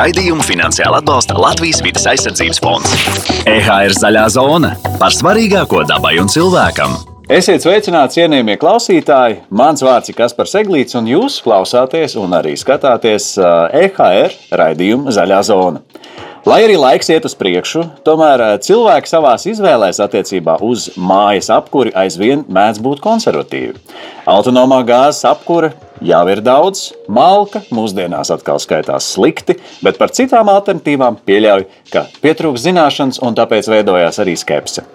Raidījumu 0.00 0.40
finansiāli 0.40 0.96
atbalsta 0.96 1.34
Latvijas 1.36 1.82
vidas 1.84 2.06
aizsardzības 2.08 2.60
fonds. 2.64 2.92
EHR 3.44 3.92
zaļā 3.92 4.22
zona 4.32 4.70
par 4.96 5.12
svarīgāko 5.12 5.82
dabai 5.90 6.14
un 6.22 6.30
cilvēkam. 6.32 6.94
Esiet 7.28 7.60
sveicināti, 7.66 8.16
cienījamie 8.16 8.56
klausītāji! 8.62 9.42
Mans 9.52 9.84
vārds 9.84 10.08
ir 10.08 10.16
Kaspars 10.16 10.56
Eglīts, 10.62 10.96
un 10.96 11.10
jūs 11.10 11.36
klausāties 11.44 12.16
un 12.16 12.32
arī 12.38 12.54
skatāties 12.56 13.34
EHR 13.36 14.38
raidījumu 14.62 15.12
Zaļā 15.12 15.42
zona. 15.50 15.84
Lai 16.48 16.62
arī 16.64 16.80
laiks 16.80 17.12
iet 17.12 17.28
uz 17.28 17.36
priekšu, 17.36 17.84
tomēr 18.06 18.46
cilvēki 18.64 19.12
savā 19.12 19.34
izvēlēs 19.52 20.00
attiecībā 20.00 20.56
uz 20.64 20.88
mājas 20.96 21.52
apkuri 21.52 21.92
aizvien 21.92 22.48
mēdz 22.48 22.80
būt 22.80 23.04
konservatīvi. 23.04 23.76
Autonomā 24.32 24.80
gāzes 24.88 25.28
apkure 25.28 25.74
jau 26.00 26.22
ir 26.32 26.40
daudz, 26.44 26.90
malka 27.08 27.62
mūsdienās 27.74 28.32
atkal 28.34 28.60
skaitās 28.62 29.08
slikti, 29.14 29.58
bet 29.84 29.98
par 30.00 30.12
citām 30.16 30.50
alternatīvām 30.52 31.20
pieļauj, 31.26 31.66
ka 31.92 32.06
pietrūks 32.22 32.64
zināšanas 32.64 33.20
un 33.24 33.36
tāpēc 33.38 33.68
veidojās 33.70 34.20
arī 34.22 34.36
skepse. 34.40 34.86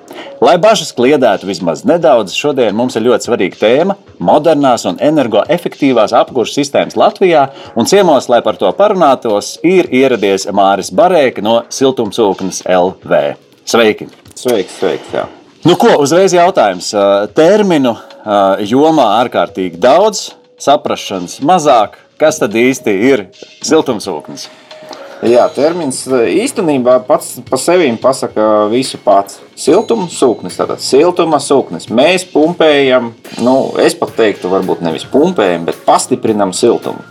Lai 0.44 0.56
bažas 0.62 0.92
kliedētu 0.96 1.48
vismaz 1.48 1.86
nedaudz, 1.88 2.34
šodien 2.36 2.76
mums 2.76 2.98
ir 2.98 3.06
ļoti 3.08 3.30
svarīga 3.30 3.60
tēma- 3.62 3.96
modernās 4.30 4.86
un 4.90 4.98
energoefektīvās 4.98 6.14
apkurses 6.16 6.58
sistēmas 6.60 6.98
Latvijā. 7.00 7.50
Un 7.76 7.86
ciemos, 7.86 8.30
lai 8.30 8.42
par 8.42 8.58
to 8.58 8.72
parunātos, 8.74 9.58
ir 9.64 9.88
ieradies 9.88 10.48
Māris 10.48 10.92
Barēka 10.92 11.42
no 11.42 11.64
Siltumsūknes 11.70 12.64
LV. 12.68 13.36
Sveiki! 13.66 14.10
Sveiks, 14.36 14.80
sveiks! 14.80 15.12
Jā. 15.14 15.28
Nu, 15.66 15.76
ko, 15.76 15.96
uzreiz 15.98 16.34
jautājums. 16.34 16.92
Terminu 17.34 17.98
jomā 18.60 19.08
ārkārtīgi 19.24 19.80
daudz, 19.80 20.34
saprašanas 20.66 21.40
mazāk. 21.46 22.00
Kas 22.20 22.40
tad 22.40 22.56
īsti 22.56 22.94
ir 23.10 23.26
siltumsūknis? 23.66 24.48
Jā, 25.26 25.46
termins 25.56 26.02
īstenībā 26.12 26.98
pats 27.08 27.38
par 27.48 27.60
sevi 27.62 27.88
pasaka 28.02 28.68
visu 28.70 29.00
pats. 29.02 29.40
Siltuma 29.58 30.10
sūknis, 30.12 30.58
tātad 30.60 30.84
siltuma 30.84 31.40
sūknis. 31.42 31.88
Mēs 31.90 32.28
pumpējam, 32.30 33.14
nu, 33.42 33.56
es 33.82 33.96
pat 33.98 34.12
teiktu, 34.20 34.52
varbūt 34.52 34.84
nevis 34.86 35.08
pumpējam, 35.10 35.66
bet 35.66 35.80
pastiprinam 35.88 36.52
siltumu. 36.54 37.02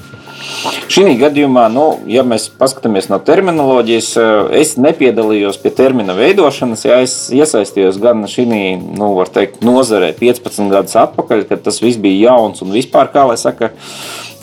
Šī 0.92 1.06
gadījumā, 1.19 1.66
nu, 1.72 1.84
ja 2.10 2.22
mēs 2.27 2.47
paskatāmies 2.58 3.08
no 3.10 3.19
terminoloģijas, 3.24 4.10
es 4.56 4.74
nepiedalījos 4.80 5.58
pie 5.62 5.72
termina 5.74 6.16
veidošanas. 6.16 6.84
Ja 6.86 7.00
es 7.05 7.14
iesaistījos 7.34 7.98
gan 8.02 8.24
šī 8.30 8.47
nu, 8.47 9.10
teikt, 9.34 9.62
nozarē 9.64 10.12
15 10.19 10.70
gadus 10.72 10.97
atpakaļ, 11.00 11.47
kad 11.50 11.64
tas 11.66 11.80
viss 11.82 12.00
bija 12.00 12.30
jauns 12.30 12.62
un 12.64 12.75
vispār, 12.75 13.10
kā 13.14 13.27
lai 13.28 13.38
saka, 13.41 13.72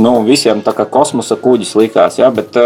nu, 0.02 0.16
visiem 0.28 0.64
tā 0.66 0.74
kā 0.78 0.88
kosmosa 0.90 1.38
kuģis 1.42 1.76
likās. 1.80 2.20
Ja? 2.22 2.32
Bet 2.34 2.58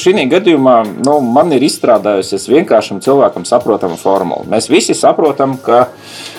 šī 0.00 0.16
gadījumā 0.32 0.78
nu, 1.04 1.18
man 1.20 1.52
ir 1.56 1.66
izstrādājusies 1.66 2.48
vienkāršam 2.52 3.02
cilvēkam 3.04 3.46
saprotama 3.48 3.98
formula. 4.00 4.46
Mēs 4.50 4.70
visi 4.72 4.96
saprotam, 4.96 5.58
ka 5.62 5.86
mēs 5.86 6.35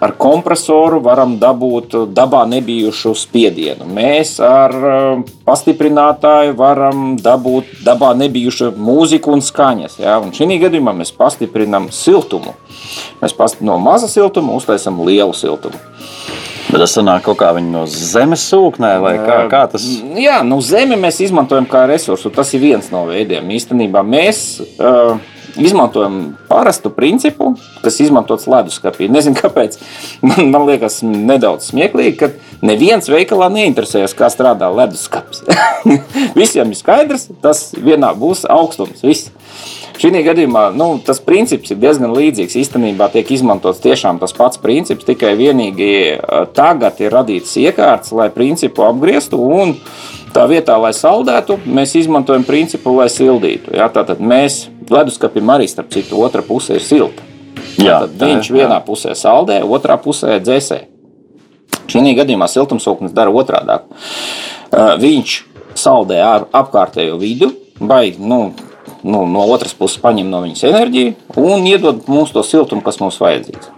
ar 0.00 0.12
kompresoru 0.20 1.00
varam 1.04 1.38
dabūt 1.40 1.94
dabā 2.12 2.42
nebijušu 2.50 3.14
spiedienu. 3.16 3.86
Mēs 3.88 4.34
ar 4.44 4.74
pastiprinātāju 5.46 6.56
varam 6.58 7.14
dabūt 7.20 7.80
dabā 7.86 8.12
nebijušu 8.18 8.72
mūziku 8.76 9.32
un 9.32 9.44
skaņas. 9.44 9.98
Ja? 10.02 10.18
Un 10.20 10.34
šī 10.36 10.60
gadījumā 10.66 10.92
mēs 11.00 11.14
pastiprinām 11.16 11.88
siltumu. 11.94 12.56
Mēs 13.22 13.36
no 13.64 13.78
maza 13.80 14.10
siltuma 14.10 14.56
uztaisām 14.58 15.00
lielu 15.06 15.32
siltumu. 15.32 15.80
Bet 16.72 16.80
tas 16.80 16.94
sanāk 16.96 17.26
kaut 17.26 17.36
kā 17.40 17.50
no 17.60 17.82
zemes 17.90 18.46
sūknē, 18.48 18.94
vai 19.02 19.16
kā, 19.20 19.42
kā 19.52 19.66
tas? 19.74 19.84
Jā, 20.16 20.38
nu 20.46 20.60
zemi 20.64 20.96
mēs 20.96 21.18
izmantojam 21.20 21.66
kā 21.68 21.82
resursu. 21.90 22.30
Tas 22.32 22.52
ir 22.56 22.62
viens 22.62 22.88
no 22.94 23.04
veidiem. 23.10 23.50
Īstenībā 23.52 24.00
mēs 24.06 24.62
uh, 24.78 25.18
izmantojam 25.56 26.36
parastu 26.48 26.90
principu, 26.94 27.52
kas 27.82 28.00
izmantots 28.00 28.48
leduskapī. 28.50 29.08
Nezinu, 29.12 29.36
kāpēc. 29.38 29.78
Man, 30.24 30.48
man 30.54 30.66
liekas, 30.68 31.00
nedaudz 31.04 31.70
smieklīgi, 31.72 32.16
ka 32.20 32.30
neviens 32.64 33.10
veikalā 33.12 33.50
neinteresējas, 33.52 34.16
kā 34.18 34.30
strādā 34.32 34.70
leduskapis. 34.72 35.44
Visiem 36.40 36.72
ir 36.72 36.78
skaidrs, 36.78 37.28
tas 37.44 37.70
vienā 37.76 38.14
būs 38.18 38.46
augstums. 38.48 39.04
Viss. 39.04 39.32
Šī 40.02 40.10
gadījumā 40.24 40.70
nu, 40.74 40.96
tas 41.04 41.20
princips 41.22 41.70
ir 41.70 41.78
diezgan 41.78 42.14
līdzīgs. 42.16 42.56
Īstenībā 42.58 43.06
tiek 43.12 43.28
izmantots 43.34 43.82
tiešām 43.84 44.18
tas 44.18 44.32
pats 44.34 44.58
princips, 44.58 45.06
tikai 45.06 45.34
vienīgi 45.38 45.92
tagad 46.56 46.98
ir 47.04 47.12
radīts 47.14 47.52
iekārts, 47.60 48.10
lai 48.16 48.26
principu 48.34 48.86
apgrieztu. 48.88 49.38
Un 49.38 49.76
tā 50.34 50.46
vietā, 50.50 50.76
lai 50.80 50.92
saldētu, 50.96 51.58
mēs 51.66 51.94
izmantojam 52.00 52.44
principu, 52.46 52.94
lai 52.96 53.08
sildītu. 53.12 53.74
Ja? 53.76 53.88
Tātad 53.92 54.22
mēs 54.22 54.66
leduskapim 54.92 55.52
arī 55.52 55.68
starp 55.70 55.92
citu 55.94 56.20
otra 56.22 56.44
pusē 56.46 56.78
ir 56.78 56.86
silta. 56.86 57.28
Jā, 57.80 58.02
tad 58.04 58.20
viņš 58.20 58.50
jā. 58.50 58.56
vienā 58.56 58.80
pusē 58.84 59.14
saldē, 59.16 59.62
otrā 59.64 59.96
pusē 60.00 60.38
dzēsē. 60.42 60.82
Šī 61.92 62.12
gadījumā 62.16 62.46
siltumsūknis 62.48 63.14
dara 63.16 63.32
otrādi. 63.32 63.78
Viņš 65.02 65.38
saldē 65.78 66.20
ar 66.24 66.46
apkārtējo 66.52 67.18
vidu, 67.20 67.50
vai 67.80 68.12
nu, 68.18 68.52
nu, 69.02 69.24
no 69.28 69.46
otras 69.52 69.74
puses 69.76 70.00
paņem 70.00 70.30
no 70.30 70.42
viņas 70.44 70.66
enerģiju 70.68 71.40
un 71.42 71.66
iedod 71.68 72.06
mums 72.08 72.32
to 72.32 72.44
siltumu, 72.46 72.84
kas 72.84 73.00
mums 73.02 73.20
vajadzīgs. 73.20 73.72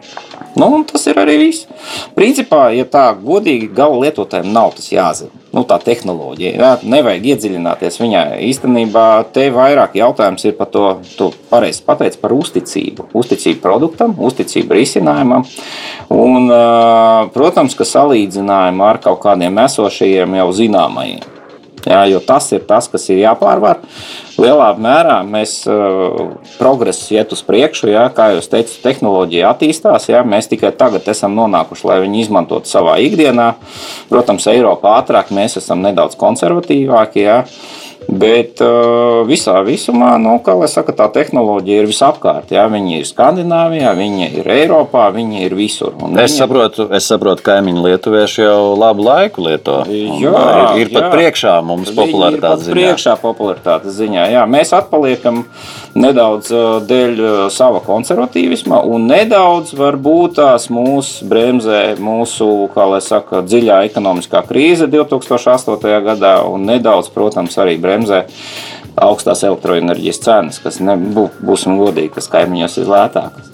Nu, 0.58 0.68
tas 0.86 1.06
ir 1.10 1.18
arī 1.18 1.38
viss. 1.40 1.66
Principā, 2.14 2.68
ja 2.76 2.86
tā 2.86 3.08
godīgi 3.18 3.72
gala 3.74 4.04
lietotājiem 4.04 4.52
nav 4.54 4.76
tas 4.76 4.92
jāzina. 4.92 5.43
Nu, 5.54 5.62
tā 5.68 5.76
tehnoloģija, 5.78 6.52
jā, 6.58 6.70
nevajag 6.90 7.28
iedziļināties 7.30 8.00
viņā. 8.00 8.22
Īstenībā 8.42 9.06
te 9.34 9.46
vairāk 9.54 9.94
jautājums 10.00 10.42
ir 10.48 10.56
par 10.58 10.70
to, 10.74 10.86
tu 11.14 11.28
pareizi 11.50 11.84
pateici 11.86 12.18
par 12.18 12.34
uzticību. 12.34 13.06
Uzticību 13.14 13.62
produktam, 13.62 14.16
uzticību 14.18 14.74
risinājumam. 14.80 15.46
Un, 16.10 16.50
protams, 17.36 17.78
ka 17.78 17.86
salīdzinājumā 17.86 18.90
ar 18.96 19.00
kaut 19.06 19.22
kādiem 19.22 19.62
esošajiem 19.68 20.40
jau 20.40 20.50
zināmajiem. 20.58 21.22
Jā, 21.84 22.00
jo 22.08 22.20
tas 22.24 22.46
ir 22.56 22.64
tas, 22.68 22.88
kas 22.88 23.04
ir 23.12 23.20
jāpārvar. 23.20 23.82
Lielā 24.40 24.70
mērā 24.80 25.18
mēs 25.28 25.60
uh, 25.70 26.32
progresu 26.56 27.14
iet 27.14 27.34
uz 27.36 27.42
priekšu, 27.46 27.90
jā, 27.92 28.06
kā 28.16 28.30
jau 28.32 28.40
teicu, 28.54 28.78
tehnoloģija 28.82 29.52
attīstās. 29.52 30.08
Jā, 30.10 30.24
mēs 30.26 30.48
tikai 30.50 30.72
tagad 30.78 31.06
esam 31.12 31.36
nonākuši, 31.38 31.86
lai 31.90 32.00
viņi 32.06 32.24
izmantotu 32.24 32.70
savā 32.70 32.96
ikdienā. 33.04 33.52
Protams, 34.10 34.48
Eiropā 34.50 34.96
ātrāk 35.02 35.30
mēs 35.34 35.58
esam 35.60 35.84
nedaudz 35.84 36.16
konservatīvāki. 36.20 37.26
Jā. 37.28 37.42
Bet 38.08 38.60
uh, 38.60 39.22
visā 39.28 39.56
visumā, 39.64 40.14
nu, 40.20 40.36
kā 40.44 40.54
jau 40.60 40.68
saka, 40.70 40.92
tā 40.96 41.08
tehnoloģija 41.14 41.82
ir 41.82 41.88
visapkārt. 41.88 42.52
Jā. 42.54 42.66
Viņi 42.72 42.98
ir 43.00 43.08
Skandināvijā, 43.08 43.94
viņi 43.96 44.28
ir 44.40 44.50
Eiropā, 44.58 45.08
viņi 45.14 45.44
ir 45.46 45.56
visur. 45.56 45.94
Un 45.96 46.18
es, 46.18 46.34
viņi... 46.34 46.40
saprotu, 46.42 46.88
es 46.94 47.08
saprotu, 47.08 47.44
ka 47.44 47.54
kaimiņu 47.54 47.84
lietuvieši 47.86 48.44
jau 48.44 48.74
labu 48.78 49.06
laiku 49.06 49.46
lieto. 49.46 49.80
Jā, 49.88 50.34
ir, 50.74 50.84
ir 50.84 50.92
pat 50.92 51.06
jā. 51.06 51.10
priekšā 51.14 51.54
mums 51.66 51.92
popularitātes 51.94 52.68
ziņā. 52.68 52.76
Priekšā 52.78 53.16
popularitātes 53.22 53.98
ziņā. 54.00 54.28
Jā. 54.34 54.44
Mēs 54.50 54.74
atpaliekam 54.76 55.44
nedaudz 55.98 56.50
dēļ 56.88 57.22
sava 57.54 57.80
konservatīvisma, 57.84 58.80
un 58.90 59.06
nedaudz 59.10 59.74
varbūt 59.78 60.38
tās 60.40 60.68
mūs 60.72 61.16
bremzē 61.28 61.94
mūsu, 62.02 62.48
kā 62.74 62.86
lai 62.90 63.00
saka, 63.04 63.44
dziļā 63.46 63.84
ekonomiskā 63.90 64.44
krīze 64.48 64.88
2008. 64.90 65.78
gadā, 66.08 66.36
un 66.50 66.66
nedaudz, 66.68 67.10
protams, 67.14 67.58
arī 67.62 67.76
bremzē 67.82 68.24
augstās 68.94 69.42
elektroenerģijas 69.46 70.22
cenas, 70.22 70.60
kas 70.62 70.78
nebū, 70.82 71.28
būsim 71.42 71.78
godīgi, 71.80 72.14
kas 72.18 72.30
kaimiņos 72.32 72.78
ir 72.82 72.90
lētākas. 72.94 73.50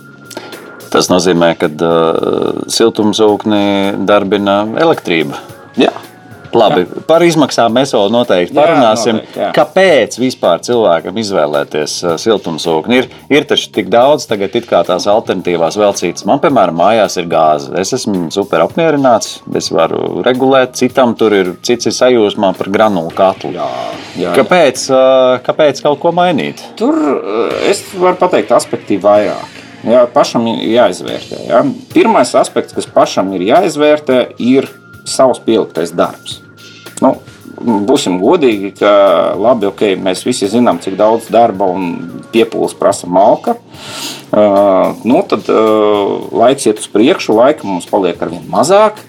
Tas 0.90 1.06
nozīmē, 1.06 1.52
ka 1.58 1.68
uh, 1.70 2.64
siltumsūkni 2.66 4.04
darbina 4.08 4.64
elektrība. 4.82 5.38
Jā, 5.78 5.92
Labi, 6.56 6.84
jā. 6.84 7.02
par 7.08 7.24
izmaksām 7.24 7.74
mēs 7.76 7.94
vēl 7.94 8.10
noteikti 8.14 8.56
parunāsim. 8.56 9.18
Jā, 9.18 9.20
noteikti, 9.20 9.40
jā. 9.42 9.50
Kāpēc 9.56 10.18
vispār 10.20 10.64
cilvēkam 10.66 11.20
izvēlēties 11.22 11.96
siltumsūkni? 12.22 13.00
Ir, 13.00 13.08
ir 13.32 13.46
taču 13.50 13.70
tik 13.74 13.90
daudz, 13.92 14.26
tagad 14.30 14.56
ir 14.58 14.66
tās 14.70 15.06
alternatīvās 15.10 15.78
vēl 15.80 15.94
citas. 15.98 16.26
Man, 16.28 16.42
piemēram, 16.42 16.78
mājās 16.80 17.18
ir 17.20 17.30
gāze. 17.30 17.72
Es 17.80 17.94
esmu 17.96 18.28
super 18.34 18.64
apmierināts, 18.66 19.40
es 19.56 19.70
varu 19.74 20.24
regulēt, 20.26 20.76
citam 20.80 21.14
tur 21.18 21.36
ir 21.36 21.54
cits 21.66 21.90
sajūsmā 22.00 22.52
par 22.58 22.72
granulu 22.72 23.14
katlu. 23.14 23.54
Jā, 23.56 23.70
jā, 24.18 24.34
kāpēc, 24.38 24.84
uh, 24.92 25.38
kāpēc 25.46 25.82
kaut 25.84 26.02
ko 26.02 26.14
mainīt? 26.16 26.62
Tur 26.80 26.98
es 27.68 27.82
varu 27.94 28.18
pateikt, 28.20 28.54
aspekti 28.56 29.00
vairāk. 29.00 29.60
Jā, 29.86 30.04
pašam 30.12 30.44
ir 30.50 30.60
jāizvērtē. 30.74 31.38
Jā. 31.48 31.62
Pirmais 31.94 32.34
aspekts, 32.36 32.74
kas 32.76 32.88
pašam 32.90 33.30
ir 33.36 33.46
jāizvērtē, 33.48 34.18
ir 34.44 34.68
savs 35.08 35.40
pieliktais 35.44 35.92
darbs. 35.96 36.40
Nu, 37.00 37.16
būsim 37.60 38.18
godīgi, 38.20 38.72
ka 38.78 38.92
labi, 39.38 39.68
okay, 39.68 39.96
mēs 40.00 40.24
visi 40.26 40.48
zinām, 40.50 40.80
cik 40.82 40.96
daudz 41.00 41.28
darba 41.32 41.68
un 41.68 42.22
piepūles 42.32 42.76
prasa 42.78 43.08
malka. 43.10 43.56
Uh, 44.30 44.96
nu, 45.04 45.20
tad 45.28 45.48
uh, 45.50 46.30
laiks 46.32 46.68
iet 46.68 46.80
uz 46.82 46.88
priekšu, 46.92 47.34
laika 47.36 47.66
mums 47.66 47.88
paliek 47.90 48.20
ar 48.22 48.32
vien 48.32 48.44
mazāk. 48.50 49.06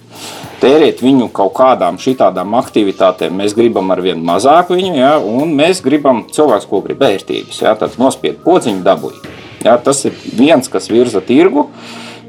tērēt 0.61 0.99
viņu 1.01 1.31
kaut 1.33 1.55
kādām 1.57 1.97
šādām 1.97 2.53
aktivitātēm. 2.59 3.33
Mēs 3.33 3.55
gribam 3.57 3.89
ar 3.91 4.01
vien 4.01 4.19
mazāk 4.21 4.69
viņu, 4.69 4.93
ja, 4.99 5.15
un 5.17 5.55
mēs 5.57 5.81
gribam 5.81 6.25
cilvēks, 6.29 6.67
ko 6.69 6.83
grib 6.85 7.01
vērtības. 7.01 7.61
Ja, 7.63 7.73
tad 7.75 7.97
nospied 7.97 8.38
podziņu 8.45 8.83
dabūju. 8.85 9.23
Ja, 9.65 9.77
tas 9.77 10.05
ir 10.05 10.13
viens, 10.38 10.69
kas 10.69 10.89
virza 10.89 11.21
tirgu. 11.21 11.67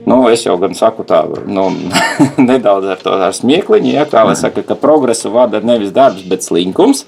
Nu, 0.07 0.19
es 0.33 0.43
jau 0.47 0.57
gan 0.59 0.75
saku 0.75 1.05
tā, 1.07 1.23
nu, 1.47 1.69
nedaudz 2.51 2.91
ar 2.95 3.03
to 3.03 3.15
ar 3.15 3.35
smiekliņu, 3.37 3.93
ja, 3.95 4.07
kā 4.09 4.25
lai 4.27 4.35
saka, 4.39 4.65
ka 4.67 4.79
progresu 4.79 5.31
vada 5.35 5.63
nevis 5.63 5.95
darbs, 5.95 6.25
bet 6.27 6.47
slinkums. 6.47 7.05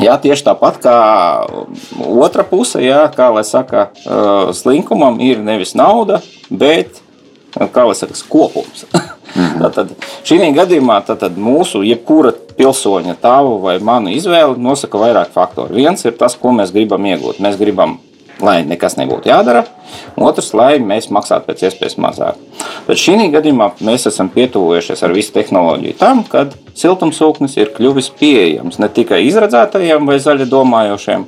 Jā, 0.00 0.16
tieši 0.18 0.46
tāpat 0.46 0.80
kā 0.82 0.94
otra 2.02 2.42
puse, 2.46 2.80
jā, 2.82 3.04
kā 3.14 3.28
lai 3.34 3.44
saka, 3.46 3.88
slinkumam 4.56 5.20
ir 5.22 5.42
nevis 5.44 5.74
nauda, 5.78 6.22
bet, 6.50 7.02
kā 7.54 7.86
lai 7.86 7.98
saka, 7.98 8.18
kopums. 8.30 8.86
Mhm. 9.34 9.62
Tātad 9.64 9.88
šī 10.22 10.36
gadījumā 10.54 11.00
tātad 11.08 11.34
mūsu 11.40 11.80
jebkura 11.82 12.30
pilsoņa 12.54 13.16
tavu 13.18 13.56
vai 13.64 13.80
manu 13.82 14.12
izvēli 14.14 14.60
nosaka 14.62 15.00
vairāk 15.00 15.32
faktoru. 15.34 15.74
Viens 15.74 16.04
ir 16.06 16.14
tas, 16.18 16.36
ko 16.38 16.52
mēs 16.54 16.70
gribam 16.74 17.02
iegūt. 17.02 17.40
Mēs 17.42 17.58
gribam 17.58 17.96
lai 18.42 18.62
nekas 18.66 18.96
nebūtu 18.98 19.30
jādara, 19.30 19.64
otrs, 20.16 20.52
lai 20.56 20.78
mēs 20.82 21.10
maksātu 21.14 21.50
pēc 21.50 21.66
iespējas 21.68 21.98
mazāk. 22.02 22.40
Bet 22.88 23.00
šī 23.00 23.30
gadījumā 23.32 23.70
mēs 23.84 24.08
esam 24.10 24.30
pietuvojušies 24.34 25.04
ar 25.06 25.14
visu 25.14 25.34
tehnoloģiju 25.36 25.98
tam, 26.00 26.24
kad 26.28 26.56
siltumsūknis 26.78 27.56
ir 27.60 27.72
kļuvis 27.76 28.10
pieejams 28.18 28.80
ne 28.82 28.90
tikai 28.92 29.22
izredzētajiem 29.28 30.10
vai 30.10 30.18
zaļi 30.22 30.48
domājošiem, 30.50 31.26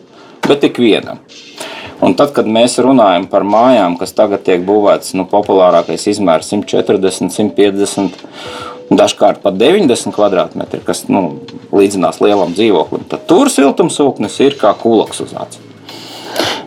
bet 0.48 0.66
ikvienam. 0.70 1.22
Un 2.04 2.12
tad, 2.12 2.34
kad 2.36 2.48
mēs 2.50 2.76
runājam 2.84 3.24
par 3.30 3.46
mājām, 3.48 3.96
kas 3.96 4.12
tagad 4.12 4.42
tiek 4.44 4.60
būvētas, 4.66 5.14
nu, 5.16 5.24
populārākais 5.30 6.04
izmērs 6.12 6.50
140, 6.52 7.32
150, 7.32 8.18
dažkārt 8.92 9.40
pat 9.44 9.56
90 9.56 10.12
km2, 10.12 10.82
kas 10.84 11.06
nu, 11.08 11.40
līdzinās 11.72 12.20
lielam 12.20 12.52
dzīvoklim, 12.52 13.08
tad 13.08 13.24
tur 13.30 13.48
siltumsūknis 13.52 14.36
ir 14.44 14.58
kā 14.60 14.76
kulaks 14.82 15.24
uz 15.24 15.32
acis. 15.32 15.65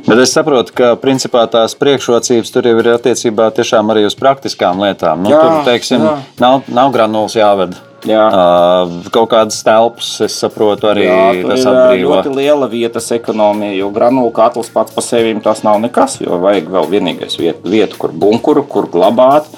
Bet 0.08 0.22
es 0.24 0.34
saprotu, 0.34 0.74
ka 0.76 0.94
principā 1.02 1.44
tās 1.52 1.76
priekšrocības 1.80 2.54
tur 2.54 2.70
jau 2.70 2.78
ir 2.80 2.94
attiecībā 2.96 3.50
tiešām 3.56 3.92
arī 3.94 4.06
uz 4.08 4.16
praktiskām 4.20 4.82
lietām. 4.82 5.24
Nu, 5.26 5.34
jā, 5.34 5.44
tur, 5.44 5.62
teiksim, 5.68 6.06
jā. 6.06 6.18
Nav, 6.42 6.62
nav 6.72 6.92
granulas 6.96 7.38
jāved. 7.38 7.78
Jā. 8.08 8.22
Uh, 8.32 9.08
kaut 9.12 9.28
kādas 9.34 9.60
telpas, 9.66 10.12
es 10.24 10.36
saprotu, 10.40 10.88
arī 10.88 11.04
Jā, 11.04 11.18
tas 11.50 11.66
ir 11.68 12.04
ļoti 12.06 12.32
liela 12.32 12.70
vietas 12.72 13.10
ekonomija, 13.16 13.74
jo 13.76 13.90
granulu 13.96 14.32
katls 14.36 14.72
pats 14.72 14.96
par 14.96 15.04
sevi 15.04 15.34
tas 15.44 15.66
nav 15.68 15.82
nekas. 15.84 16.20
Jo 16.24 16.40
vajag 16.40 16.70
vēl 16.72 16.88
vienīgais 16.94 17.36
vieta, 17.42 17.64
vieta, 17.68 18.00
kur 18.00 18.16
bunkuru, 18.16 18.64
kur 18.64 18.88
glabāt. 18.92 19.50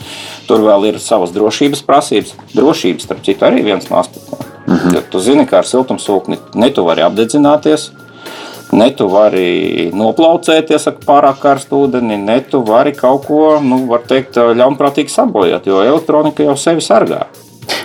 Tur 0.50 0.66
vēl 0.66 0.90
ir 0.90 1.02
savas 1.02 1.34
drošības 1.36 1.86
prasības. 1.86 2.34
Drošības, 2.56 3.06
starp 3.06 3.22
citu, 3.28 3.46
arī 3.46 3.62
viens 3.68 3.90
no 3.92 4.02
aspektiem. 4.02 4.48
Mm 4.66 4.76
-hmm. 4.76 4.96
Jo 4.96 5.02
tu 5.12 5.20
zini, 5.20 5.46
kā 5.46 5.62
ar 5.62 5.66
siltumsūkni 5.66 6.38
ne 6.54 6.70
tu 6.70 6.86
vari 6.86 7.02
apdedzināties, 7.02 7.92
Ne 8.72 8.88
tu 8.96 9.10
vari 9.12 9.90
noplaucēties 9.92 10.88
ar 10.88 11.00
pārāk 11.04 11.42
karstu 11.44 11.84
ūdeni, 11.86 12.16
ne 12.24 12.38
tu 12.48 12.62
vari 12.64 12.94
kaut 12.96 13.26
ko, 13.28 13.46
nu, 13.60 13.84
var 13.90 14.06
teikt, 14.08 14.40
ļaunprātīgi 14.40 15.12
sabojāt, 15.12 15.68
jo 15.68 15.82
elektronika 15.84 16.46
jau 16.48 16.56
sevi 16.60 16.84
sargā. 16.86 17.26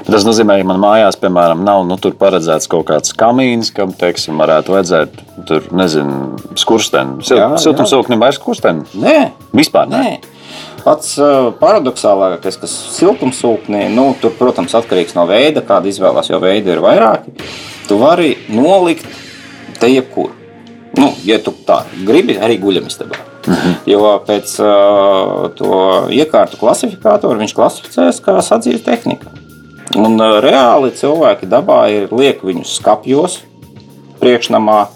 Tas 0.06 0.22
nozīmē, 0.22 0.60
ka 0.60 0.68
man 0.68 0.78
mājās, 0.78 1.18
piemēram, 1.18 1.64
nav 1.66 1.82
nu, 1.88 1.96
paredzēts 1.98 2.70
kaut 2.70 2.86
kāds 2.92 3.10
kamīns, 3.18 3.72
kam, 3.74 3.90
teiksim, 3.98 4.38
varētu 4.38 4.76
vajadzēt 4.76 5.18
tur, 5.48 5.66
nezinu, 5.74 6.38
skursteni. 6.58 7.26
Sil 7.26 7.42
siltumsūknim 7.64 8.22
vairs 8.22 8.38
skursteni? 8.38 8.86
Nē. 9.02 9.18
Vispār 9.56 9.90
nē. 9.90 10.04
nē. 10.06 10.36
Pats 10.86 11.16
paradoxālākais, 11.58 12.60
kas 12.62 12.78
siltumsūknī, 12.94 13.88
nu, 13.90 14.12
tur, 14.22 14.30
protams, 14.38 14.78
atkarīgs 14.78 15.18
no 15.18 15.26
veida, 15.26 15.66
kāda 15.66 15.90
izvēlās, 15.90 16.30
jo 16.30 16.38
veidi 16.42 16.76
ir 16.76 16.82
vairāki. 16.84 17.34
Tu 17.90 17.98
vari 17.98 18.36
nolikt 18.54 19.10
te 19.82 19.90
jebkur. 19.90 20.30
Nu, 20.96 21.12
ja 21.24 21.38
tu 21.42 21.52
tā 21.66 21.82
gribi, 22.06 22.38
arī 22.40 22.58
guļamistabā. 22.60 23.16
-hmm. 23.46 23.74
Jo 23.86 24.12
pēc 24.26 24.56
uh, 24.60 25.50
to 25.58 25.80
iekārtu 26.10 26.58
klasifikātoru 26.60 27.38
viņš 27.38 27.54
klasificēs 27.54 28.22
kā 28.24 28.38
sadzīves 28.42 28.84
tehnika. 28.86 29.30
Un 29.96 30.18
uh, 30.20 30.38
reāli 30.44 30.90
cilvēki 30.96 31.48
dabā 31.50 31.86
ir 31.92 32.08
liek 32.12 32.42
viņus 32.44 32.76
skapjos, 32.80 33.40
priekšnamā, 34.20 34.86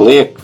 liek 0.00 0.38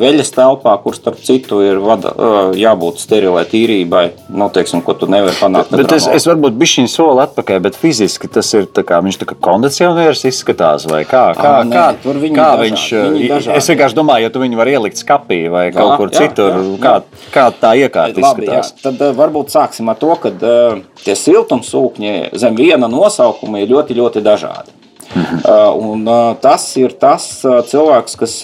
veļas 0.00 0.30
telpā, 0.34 0.74
kur 0.82 0.96
starp 0.96 1.20
citu 1.24 1.60
ir 1.64 1.80
vada, 1.82 2.12
jābūt 2.58 3.02
sterilai 3.02 3.44
tīrībai, 3.48 4.04
nu, 4.32 4.48
teiksim, 4.54 4.82
ko 4.84 4.94
tu 4.98 5.08
nevari 5.10 5.34
panākt. 5.38 5.72
Bet, 5.72 5.84
bet 5.84 5.96
es, 5.98 6.06
es 6.08 6.28
varbūt 6.28 6.56
bišķiņu 6.60 6.90
soli 6.92 7.24
atpakaļ, 7.24 7.60
bet 7.66 7.78
fiziski 7.78 8.30
tas 8.32 8.50
ir 8.56 8.68
tā 8.72 8.84
kā, 8.86 9.00
viņš 9.04 9.20
tā 9.22 9.28
kā 9.30 9.38
kondicionieris 9.44 10.24
izskatās, 10.30 10.86
vai 10.90 11.02
kā, 11.08 11.24
kā, 11.38 11.54
à, 11.60 11.64
nē, 11.68 11.74
kā, 11.74 11.86
kā 12.04 12.48
dažādi, 12.60 12.68
viņš, 12.68 12.86
dažādi. 13.34 13.56
es 13.58 13.70
vienkārši 13.72 13.98
domāju, 13.98 14.28
ja 14.28 14.34
tu 14.34 14.44
viņu 14.44 14.60
var 14.60 14.72
ielikt 14.72 15.00
skapī 15.00 15.40
vai 15.52 15.66
jā, 15.68 15.74
kaut 15.76 15.96
kur 16.00 16.14
jā, 16.14 16.24
citur, 16.24 16.54
jā, 16.54 16.62
jā. 16.70 16.78
Kā, 16.84 17.26
kā 17.34 17.48
tā 17.60 17.74
iekārta 17.84 18.24
Labi, 18.24 18.46
izskatās. 18.46 18.72
Jā. 18.78 18.86
Tad 18.88 19.18
varbūt 19.18 19.52
sāksim 19.54 19.90
ar 19.92 20.00
to, 20.00 20.14
ka 20.20 20.32
uh, 20.32 20.80
tie 21.04 21.16
siltumsūkņi 21.18 22.14
zem 22.40 22.56
viena 22.58 22.88
nosaukuma 22.90 23.62
ir 23.62 23.72
ļoti, 23.74 23.98
ļoti 24.00 24.24
dažādi. 24.24 24.83
Mhm. 25.14 25.40
Un, 25.84 26.08
tas 26.42 26.64
ir 26.80 26.94
tas 27.00 27.26
cilvēks, 27.42 28.16
kas 28.18 28.38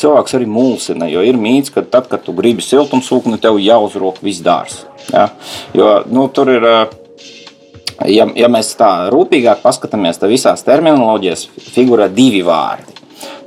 cilvēks 0.00 0.36
arī 0.38 0.48
mulsina. 0.50 1.08
Jo 1.10 1.22
ir 1.26 1.38
mīts, 1.40 1.72
ka 1.74 1.84
tad, 1.84 2.08
kad 2.10 2.24
tu 2.24 2.34
gribi 2.36 2.64
siltumsūkni, 2.64 3.40
tev 3.42 3.60
jāuzrok 3.62 4.22
viss 4.24 4.42
dārsts. 4.44 4.86
Ja? 5.12 5.28
Jo 5.76 6.00
nu, 6.10 6.28
tur 6.32 6.52
ir. 6.54 6.68
Ja, 8.10 8.26
ja 8.34 8.48
mēs 8.50 8.72
tā 8.74 9.06
rūpīgāk 9.12 9.60
paskatāmies, 9.62 10.18
tad 10.18 10.32
visās 10.32 10.64
terminoloģijās 10.66 11.46
figurē 11.76 12.08
divi 12.10 12.42
vārdi. 12.42 12.90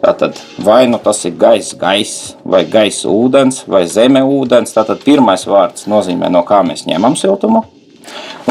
Tātad, 0.01 0.37
vai 0.63 0.85
nu 0.87 0.99
tas 1.03 1.23
ir 1.25 1.33
gaisa, 1.41 1.75
gaisa, 1.77 2.37
vai 2.45 2.61
gaisa 2.69 3.09
ūdens, 3.11 3.63
vai 3.67 3.83
zeme 3.89 4.21
ūdens. 4.23 4.71
Tātad 4.75 5.01
pirmais 5.03 5.43
vārds 5.49 5.87
nozīmē, 5.89 6.29
no 6.31 6.45
kā 6.47 6.61
mēs 6.65 6.85
ņemam 6.87 7.17
siltumu. 7.19 7.65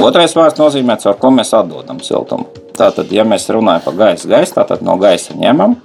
Otrais 0.02 0.34
vārds 0.36 0.60
nozīmē, 0.60 0.98
caur 1.02 1.16
ko 1.20 1.32
mēs 1.34 1.54
atdodam 1.56 2.00
siltumu. 2.04 2.50
Tātad, 2.76 3.08
ja 3.14 3.24
mēs 3.24 3.48
runājam 3.52 3.86
par 3.86 3.96
gaisa, 3.96 4.28
gaisa 4.28 4.64
tad 4.68 4.82
no 4.84 4.98
gaisa 5.00 5.36
ņemam, 5.38 5.78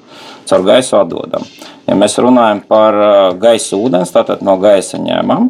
caur 0.49 0.65
gaisu 0.67 0.97
atdodam. 0.99 1.45
Ja 1.87 1.95
mēs 1.95 2.17
runājam 2.19 2.61
par 2.67 2.97
uh, 2.99 3.17
gaisa 3.39 3.79
ūdens, 3.79 4.11
tad 4.11 4.43
no 4.43 4.57
gaisa 4.61 4.99
ņemam. 4.99 5.49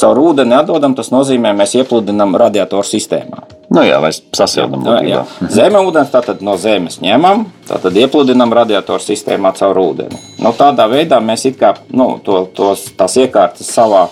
Caur 0.00 0.18
ūdeni 0.22 0.54
atdodam, 0.56 0.94
tas 0.96 1.10
nozīmē, 1.12 1.52
mēs 1.56 1.74
iepludinām 1.76 2.36
radiatoru 2.38 2.86
sistēmā. 2.86 3.42
Nu 3.70 3.82
jā, 3.84 3.98
vai 4.02 4.10
sasildām 4.14 4.86
ūdeni. 4.86 5.18
Zeme 5.52 5.82
ūdens, 5.86 6.10
tātad 6.10 6.40
no 6.46 6.56
zemes 6.58 6.98
ņemam, 7.02 7.44
tātad 7.68 7.98
iepludinām 8.00 8.54
radiatoru 8.54 9.02
sistēmā 9.04 9.52
caur 9.58 9.78
ūdeni. 9.82 10.18
Nu, 10.42 10.54
tādā 10.56 10.88
veidā 10.90 11.20
mēs 11.22 11.44
it 11.50 11.60
kā 11.60 11.74
nu, 11.94 12.14
to, 12.24 12.42
tos, 12.56 12.88
tās 12.98 13.18
iekārtas 13.20 13.70
savā 13.70 14.08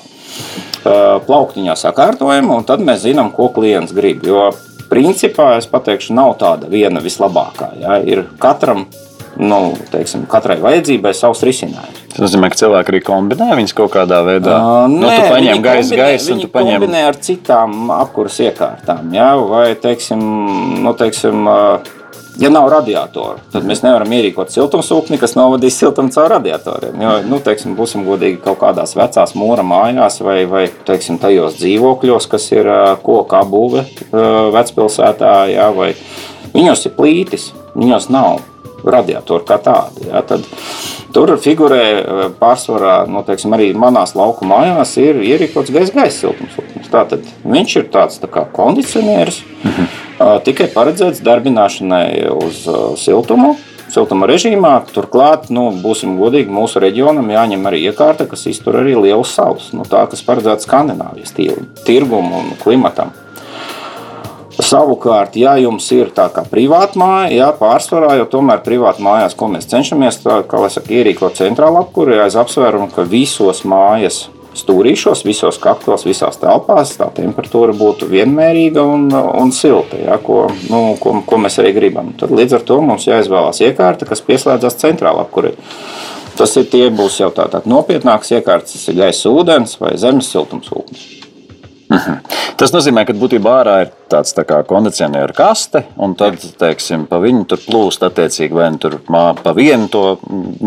plauktiņā 0.85 1.76
sakārtojam, 1.78 2.52
un 2.54 2.64
tad 2.68 2.85
mēs 2.85 3.04
zinām, 3.04 3.33
ko 3.35 3.50
klients 3.54 3.95
grib. 3.97 4.25
Jo 4.26 4.50
principā 4.88 5.57
es 5.59 5.68
pateikšu, 5.71 6.14
nav 6.16 6.37
tāda 6.40 6.71
viena 6.71 7.02
vislabākā. 7.04 7.75
Ja? 7.83 7.99
Ir 8.00 8.25
katram 8.40 8.87
nu, 9.38 9.59
teiksim, 9.92 10.25
katrai 10.30 10.59
vajadzībai 10.62 11.12
savs 11.14 11.45
risinājums. 11.47 12.00
Tas 12.11 12.25
nozīmē, 12.25 12.50
ka 12.50 12.59
cilvēki 12.59 12.92
arī 12.92 13.00
kombinē 13.07 13.52
viņus 13.59 13.75
kaut 13.78 13.92
kādā 13.95 14.18
veidā. 14.26 14.57
Uh, 14.57 14.88
nē, 14.90 14.99
nu, 14.99 15.11
tu 15.12 15.28
paņem 15.35 15.62
gaisa, 15.62 15.99
gaisa 16.00 16.35
un 16.35 16.42
tu 16.42 16.50
paņem. 16.50 16.80
Kombinē 16.80 17.04
ar 17.07 17.18
citām 17.23 17.92
apkuras 17.95 18.40
iekārtām, 18.42 19.12
ja? 19.14 19.30
vai, 19.38 19.68
teiksim, 19.78 20.25
nu, 20.83 20.95
teiksim, 20.99 21.47
uh, 21.47 21.95
Ja 22.38 22.50
nav 22.54 22.68
radiatoru, 22.71 23.40
tad 23.50 23.64
mēs 23.66 23.80
nevaram 23.83 24.12
ierīkot 24.14 24.52
siltumsūkni, 24.54 25.18
kas 25.18 25.33
novadīs 25.35 25.75
siltumu 25.80 26.12
caur 26.14 26.30
radiatoriem. 26.37 27.00
Jo, 27.02 27.14
nu, 27.26 27.40
teiksim, 27.42 27.75
būsim 27.78 28.04
godīgi 28.07 28.38
kaut 28.45 28.61
kādās 28.61 28.95
vecās 28.95 29.35
mūra 29.35 29.64
mājās 29.66 30.21
vai, 30.23 30.45
vai 30.47 30.68
teiksim, 30.87 31.18
tajos 31.18 31.59
dzīvokļos, 31.59 32.28
kas 32.30 32.47
ir 32.54 32.71
koka 33.02 33.42
būve 33.42 33.83
vecpilsētā, 34.54 35.35
jā, 35.50 35.66
vai 35.75 35.90
viņos 36.54 36.87
ir 36.87 36.95
plītis, 36.95 37.50
viņos 37.75 38.07
nav 38.14 38.38
radiatoru 38.87 39.42
kā 39.49 39.59
tādu. 39.59 40.07
Jā, 40.07 40.23
tad, 40.23 40.47
Tur 41.09 41.30
figurē 41.40 42.35
pārsvarā, 42.37 42.99
nu, 43.09 43.23
teiksim, 43.25 43.54
arī 43.57 43.71
manās 43.73 44.12
lauku 44.14 44.45
mājās, 44.47 44.92
ir 45.00 45.23
ierīkots 45.25 45.73
gaisa 45.73 45.95
gaisa 45.97 46.21
siltumsūknis. 46.21 46.90
Tātad 46.92 47.25
viņš 47.49 47.78
ir 47.80 47.88
tāds 47.95 48.21
tā 48.21 48.28
kā 48.30 48.45
kondicionieris. 48.52 49.40
Mhm 49.64 50.07
tikai 50.18 50.68
paredzēts 50.75 51.22
darbināšanai 51.25 52.28
uz 52.34 52.64
siltumu. 53.00 53.56
Siltuma 53.88 54.26
režīmā 54.28 54.75
turklāt, 54.92 55.46
nu, 55.48 55.70
būsim 55.80 56.18
godīgi, 56.20 56.52
mūsu 56.52 56.82
reģionam 56.84 57.30
jāņem 57.32 57.62
arī 57.70 57.87
iekārta, 57.88 58.26
kas 58.28 58.44
iztur 58.50 58.76
arī 58.82 58.92
lielus 58.98 59.32
salus. 59.32 59.70
Nu, 59.72 59.87
tā, 59.88 60.02
kas 60.10 60.20
paredzēta 60.26 60.66
Skandināvijas 60.66 61.32
tirgumu 61.87 62.42
un 62.42 62.52
klimatam. 62.60 63.14
Savukārt, 64.58 65.38
ja 65.38 65.54
jums 65.62 65.87
ir 65.94 66.10
tā 66.12 66.26
kā 66.34 66.42
privāta 66.50 66.98
māja, 66.98 67.30
jā, 67.30 67.48
pārsvarā, 67.56 68.16
jo 68.18 68.26
tomēr 68.28 68.60
privāti 68.66 69.04
mājās, 69.06 69.37
ko 69.38 69.46
mēs 69.52 69.70
cenšamies 69.70 70.18
tā, 70.25 70.40
saka, 70.42 70.82
ierīkot 70.92 71.38
centrālu 71.38 71.78
apkuri, 71.80 72.18
aiz 72.20 72.37
apsvērumu, 72.37 72.90
ka 72.92 73.06
visos 73.08 73.62
mājas 73.62 74.26
stūrīšos, 74.58 75.24
visos 75.26 75.58
kaklos, 75.62 76.06
visās 76.08 76.40
telpās 76.40 76.96
tā 76.98 77.08
temperatūra 77.16 77.74
būtu 77.78 78.08
vienmērīga 78.10 78.84
un, 78.84 79.08
un 79.12 79.52
silta, 79.54 79.98
ja, 80.00 80.18
ko, 80.22 80.46
nu, 80.70 80.82
ko, 81.00 81.18
ko 81.26 81.40
mēs 81.42 81.60
arī 81.62 81.74
gribam. 81.76 82.12
Tad 82.18 82.34
līdz 82.34 82.58
ar 82.58 82.66
to 82.68 82.80
mums 82.84 83.08
jāizvēlās 83.08 83.62
iekārta, 83.64 84.08
kas 84.08 84.24
pieslēdzas 84.26 84.80
centrālā 84.82 85.26
apkurē. 85.26 85.54
Tas 86.38 86.54
ir 86.60 86.68
tie 86.70 86.84
būs 86.94 87.18
jau 87.18 87.32
tādā 87.34 87.64
nopietnāks 87.66 88.30
iekārts, 88.36 88.76
tas 88.76 88.90
ir 88.90 89.00
gaisa 89.00 89.32
ūdens 89.34 89.78
vai 89.80 89.96
zemes 89.98 90.30
siltumsūknis. 90.30 91.27
Mhm. 91.88 92.18
Tas 92.59 92.73
nozīmē, 92.75 93.04
ka 93.07 93.14
būtībā 93.14 93.52
ārā 93.61 93.75
ir 93.85 93.90
tāds 94.11 94.35
tā 94.35 94.42
kondicionieru 94.66 95.35
kaste, 95.37 95.85
un 96.02 96.16
tad, 96.18 96.40
teiksim, 96.59 97.04
pa 97.07 97.21
viņu 97.23 97.45
tur 97.52 97.61
plūst 97.62 98.02
attiecīgi 98.02 98.57
vai 98.57 98.66
nu 98.75 98.80
tur 98.83 98.97
mā, 99.14 99.23
pa 99.38 99.52
vienu 99.54 99.87
to 99.92 100.02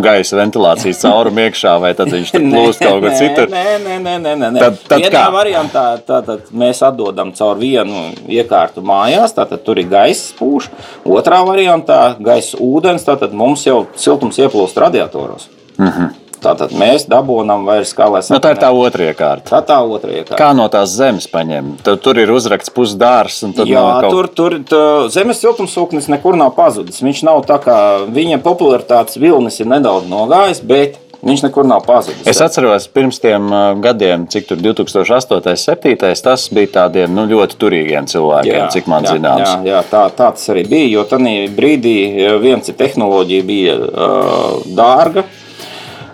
gaisa 0.06 0.40
ventilācijas 0.40 1.02
caurumu 1.06 1.44
iekšā, 1.44 1.74
vai 1.84 1.92
tad 1.98 2.14
viņš 2.16 2.32
tur 2.32 2.46
plūst 2.48 2.86
kaut 2.86 3.04
kur 3.04 3.18
citur. 3.20 3.52
Nē, 3.52 3.66
nē, 3.84 4.00
nē, 4.06 4.16
nē, 4.24 4.36
nē. 4.40 4.54
Tad, 4.64 4.80
tad 4.88 5.04
Vienā 5.04 5.12
kā? 5.18 5.26
variantā 5.36 5.86
tātad 6.08 6.48
mēs 6.64 6.80
atdodam 6.88 7.36
caur 7.38 7.60
vienu 7.60 8.08
iekārtu 8.32 8.86
mājās, 8.86 9.36
tātad 9.36 9.66
tur 9.68 9.84
ir 9.84 9.92
gaisa 9.92 10.32
spūš. 10.32 10.72
Otrā 11.12 11.44
variantā 11.44 12.02
gaisa 12.24 12.56
ūdens, 12.64 13.04
tātad 13.06 13.36
mums 13.36 13.68
jau 13.68 13.84
siltums 14.00 14.40
ieplūst 14.40 14.80
radiatoros. 14.80 15.50
-hmm. 15.78 16.21
Tātad 16.42 16.72
mēs 16.74 17.06
dabūjam 17.10 17.66
vairs 17.68 17.94
kā 17.94 18.08
lai 18.10 18.22
Mhm. 18.22 18.34
Nu, 18.34 18.40
tā 18.42 18.52
ir 18.56 18.62
tā 18.62 18.72
otrā 18.74 19.12
iekārta. 19.12 19.50
tā, 19.50 19.62
tā 19.66 19.78
otrā 19.86 20.16
iekārta. 20.22 20.40
Kā 20.40 20.56
no 20.56 20.68
tās 20.70 20.90
zemes 20.96 21.28
paņem? 21.28 21.76
Tur, 21.84 21.98
tur 21.98 22.18
ir 22.18 22.32
uzraksts 22.34 22.74
pusdārs, 22.74 23.42
tad 23.56 23.68
Jā, 23.68 24.02
kaut 24.02 24.12
tur, 24.12 24.28
tur 24.28 24.58
tā, 24.60 25.10
zemes 25.10 25.42
siltumsūknis 25.42 26.10
nekur 26.10 26.36
nav 26.36 26.56
pazudis. 26.56 27.02
Viņš 27.02 27.24
nav 27.24 27.46
tā 27.46 27.60
kā 27.62 27.78
viņa 28.10 28.42
popularitātes 28.42 29.18
vilnis 29.22 29.60
ir 29.60 29.68
nedaudz 29.68 30.10
nogājis, 30.10 30.62
bet 30.66 30.98
viņš 31.22 31.44
nekur 31.46 31.68
nav 31.70 31.84
pazudis. 31.86 32.26
Es 32.26 32.42
atceros, 32.42 32.88
pirms 32.90 33.20
tiem 33.22 33.46
uh, 33.54 33.76
gadiem, 33.78 34.26
cik 34.28 34.48
tur 34.50 34.58
2008, 34.58 35.42
2007, 35.46 36.24
tas 36.26 36.48
bija 36.50 36.72
tādiem 36.80 37.14
nu, 37.14 37.28
ļoti 37.30 37.60
turīgiem 37.62 38.08
cilvēkiem, 38.10 38.72
cik 38.74 38.88
man 38.90 39.06
jā, 39.06 39.14
zināms. 39.18 39.46
Jā, 39.46 39.60
jā 39.76 39.84
tā, 39.86 40.08
tā 40.10 40.32
tas 40.34 40.50
arī 40.50 40.66
bija. 40.66 40.90
Jo 40.98 41.06
tajā 41.06 41.46
brīdī 41.54 41.96
eh, 42.26 42.38
viens 42.42 42.68
ir 42.68 42.76
tehnoloģija, 42.80 43.46
bija 43.46 43.78
uh, 43.78 44.66
dārga. 44.66 45.28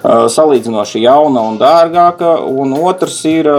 Salīdzinoši 0.08 1.02
jauna 1.04 1.42
un 1.50 1.58
dārgāka, 1.60 2.38
un 2.48 2.72
otrs 2.78 3.18
ir, 3.28 3.50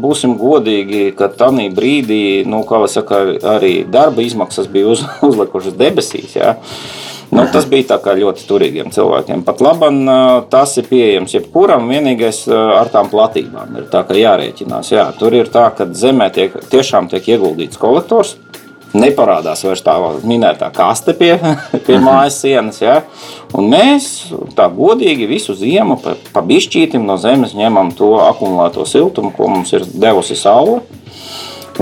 būsim 0.00 0.36
godīgi, 0.40 1.06
ka 1.16 1.30
tajā 1.32 1.70
brīdī, 1.74 2.44
nu, 2.48 2.60
kā 2.68 2.82
jau 2.82 2.90
saka, 2.98 3.22
arī 3.56 3.74
darba 3.88 4.24
izmaksas 4.24 4.68
bija 4.68 4.92
uz, 4.92 5.04
uzlikušas 5.28 5.76
debesīs. 5.80 6.36
Jā. 6.36 6.56
Nu, 7.34 7.46
tas 7.50 7.64
bija 7.66 7.98
ļoti 8.14 8.44
turīgiem 8.46 8.92
cilvēkiem. 8.94 9.42
Pat 9.46 9.62
labi, 9.64 9.88
tas 10.52 10.76
ir 10.78 10.86
pieejams 10.86 11.34
jebkuram. 11.34 11.88
Vienīgais 11.90 12.44
ar 12.52 12.92
tām 12.92 13.08
platībām 13.10 13.80
ir 13.80 13.88
tā, 13.90 14.04
ka 14.06 14.14
jārēķinās. 14.14 14.92
Jā, 14.94 15.08
tur 15.18 15.34
ir 15.34 15.50
tā, 15.50 15.70
ka 15.74 15.88
zemē 15.88 16.28
tiek, 16.34 16.54
tiešām 16.70 17.08
tiek 17.10 17.34
ieguldīts 17.34 17.80
kolektors. 17.80 18.36
Neparādās 18.94 19.64
vairs 19.66 19.82
tā 19.82 19.94
minētā 20.22 20.68
kaste 20.74 21.16
pie, 21.18 21.32
pie 21.86 21.98
mājas 22.02 22.38
sienas. 22.44 22.80
Ja? 22.82 23.00
Un 23.54 23.70
mēs 23.72 24.10
tā 24.54 24.68
godīgi 24.70 25.26
visu 25.30 25.56
ziemu 25.58 25.98
pa, 26.02 26.14
pa 26.34 26.42
bišķītim 26.46 27.06
no 27.06 27.18
zemes 27.20 27.56
ņemam 27.58 27.90
to 27.98 28.14
akumulēto 28.22 28.86
siltumu, 28.86 29.34
ko 29.34 29.50
mums 29.50 29.74
ir 29.74 29.86
devusi 29.90 30.38
saule. 30.38 30.82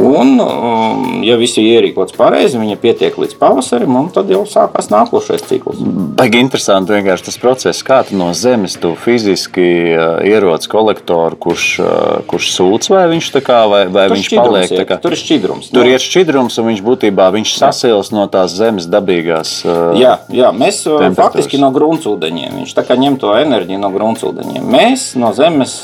Un, 0.01 0.39
um, 0.41 1.21
ja 1.27 1.37
viss 1.37 1.59
ir 1.61 1.67
ierīkots 1.77 2.15
pareizi, 2.17 2.57
viņa 2.57 2.79
pietiek 2.81 3.17
līdz 3.21 3.35
pavasarim, 3.37 3.93
un 3.99 4.07
tad 4.15 4.31
jau 4.33 4.43
sākās 4.49 4.89
nākošais 4.93 5.45
cikls. 5.49 5.83
Baigi 6.17 6.41
interesanti 6.41 6.95
vienkārši 6.95 7.27
tas 7.29 7.37
process, 7.43 7.83
kā 7.85 7.99
tu 8.09 8.17
no 8.17 8.31
zemes 8.37 8.79
tu 8.81 8.95
fiziski 8.97 9.67
uh, 9.93 10.23
ierodas 10.25 10.71
kolektoru, 10.73 11.37
kurš, 11.37 11.67
uh, 11.85 11.91
kurš 12.31 12.51
sūc, 12.57 12.89
vai 12.95 13.05
viņš, 13.13 13.31
tā 13.37 13.43
kā, 13.45 13.61
vai, 13.69 13.83
vai 13.93 14.07
Tur 14.09 14.17
viņš 14.17 14.31
paliek. 14.39 14.73
tā 14.73 14.87
Kā, 14.89 14.99
Tur 15.03 15.13
ir 15.17 15.21
šķidrums. 15.21 15.71
tur 15.73 15.85
Nu, 15.85 15.93
ir 15.93 16.03
šķidrums, 16.03 16.59
un 16.63 16.71
viņš 16.73 16.83
būtībā 16.89 17.29
viņš 17.37 17.55
sasils 17.61 18.13
no 18.17 18.25
tās 18.33 18.57
zemes 18.57 18.89
dabīgās. 18.89 19.55
uh, 19.69 19.93
Jā, 20.01 20.19
jā, 20.33 20.53
mēs 20.57 20.83
faktiski 21.19 21.61
no 21.61 21.69
gruntsūdeņiem. 21.75 22.63
Viņš 22.63 22.77
tā 22.77 22.87
kā 22.89 22.97
ņem 22.97 23.21
to 23.21 23.35
enerģiju 23.37 23.83
no 23.83 23.93
gruntsūdeņiem. 23.93 24.65
Mēs 24.73 25.13
no 25.21 25.33
zemes 25.37 25.77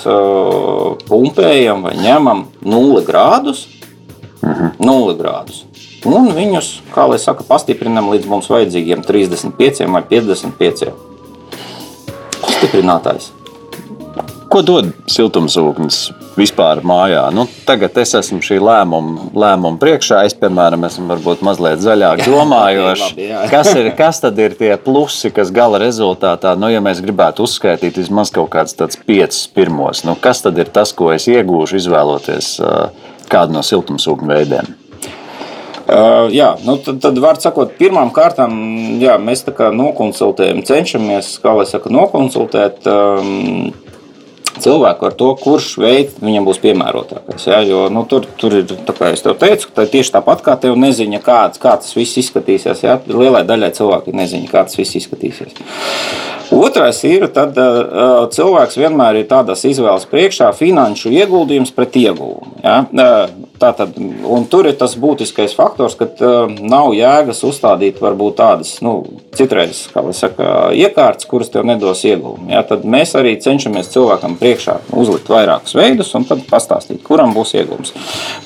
pumpējam 1.09 1.85
vai 1.87 1.97
ņemam 2.01 2.47
0 2.65 3.05
grādus. 3.07 3.67
Mhm. 4.43 4.77
0 4.79 5.17
grādus. 5.19 5.65
Un 6.07 6.31
viņus, 6.35 6.79
kā 6.95 7.09
lai 7.11 7.19
saka, 7.19 7.43
pastiprinām 7.49 8.11
līdz 8.13 8.29
mums 8.31 8.51
vajadzīgiem 8.53 9.03
35 9.07 9.91
vai 9.91 10.05
55. 10.07 10.93
Stiprinātājs. 12.59 13.33
Ko 14.49 14.63
dod 14.65 14.95
siltumsūknis 15.13 15.97
vispār 16.39 16.81
mājā? 16.87 17.27
Nu, 17.37 17.43
tagad 17.69 17.99
es 18.01 18.15
esmu 18.17 18.39
šī 18.41 18.57
lēmuma, 18.65 19.27
lēmuma 19.37 19.77
priekšā. 19.83 20.23
Es, 20.25 20.33
piemēram, 20.39 20.87
esmu 20.89 21.05
varbūt 21.11 21.43
mazliet 21.45 21.83
zaļāk 21.85 22.23
domājošs. 22.31 23.11
kas, 23.53 23.75
ir, 23.77 23.91
kas 23.99 24.23
tad 24.25 24.41
ir 24.41 24.57
tie 24.57 24.71
plusi, 24.81 25.29
kas 25.35 25.53
gala 25.53 25.83
rezultātā, 25.83 26.55
nu, 26.57 26.71
ja 26.73 26.81
mēs 26.85 27.03
gribētu 27.05 27.45
uzskaitīt 27.45 28.01
vismaz 28.01 28.33
kaut 28.33 28.49
kāds 28.55 28.79
tāds 28.79 28.97
piecus 29.05 29.45
pirmos, 29.53 30.07
nu, 30.09 30.17
kas 30.17 30.41
tad 30.47 30.57
ir 30.63 30.73
tas, 30.73 30.95
ko 30.97 31.13
es 31.13 31.29
iegūšu 31.29 31.83
izvēloties 31.83 32.55
uh, 32.65 33.08
kādu 33.33 33.57
no 33.57 33.65
siltumsūkņu 33.67 34.31
veidiem? 34.31 34.77
Uh, 35.89 36.27
jā, 36.29 36.51
nu 36.69 36.75
tad, 36.85 36.99
tad 37.01 37.17
var 37.25 37.39
sakot, 37.41 37.71
pirmām 37.81 38.11
kārtām 38.13 38.53
jā, 39.01 39.15
mēs 39.17 39.47
tā 39.47 39.55
kā 39.57 39.71
nokonsultējam, 39.73 40.61
cenšamies, 40.69 41.31
kā 41.41 41.55
lai 41.57 41.65
saka, 41.71 41.89
nokonsultēt 41.89 42.85
um, 42.93 43.71
cilvēku 44.63 45.09
ar 45.09 45.17
to, 45.19 45.31
kurš 45.41 45.69
veids 45.83 46.19
viņam 46.23 46.47
būs 46.49 46.61
piemērotākais. 46.63 47.47
Ja? 47.51 47.61
Jo, 47.67 47.87
nu, 47.93 48.05
tur, 48.11 48.27
tur 48.41 48.59
ir, 48.61 48.75
kā 48.89 49.11
tev 49.25 49.37
teicu, 49.41 49.71
tā 49.75 49.87
tieši 49.91 50.15
tāpat 50.19 50.45
kā 50.47 50.57
tev 50.61 50.79
neziņa, 50.81 51.23
kāds, 51.25 51.63
kā 51.63 51.77
tas 51.81 51.95
viss 51.97 52.21
izskatīsies. 52.23 52.85
Ja? 52.87 52.99
Lielai 53.09 53.45
daļai 53.49 53.73
cilvēku 53.79 54.13
ir 54.13 54.21
neziņa, 54.23 54.51
kā 54.53 54.65
tas 54.69 54.79
viss 54.79 54.99
izskatīsies. 55.01 55.59
Otrais 56.55 57.03
ir, 57.05 57.27
tad 57.35 57.59
uh, 57.61 58.25
cilvēks 58.33 58.79
vienmēr 58.81 59.21
ir 59.21 59.29
tādas 59.29 59.67
izvēles 59.69 60.09
priekšā, 60.09 60.49
finanšu 60.57 61.13
ieguldījums 61.13 61.75
pret 61.77 61.99
ieguvumu. 62.01 62.57
Ja? 62.65 62.81
Uh, 62.89 63.48
Tātad, 63.59 63.97
tur 64.53 64.69
ir 64.71 64.77
tas 64.79 64.93
būtiskais 65.01 65.55
faktors, 65.59 65.97
ka 65.99 66.07
uh, 66.07 66.53
nav 66.63 66.93
jēgas 66.95 67.41
uzstādīt 67.49 67.99
varbūt 68.03 68.37
tādas, 68.39 68.77
nu, 68.87 68.93
citreiz, 69.35 69.81
kā 69.91 70.05
lai 70.07 70.15
saka, 70.15 70.51
iekārtas, 70.79 71.27
kuras 71.27 71.51
tev 71.51 71.67
nedos 71.67 72.05
ieguvumu. 72.07 72.53
Ja? 72.53 72.63
Tad 72.69 72.87
mēs 72.87 73.17
arī 73.19 73.35
cenšamies 73.43 73.91
cilvēkam 73.95 74.37
priekšā 74.39 74.79
uzlikt 74.95 75.31
vairākus 75.33 75.75
veidus 75.79 76.15
un 76.15 76.29
tad 76.29 76.45
pastāstīt, 76.51 77.03
kuram 77.07 77.35
būs 77.35 77.57
ieguvums. 77.59 77.95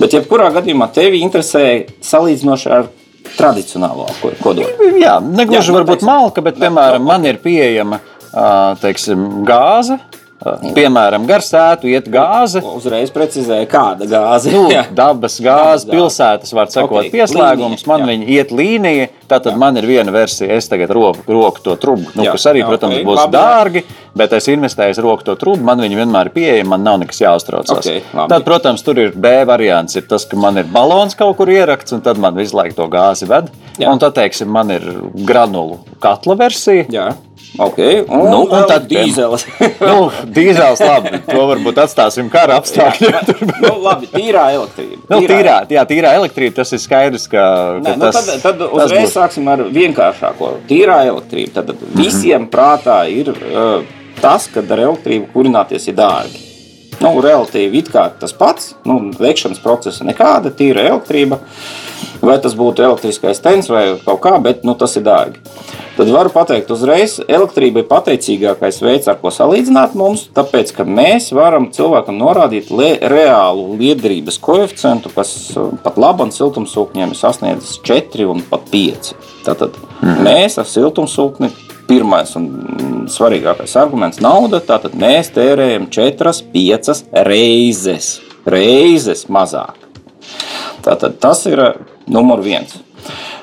Bet, 0.00 0.16
jebkurā 0.16 0.48
gadījumā, 0.56 0.88
tevi 0.96 1.20
interesē 1.26 1.66
salīdzinoši 2.08 2.72
ar 2.72 2.88
tradicionālo 3.36 4.08
ko- 4.22 4.32
kodolu. 4.42 4.90
Jā, 5.00 5.18
negluži 5.20 5.76
varbūt 5.76 6.02
malka, 6.08 6.42
bet, 6.44 6.56
piemēram, 6.60 7.04
man 7.04 7.28
ir 7.28 7.38
pieejama 7.44 8.00
ā, 8.32 8.48
teiksim, 8.80 9.44
gāze. 9.48 10.00
Ā, 10.42 10.72
Piemēram, 10.76 11.26
gar 11.28 11.40
sētu 11.44 11.88
iet 11.90 12.08
gāze. 12.12 12.62
Uzreiz 12.74 13.10
precizēja, 13.14 13.66
kāda 13.70 14.06
gāze 14.10 14.52
Nu, 14.52 14.68
Jā. 14.70 14.84
dabas 14.90 15.38
Dabas 15.40 15.84
gāze. 15.86 15.90
pilsētas, 15.90 16.52
var 16.52 16.66
sakot, 16.72 17.06
Ok, 17.06 17.12
pieslēgums. 17.12 17.86
Man 17.86 18.00
jā. 18.02 18.06
viņa 18.12 18.28
iet 18.28 18.50
līnija, 18.50 19.08
tātad 19.30 19.56
man 19.56 19.76
ir 19.76 19.86
viena 19.86 20.12
versija. 20.12 20.50
Es 20.56 20.68
tagad 20.68 20.90
roku, 20.90 21.22
roku 21.28 21.62
to 21.62 21.76
trubu, 21.76 22.10
nu, 22.14 22.24
Jā, 22.26 22.32
kas 22.32 22.46
arī, 22.50 22.60
jā, 22.62 22.68
protams, 22.68 22.98
ok, 22.98 23.04
būs 23.06 23.20
labi, 23.20 23.36
jā. 23.36 23.42
dārgi, 23.42 23.82
bet 24.16 24.32
es 24.32 24.48
investēju 24.52 25.02
roku 25.06 25.24
to 25.24 25.36
trubu. 25.40 25.62
Man 25.64 25.78
viņa 25.80 26.00
vienmēr 26.02 26.26
ir 26.30 26.34
pieejama, 26.36 26.68
man 26.74 26.82
nav 26.84 26.98
nekas 27.00 27.20
jāuztraucas. 27.22 27.78
Ok, 27.78 28.02
labi. 28.14 28.28
tad, 28.34 28.44
protams, 28.44 28.82
tur 28.82 28.98
ir 28.98 29.12
B 29.14 29.44
variants. 29.48 29.96
Ir 29.96 30.02
tas, 30.10 30.24
ka 30.28 30.36
man 30.36 30.58
ir 30.58 30.64
balons 30.64 31.14
kaut 31.18 31.36
kur 31.36 31.46
ierakts, 31.46 31.92
un 31.92 32.00
tad 32.04 32.18
man 32.18 32.34
visu 32.34 32.56
laiku 32.58 32.74
to 32.76 32.88
gāzi 32.92 33.28
ved. 33.28 33.50
Jā. 33.78 33.88
Un 33.92 33.98
tad, 34.02 34.14
teiksim, 34.14 34.48
man 34.52 34.70
ir 34.70 34.82
granulu 35.24 35.78
katla 36.00 36.34
versija. 36.36 36.84
Jā. 36.92 37.12
Ok, 37.58 37.78
un, 38.08 38.22
Nu, 38.30 38.38
un 38.48 38.64
tad, 38.68 38.86
dīzelis. 38.88 39.44
nu, 39.88 40.06
dīzels 40.32 40.80
labi, 40.80 41.18
to 41.26 41.42
varbūt 41.50 41.80
atstāsim 41.82 42.30
kara 42.32 42.56
apstākļiem. 42.62 43.18
nu, 43.66 43.72
labi, 43.84 44.08
tīrā 44.12 44.46
elektrība. 44.56 45.02
Nu, 45.12 45.18
tīrā, 45.28 45.56
jā, 45.68 45.82
tīrā 45.90 46.14
elektrība, 46.20 46.56
tas 46.62 46.72
ir 46.72 46.80
skaidrs, 46.80 47.26
ka, 47.28 47.42
ka 47.82 47.82
Nē, 47.84 47.96
nu, 47.98 48.06
tas, 48.06 48.20
tad, 48.30 48.40
tad 48.46 48.64
uzreiz 48.70 49.10
būs. 49.10 49.16
sāksim 49.18 49.50
ar 49.52 49.66
vienkāršāko. 49.68 50.54
Tīrā 50.70 51.02
elektrība. 51.10 51.60
Tad 51.60 51.84
visiem 51.98 52.48
prātā 52.52 53.02
ir 53.12 53.34
uh, 53.34 53.84
tas, 54.22 54.48
ka 54.48 54.64
ar 54.64 54.86
elektrību 54.86 55.28
kurināties 55.34 55.90
ir 55.92 55.98
dārgi. 56.00 56.48
Nu, 57.02 57.18
relatīvi 57.24 57.82
tas 57.92 58.32
pats, 58.36 58.74
nu, 58.86 58.98
veikšanas 59.18 59.60
procesa 59.62 60.06
nekāda, 60.06 60.52
tīra 60.54 60.86
elektrība. 60.92 61.40
Vai 62.22 62.36
tas 62.38 62.54
būtu 62.54 62.84
elektriskais 62.86 63.42
tens 63.42 63.68
vai 63.72 63.96
kaut 64.04 64.20
kā, 64.22 64.36
bet 64.42 64.62
nu, 64.64 64.76
tas 64.78 64.94
ir 64.96 65.02
dārgi. 65.06 65.42
Tad 65.92 66.08
varu 66.08 66.30
pateikt, 66.32 66.70
uzreiz, 66.72 67.18
elektrība 67.28 67.82
ir 67.82 67.88
pateicīgākais 67.90 68.78
veids, 68.80 69.08
ar 69.12 69.18
ko 69.20 69.28
salīdzināt 69.34 69.92
mums, 69.98 70.22
tāpēc, 70.32 70.70
ka 70.78 70.86
mēs 70.88 71.28
varam 71.36 71.66
cilvēkam 71.74 72.16
norādīt 72.16 72.70
le, 72.72 72.94
reālu 73.12 73.74
liederības 73.76 74.38
koeficientu, 74.40 75.12
kas 75.12 75.34
uh, 75.52 75.68
pat 75.84 75.98
labam 76.00 76.32
siltumsūkņiem 76.32 77.12
ir 77.12 77.18
sasniedzis 77.18 77.76
4 77.84 78.30
un 78.32 78.40
pat 78.48 78.64
5. 78.72 79.12
Tātad 79.44 79.76
mm. 80.00 80.22
mēs 80.24 80.56
ar 80.62 80.70
siltumsūkni 80.70 81.52
pirmais 81.90 82.32
un 82.40 82.48
svarīgākais 83.12 83.76
arguments- 83.80 84.22
nauda. 84.24 84.62
Tātad 84.64 84.96
mēs 84.96 85.28
tērējam 85.36 85.90
4, 85.92 86.32
5 86.54 87.04
reizes, 87.28 88.14
reizes 88.48 89.26
mazāk. 89.28 89.76
Tātad 90.82 91.20
tas 91.20 91.44
ir 91.46 91.60
numur 92.08 92.40
viens. 92.40 92.80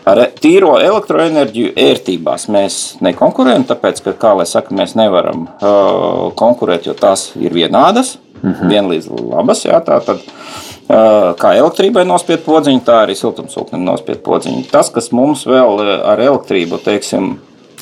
Ar 0.10 0.22
tīro 0.42 0.78
elektroenerģiju 0.82 1.74
ērtībās 1.78 2.48
mēs 2.54 2.78
nekonkurējam, 3.06 3.66
tāpēc, 3.70 4.02
ka, 4.06 4.16
kā 4.18 4.34
jau 4.40 4.48
saka, 4.50 4.74
mēs 4.76 4.96
nevaram 4.98 5.46
uh, 5.46 6.30
konkurēt, 6.40 6.88
jo 6.90 6.96
tās 6.98 7.30
ir 7.38 7.54
vienādas, 7.54 8.16
mm 8.42 8.50
-hmm. 8.50 8.72
vienlīdz 8.74 9.10
labas. 9.20 9.66
Jā, 9.66 9.82
tā, 9.86 10.00
tad, 10.06 10.24
uh, 10.24 11.36
kā 11.42 11.54
elektrībai 11.58 12.06
nospied 12.08 12.42
podziņu, 12.46 12.82
tā 12.86 13.04
arī 13.04 13.18
siltumsūknim 13.20 13.86
nospied 13.86 14.24
podziņu. 14.26 14.66
Tas, 14.72 14.90
kas 14.90 15.12
mums 15.12 15.46
vēl 15.46 15.84
ar 16.04 16.20
elektrību, 16.20 16.82
teiksim, 16.84 17.36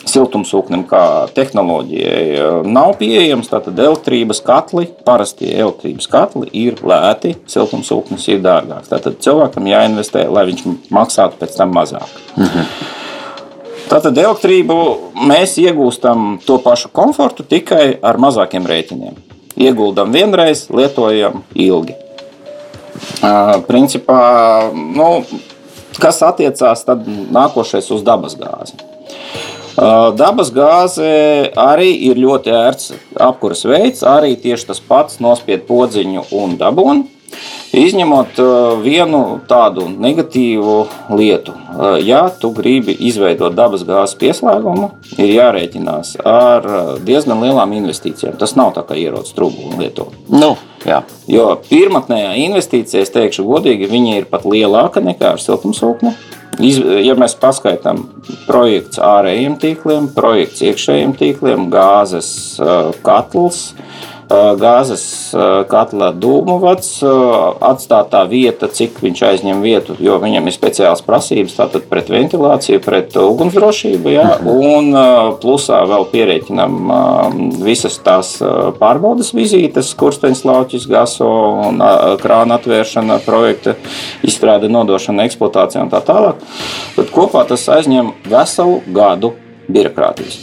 siltumsūknim 0.07 0.83
kā 0.89 1.03
tehnoloģijai 1.35 2.25
eh, 2.33 2.59
nav 2.67 2.95
pieejams. 3.01 3.49
Tātad 3.51 3.79
elektrības 3.79 4.41
katli, 4.45 4.87
parastie 5.07 5.51
elektrības 5.53 6.09
katli 6.11 6.51
ir 6.57 6.81
lēti, 6.87 7.35
siltumsūknis 7.49 8.27
ir 8.33 8.43
dārgāks. 8.45 8.91
Tātad 8.91 9.19
cilvēkam 9.23 9.69
jāinvestē, 9.69 10.27
lai 10.31 10.47
viņš 10.51 10.65
maksātu 10.93 11.41
pēc 11.41 11.57
tam 11.59 11.75
mazāk. 11.77 12.07
Mhm. 12.37 12.95
Tātad 13.87 14.17
elektrību 14.19 14.75
mēs 15.29 15.53
iegūstam 15.61 16.41
to 16.43 16.57
pašu 16.59 16.89
komfortu 16.91 17.45
tikai 17.47 17.95
ar 18.03 18.19
mazākiem 18.19 18.67
rēķiniem. 18.67 19.15
Ieguldam 19.57 20.11
vienreiz, 20.11 20.65
lietojam 20.67 21.39
ilgi. 21.55 21.95
Uh, 23.21 23.61
principā, 23.63 24.19
nu, 24.73 25.07
kas 26.01 26.19
attiecās 26.25 26.83
nākošais 26.83 27.87
uz 27.95 28.03
dabas 28.05 28.35
gāzi. 28.37 28.75
Dabas 29.77 30.49
gāze 30.49 31.07
arī 31.53 31.91
ir 32.09 32.17
ļoti 32.17 32.49
ērts 32.49 32.95
apkuras 33.21 33.61
veids, 33.69 34.01
arī 34.01 34.33
tieši 34.41 34.71
tas 34.71 34.81
pats 34.81 35.21
nospied 35.21 35.67
podziņu 35.69 36.25
un 36.33 36.57
dabūnu. 36.57 37.05
Izņemot 37.77 38.39
vienu 38.81 39.19
tādu 39.45 39.83
negatīvu 39.91 40.77
lietu, 41.19 41.53
ja 42.01 42.21
tu 42.41 42.49
gribi 42.55 42.95
izveidot 43.09 43.53
dabas 43.53 43.83
gāzes 43.85 44.15
pieslēgumu, 44.17 44.87
ir 45.19 45.33
jārēķinās 45.35 46.15
ar 46.25 46.65
diezgan 47.05 47.43
lielām 47.43 47.75
investīcijām. 47.77 48.39
Tas 48.39 48.55
nav 48.57 48.71
tā 48.79 48.85
kā 48.87 48.97
ierodas 48.97 49.35
trūkumu 49.37 49.77
lietot. 49.83 50.15
Nu, 50.31 50.55
jā. 50.87 51.03
jo 51.29 51.51
pirmotnējā 51.67 52.33
investīcija, 52.47 53.03
es 53.03 53.13
teikšu 53.13 53.45
godīgi, 53.45 53.91
viņa 53.91 54.17
ir 54.21 54.31
pat 54.31 54.47
lielāka 54.47 55.03
nekā 55.03 55.35
ar 55.35 55.43
siltumsūkni. 55.43 56.15
Ja 56.57 57.13
mēs 57.19 57.35
paskaitām 57.37 58.03
projekts 58.47 59.01
ārējiem 59.03 59.57
tīkliem, 59.61 60.07
projekts 60.15 60.63
iekšējiem 60.65 61.13
tīkliem, 61.19 61.67
gāzes 61.73 62.29
katls, 63.05 63.73
gāzes 64.29 65.03
katla 65.71 66.09
dūmu 66.15 66.57
vads, 66.61 66.89
atstātā 67.63 68.23
vieta, 68.29 68.67
cik 68.67 68.99
viņš 69.03 69.21
aizņem 69.29 69.61
vietu, 69.63 69.95
jo 70.03 70.17
viņam 70.21 70.49
ir 70.49 70.55
speciāls 70.55 71.03
prasības 71.05 71.55
tātad 71.59 71.87
pret 71.89 72.11
ventilāciju, 72.11 72.81
pret 72.83 73.15
ugunsdrošību, 73.21 74.11
ja, 74.11 74.25
un 74.51 74.91
plusā 75.41 75.79
vēl 75.87 76.07
pierēķinam 76.11 76.91
visas 77.63 77.99
tās 78.03 78.35
pārbaudas 78.81 79.31
vizītes, 79.37 79.93
kursteņslauķis, 79.99 80.89
gaso 80.91 81.29
un 81.69 81.81
krāna 82.21 82.59
atvēršana, 82.59 83.21
projekta 83.27 83.77
izstrāde, 84.27 84.71
nodošana, 84.71 85.27
eksploatācija 85.29 85.85
un 85.85 85.93
tā 85.93 86.03
tālāk. 86.03 86.43
Tad 86.97 87.15
kopā 87.15 87.45
tas 87.47 87.63
aizņem 87.77 88.11
veselu 88.27 88.81
gadu 88.91 89.33
birokrātijas. 89.71 90.39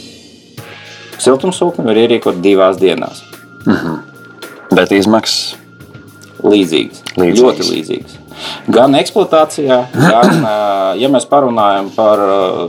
Siltumsūkni 1.21 1.85
var 1.87 2.01
ierīkot 2.01 2.41
divās 2.43 2.77
dienās. 2.81 3.23
Mm 3.65 3.73
-hmm. 3.73 4.75
Bet 4.75 4.91
izmaksas 4.91 5.55
līdzīgas. 6.43 7.01
līdzīgas. 7.17 7.41
Ļoti 7.41 7.67
līdzīgas. 7.71 8.21
Gan 8.67 8.95
eksploatācijā, 8.97 9.77
gan, 9.95 10.41
ja 11.01 11.09
mēs 11.11 11.27
parunājam 11.29 11.87
par 11.95 12.19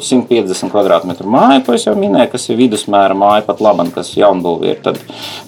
150 0.05 0.71
km2 0.71 1.27
māju, 1.33 1.65
ko 1.67 1.75
es 1.75 1.87
jau 1.89 1.97
minēju, 1.99 2.31
kas 2.33 2.47
ir 2.51 2.61
vidusmēra 2.61 3.17
māja, 3.19 3.43
pat 3.49 3.63
labi, 3.65 3.89
kas 3.95 4.13
ir 4.15 4.23
jaunbūvē, 4.23 4.77
tad 4.85 5.01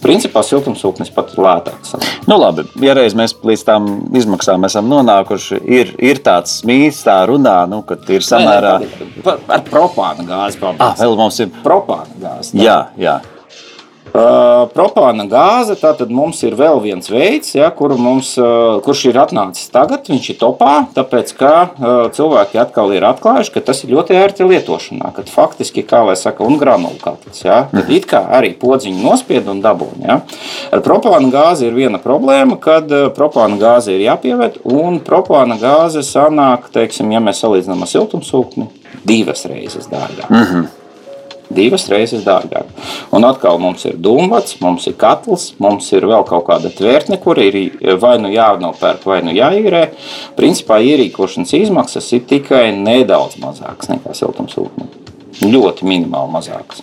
principā 0.03 0.43
siltumsūknis 0.47 1.13
pat 1.15 1.33
ir 1.35 1.45
lētāks. 1.47 1.95
Nu, 2.27 2.41
labi, 2.41 2.67
ja 2.83 2.99
reiz 2.99 3.17
mēs 3.19 3.37
līdz 3.47 3.65
tām 3.69 3.89
izmaksām 4.19 4.67
esam 4.69 4.91
nonākuši, 4.91 5.63
ir, 5.79 5.95
ir 6.03 6.23
tāds 6.27 6.61
mīts, 6.69 7.05
tā 7.07 7.21
runā, 7.31 7.61
nu, 7.71 7.85
ka 7.87 8.01
ir 8.11 8.27
samērā. 8.27 8.79
Nē, 8.83 9.09
nē, 9.23 9.39
ar 9.55 9.67
propāna 9.71 10.27
gāzi. 10.27 10.63
Ah, 10.77 10.99
vēl 10.99 11.19
mums 11.19 11.39
ir 11.45 11.53
propāna 11.63 12.11
gāzi. 12.19 12.57
Tā. 12.57 12.65
Jā, 12.65 12.79
jā. 12.99 13.19
Uh, 14.09 14.65
propāna 14.73 15.27
gāze, 15.29 15.75
tātad 15.77 16.09
mums 16.15 16.41
ir 16.47 16.55
vēl 16.57 16.79
viens 16.81 17.11
veids, 17.13 17.51
ja, 17.53 17.69
kur 17.75 17.93
mums, 18.01 18.31
uh, 18.41 18.79
kurš 18.85 19.03
ir 19.11 19.19
atnācis 19.21 19.69
tagad, 19.75 20.09
viņš 20.09 20.29
ir 20.33 20.39
topā, 20.41 20.73
tāpēc 20.97 21.35
ka 21.37 21.51
uh, 21.67 21.99
cilvēki 22.17 22.61
atkal 22.63 22.95
ir 22.97 23.05
atklājuši, 23.05 23.53
ka 23.53 23.63
tas 23.69 23.83
ir 23.85 23.93
ļoti 23.93 24.17
ērti 24.17 24.49
lietošanā, 24.49 25.13
kad 25.17 25.29
faktiski, 25.33 25.85
kā 25.89 26.01
lai 26.09 26.17
saka, 26.17 26.47
un 26.47 26.57
granulu 26.61 26.97
katls, 27.03 27.45
ja, 27.45 27.61
tad 27.75 27.93
it 27.93 28.09
kā 28.09 28.23
arī 28.39 28.55
podziņu 28.59 29.05
nospied 29.05 29.53
un 29.53 29.61
dabūn, 29.65 30.09
ja. 30.09 30.21
Ar 30.73 30.85
propāna 30.87 31.29
gāzi 31.35 31.69
ir 31.69 31.77
viena 31.77 32.01
problēma, 32.01 32.57
kad 32.65 32.89
propāna 33.17 33.61
gāze 33.61 33.93
ir 33.93 34.07
jāpievērt, 34.09 34.63
un 34.73 35.03
propāna 35.05 35.61
gāze 35.61 36.03
sanāk, 36.07 36.73
teiksim, 36.73 37.13
ja 37.13 37.21
mēs 37.21 37.45
salīdzinām 37.45 37.85
ar 37.85 37.93
siltumsūkni, 37.93 38.71
divas 39.05 39.45
reizes 39.51 39.93
dārgāk. 39.93 40.31
Mm 40.33 40.45
-hmm 40.45 40.69
divas 41.55 41.89
reizes 41.93 42.25
dārgāk. 42.27 42.69
Un 43.15 43.27
atkal 43.29 43.59
mums 43.63 43.87
ir 43.89 43.97
dūmvats, 44.03 44.59
mums 44.65 44.87
ir 44.91 44.97
katls, 45.01 45.53
mums 45.63 45.89
ir 45.97 46.07
vēl 46.09 46.27
kaut 46.29 46.47
kāda 46.51 46.71
tvērtne, 46.75 47.19
kur 47.23 47.41
ir 47.43 47.59
vai 48.03 48.17
nu 48.23 48.33
jānopērk, 48.33 49.07
vai 49.09 49.23
nu 49.27 49.35
jāīrē. 49.37 49.89
Principā 50.39 50.81
ierīkošanas 50.85 51.57
izmaksas 51.59 52.13
ir 52.17 52.25
tikai 52.29 52.69
nedaudz 52.77 53.41
mazākas 53.43 53.93
nekā 53.95 54.17
siltumsūkņi. 54.17 54.89
Ļoti 55.39 55.87
minimāli 55.87 56.33
mazākas. 56.35 56.83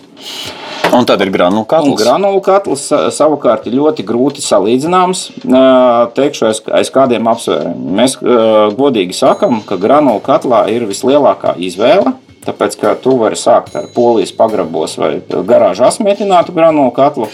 Un 0.96 1.04
tad 1.04 1.20
ir 1.20 1.28
granulu 1.34 1.66
katls. 1.68 1.98
Granulu 2.00 2.38
katls 2.44 2.86
savukārt 3.12 3.66
ir 3.68 3.74
ļoti 3.76 4.04
grūti 4.06 4.40
salīdzināms. 4.40 5.26
Teikšu, 6.16 6.46
aiz, 6.48 6.62
aiz 6.78 6.92
kādiem 6.94 7.26
apsvērumiem. 7.28 7.90
Mēs 7.98 8.16
godīgi 8.78 9.16
sakām, 9.18 9.60
ka 9.66 9.76
granulu 9.82 10.22
katlā 10.24 10.62
ir 10.72 10.86
vislielākā 10.88 11.56
izvēle 11.68 12.14
Tāpēc, 12.46 12.76
ka 12.80 12.94
tu 13.02 13.16
vari 13.18 13.38
sākt 13.38 13.74
ar 13.78 13.88
polijas 13.94 14.32
pagrabos 14.36 14.96
vai 15.00 15.16
garāžā 15.48 15.88
asmētinātu 15.90 16.54
granulu 16.54 16.92
katlu 16.94 17.28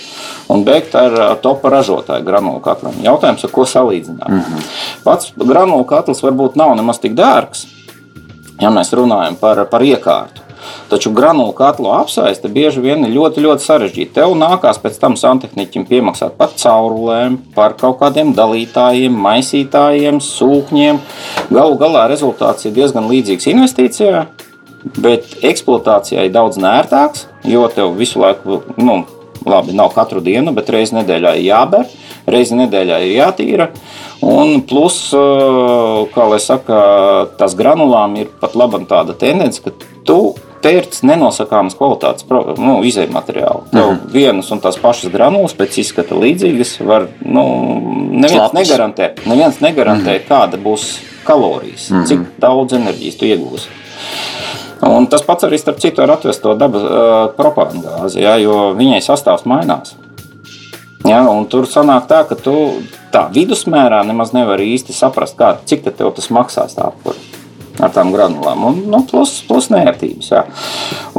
un 0.53 0.65
beigt 0.65 0.95
ar 0.99 1.37
topa 1.45 1.73
ražotāju 1.73 2.25
granulu 2.25 2.63
katliem. 2.65 3.03
Jautājums, 3.05 3.45
ar 3.45 3.53
ko 3.53 3.67
salīdzināt? 3.69 4.29
Mm 4.29 4.41
-hmm. 4.41 4.71
Pats 5.05 5.33
granulu 5.37 5.85
katls 5.85 6.23
varbūt 6.23 6.57
nav 6.57 6.77
nemaz 6.77 6.99
tik 6.99 7.13
dārgs, 7.13 7.67
ja 8.61 8.71
mēs 8.71 8.93
runājam 8.93 9.37
par, 9.41 9.65
par 9.67 9.83
iekārtu. 9.83 10.43
Taču 10.89 11.11
granulu 11.11 11.53
katlu 11.53 11.91
apsaiste 11.91 12.49
bieži 12.49 12.81
vien 12.81 13.05
ir 13.05 13.15
ļoti, 13.15 13.41
ļoti 13.41 13.65
sarežģīta. 13.65 14.13
Tev 14.15 14.35
nākās 14.39 14.79
pēc 14.83 14.99
tam 15.01 15.17
santehniķim 15.17 15.87
piemaksāt 15.89 16.37
par 16.39 16.53
caurulēm, 16.57 17.39
par 17.55 17.75
kaut 17.81 17.99
kādiem 17.99 18.35
dalītājiem, 18.37 19.17
maisītājiem, 19.27 20.21
sūkņiem. 20.21 21.01
Galu 21.51 21.79
galā 21.81 22.07
rezultāts 22.13 22.69
ir 22.69 22.73
diezgan 22.73 23.09
līdzīgs 23.11 23.51
investīcijai 23.55 24.27
bet 24.83 25.39
eksploatācijai 25.47 26.29
daudz 26.33 26.61
nērtāks, 26.63 27.27
jo 27.49 27.67
tev 27.73 27.97
visu 27.99 28.23
laiku, 28.23 28.63
nu, 28.81 29.03
labi, 29.47 29.75
nav 29.77 29.93
katru 29.95 30.23
dienu, 30.25 30.55
bet 30.55 30.71
reizi 30.73 30.97
nedēļā 30.99 31.35
ir 31.39 31.49
jāber, 31.49 31.91
reizi 32.31 32.59
nedēļā 32.59 33.01
ir 33.07 33.17
jātīra. 33.17 33.69
Un 34.23 34.61
plus, 34.69 35.09
kā 36.15 36.29
lai 36.31 36.39
saka, 36.43 36.79
tās 37.39 37.57
granulām 37.59 38.15
ir 38.23 38.31
pat 38.41 38.55
laba 38.59 38.79
tāda 38.87 39.17
tendence, 39.19 39.63
ka 39.65 39.75
tu 40.07 40.21
pērts 40.63 41.03
nenosakāmas 41.07 41.75
kvalitātes 41.75 42.27
nu, 42.31 42.77
izējuma 42.87 43.19
materiālu. 43.19 43.67
Tev 43.73 43.89
mm 43.97 44.11
vienas 44.13 44.51
un 44.53 44.61
tās 44.63 44.77
pašas 44.79 45.11
granulas 45.13 45.55
pēc 45.57 45.79
izskata 45.83 46.17
līdzīgas 46.19 46.75
var, 46.87 47.09
nu, 47.25 47.45
neviens 48.13 48.37
Slapis. 48.37 48.59
negarantē, 48.61 49.09
neviens 49.27 49.59
negarantē 49.65 50.19
mm 50.19 50.29
kāda 50.29 50.61
būs 50.63 50.87
kalorijas, 51.27 51.89
mm 51.91 52.07
cik 52.11 52.27
daudz 52.43 52.77
enerģijas 52.79 53.19
tu 53.19 53.31
iegūsi. 53.31 53.79
Un 54.83 55.07
tas 55.07 55.23
pats 55.23 55.47
arī 55.47 55.61
starp 55.61 55.79
citu 55.83 56.03
ar 56.03 56.17
atvesto 56.17 56.57
dabas 56.59 56.87
uh, 56.87 57.11
propagandāzi, 57.37 58.23
ja, 58.25 58.35
jo 58.43 58.73
viņai 58.79 59.03
sastāvs 59.05 59.47
mainās. 59.47 59.95
Ja, 61.07 61.23
tur 61.51 61.67
sanāk 61.67 62.07
tā, 62.11 62.23
ka 62.27 62.39
tu 62.39 62.55
tā 63.15 63.27
vidusmērā 63.35 64.03
nemaz 64.07 64.31
nevari 64.35 64.71
īsti 64.77 64.95
saprast, 64.95 65.37
kā, 65.39 65.57
cik 65.67 65.87
tev 65.91 66.13
tas 66.15 66.31
maksās 66.35 66.77
tā 66.79 66.91
apkuri 66.91 67.33
ar 67.83 67.93
tām 67.95 68.13
granulām. 68.15 68.67
Un, 68.69 68.81
nu, 68.93 69.01
plus, 69.09 69.39
plus 69.49 69.69
nērtības. 69.73 70.29
Jā. 70.33 70.43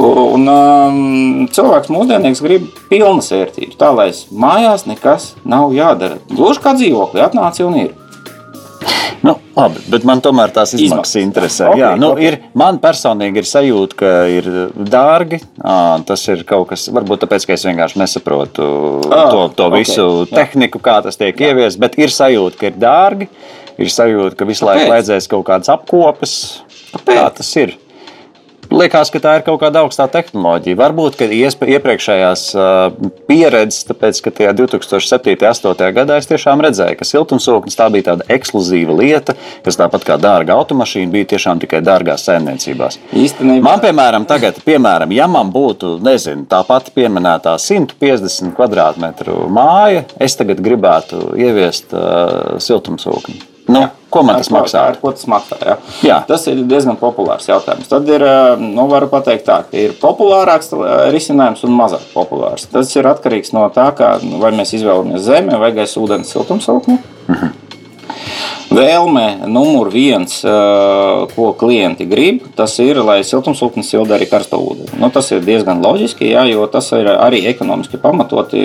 Un, 0.00 0.46
um, 0.48 1.48
cilvēks 1.52 1.90
mūsdienīgs 1.92 2.42
grib 2.44 2.68
pilnas 2.90 3.32
vērtības, 3.34 3.78
tā 3.80 3.90
lai 3.94 4.08
mājās 4.30 4.86
nekas 4.88 5.32
nav 5.44 5.74
jādara. 5.76 6.20
Gluži 6.32 6.62
kā 6.64 6.76
dzīvoklī, 6.78 7.24
atnāci 7.24 7.66
un 7.66 7.78
ir. 7.82 7.92
Nu, 9.24 9.36
labi, 9.56 9.80
bet 9.88 10.04
man 10.04 10.20
tomēr 10.24 10.50
tās 10.52 10.74
izmaksas 10.76 11.16
interesē. 11.22 11.70
Okay, 11.72 11.80
jā, 11.80 11.92
nu, 12.00 12.10
ok. 12.12 12.20
ir, 12.26 12.36
man 12.58 12.76
personīgi 12.82 13.40
ir 13.40 13.48
sajūta, 13.48 13.96
ka 14.02 14.10
ir 14.28 14.48
dārgi. 14.76 15.40
Ā, 15.62 15.76
Tas 16.04 16.26
ir 16.28 16.42
kaut 16.48 16.68
kas, 16.72 16.88
varbūt 16.92 17.24
tāpēc, 17.24 17.46
ka 17.48 17.56
es 17.56 17.64
vienkārši 17.64 18.00
nesaprotu 18.02 18.66
Ah, 19.08 19.30
to, 19.32 19.46
to 19.56 19.68
ok, 19.70 19.76
visu 19.78 20.06
jā. 20.24 20.28
tehniku, 20.42 20.82
kā 20.84 20.98
tas 21.06 21.16
tiek 21.20 21.40
ieviests. 21.40 21.80
Bet 21.80 21.96
ir 22.00 22.12
sajūta, 22.12 22.60
ka 22.60 22.68
ir 22.72 22.76
dārgi. 22.80 23.30
Ir 23.80 23.90
sajūta, 23.90 24.36
ka 24.38 24.46
visu 24.46 24.68
laiku 24.68 24.90
vajadzēs 24.92 25.30
kaut 25.32 25.46
kādas 25.48 25.72
apkopes. 25.72 26.34
Kā 27.08 27.24
tas 27.34 27.48
ir? 27.58 27.74
Liekas, 28.74 29.10
ka 29.14 29.20
tā 29.22 29.32
ir 29.38 29.44
kaut 29.46 29.60
kāda 29.62 29.84
augstā 29.84 30.08
tehnoloģija. 30.10 30.74
Varbūt, 30.80 31.18
ka 31.20 31.28
iepriekšējās 31.30 32.42
uh, 32.58 33.12
pieredzes, 33.28 33.84
tāpēc, 33.86 34.18
ka 34.24 34.32
tajā 34.34 34.54
2007. 34.58 35.36
un 35.36 35.38
2008. 35.38 35.92
gadā 35.94 36.16
es 36.18 36.26
tiešām 36.30 36.64
redzēju, 36.64 36.98
ka 36.98 37.06
siltumsūknis 37.06 37.78
tā 37.78 37.86
bija 37.94 38.08
tāda 38.10 38.26
ekskluzīva 38.34 38.98
lieta, 38.98 39.36
kas 39.62 39.78
tāpat 39.78 40.08
kā 40.08 40.18
dārga 40.18 40.58
automašīna 40.58 41.14
bija 41.14 41.30
tiešām 41.36 41.62
tikai 41.62 41.84
dārgās 41.86 42.26
saimniecībās. 42.26 42.98
Īstenībā 43.14 43.62
Man, 43.68 43.82
piemēram, 43.84 44.26
tagad, 44.26 44.58
piemēram, 44.66 45.14
ja 45.14 45.30
man 45.30 45.54
būtu 45.54 46.00
nezinu, 46.02 46.48
tā 46.50 46.64
pati 46.66 46.90
pieminētā 46.98 47.54
150 47.62 48.58
km2 48.58 49.40
māja, 49.54 50.06
es 50.18 50.34
tagad 50.40 50.62
gribētu 50.64 51.30
ieviest 51.38 51.94
uh, 51.94 52.56
siltumsūkni. 52.58 53.53
Nu, 53.66 53.80
Jā. 53.80 53.90
ko 54.10 54.22
man 54.22 54.34
Ar 54.36 54.42
tas 54.42 54.48
ko- 54.48 54.54
maksā? 54.58 54.80
ar 54.90 54.96
Ko 55.00 55.10
tas 55.12 55.24
maksā? 55.24 55.56
Jā. 55.64 55.76
Jā. 56.02 56.18
Tas 56.28 56.46
ir 56.46 56.56
diezgan 56.68 56.98
populārs 57.00 57.46
jautājums. 57.48 57.88
Tad 57.88 58.08
ir, 58.12 58.22
eh, 58.22 58.56
nu, 58.60 58.86
varu 58.90 59.08
pateikt 59.08 59.46
tā, 59.46 59.62
ka 59.70 59.76
ir 59.76 59.92
populārāks 60.02 60.68
eh, 60.76 61.10
risinājums 61.14 61.64
un 61.64 61.70
mazāk 61.78 62.04
populārs. 62.12 62.66
Tas 62.70 62.94
ir 62.96 63.04
atkarīgs 63.08 63.52
no 63.56 63.64
tā, 63.70 63.88
kā, 63.96 64.18
vai 64.40 64.50
mēs 64.52 64.74
izvēlamies 64.76 65.24
zemi 65.24 65.58
vai 65.58 65.72
gaisa 65.72 65.98
ūdens 66.00 66.28
siltumsūkni. 66.34 66.98
Vēlme 68.74 69.46
numur 69.46 69.90
viens, 69.92 70.40
eh, 70.44 70.50
ko 71.36 71.52
klienti 71.58 72.06
grib, 72.10 72.40
tas 72.56 72.78
ir, 72.82 72.98
lai 73.04 73.20
siltumsūknis 73.22 73.90
silda 73.92 74.16
arī 74.16 74.26
karsto 74.30 74.58
ūdeni. 74.58 74.98
Nu, 74.98 75.10
tas 75.14 75.30
ir 75.32 75.44
diezgan 75.46 75.82
loģiski, 75.84 76.32
jā, 76.32 76.46
jo 76.50 76.66
tas 76.66 76.90
ir 76.92 77.06
arī 77.06 77.44
ekonomiski 77.52 78.00
pamatoti. 78.02 78.64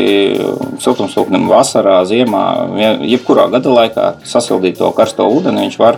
Siltumsūknim 0.82 1.48
vasarā, 1.52 2.00
ziemā, 2.10 2.44
je- 2.80 3.18
jebkurā 3.18 3.50
gada 3.52 3.70
laikā 3.70 4.14
sasildīt 4.24 4.78
to 4.78 4.92
karsto 4.92 5.28
ūdeni, 5.30 5.68
viņš 5.68 5.78
var 5.78 5.98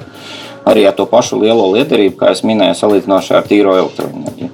arī 0.66 0.88
ar 0.88 0.94
to 0.94 1.06
pašu 1.06 1.40
lielo 1.40 1.72
liederību, 1.74 2.16
kā 2.18 2.34
jau 2.34 2.50
minēju, 2.50 2.76
salīdzinoši 2.82 3.36
ar 3.38 3.44
tīro 3.44 3.78
elektroenerģiju. 3.78 4.50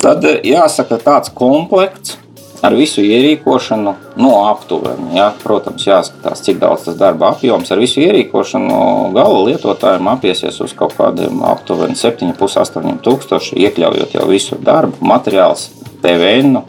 Tad 0.00 0.24
eh, 0.24 0.40
jāsaka, 0.42 0.98
tāds 0.98 1.30
komplekts 1.32 2.16
ar 2.62 2.74
visu 2.76 3.02
ierīkošanu, 3.04 3.94
no 4.20 4.32
aptuveni. 4.50 5.14
Jā, 5.16 5.30
protams, 5.42 5.86
jāskatās, 5.86 6.42
cik 6.44 6.60
daudz 6.62 6.88
tas 6.88 6.98
darba 7.00 7.32
apjoms 7.34 7.70
ar 7.72 7.80
visu 7.80 8.02
ierīkošanu 8.04 8.80
gala 9.16 9.44
lietotājiem 9.48 10.10
apiesies 10.12 10.60
uz 10.64 10.74
kaut 10.76 10.96
kādiem 10.98 11.42
aptuveni 11.48 11.96
7,5-8 11.98 13.00
tūkstoši, 13.06 13.58
iekļaujot 13.66 14.18
jau 14.18 14.28
visu 14.30 14.60
darbu, 14.64 15.00
materiālus, 15.00 15.70
PVN. 16.04 16.60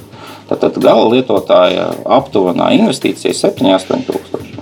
Tātad 0.52 0.76
gala 0.84 1.08
lietotāja 1.14 1.92
aptuvenā 2.12 2.74
investīcija 2.76 3.32
ir 3.32 3.40
7,8 3.40 4.08
tūkstoši. 4.10 4.58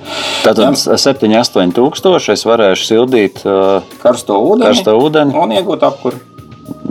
Tātad 0.46 0.78
7, 0.78 1.34
8 1.42 1.74
tūkstoši 1.78 2.34
es 2.36 2.46
varēšu 2.48 2.86
sildīt 2.88 3.42
uh, 3.46 3.82
Karsto 4.02 4.38
ūdeni, 4.42 4.70
Karsto 4.70 4.96
ūdeni. 5.02 5.36
un 5.38 5.54
iegūt 5.58 5.86
apkuri. 5.86 6.22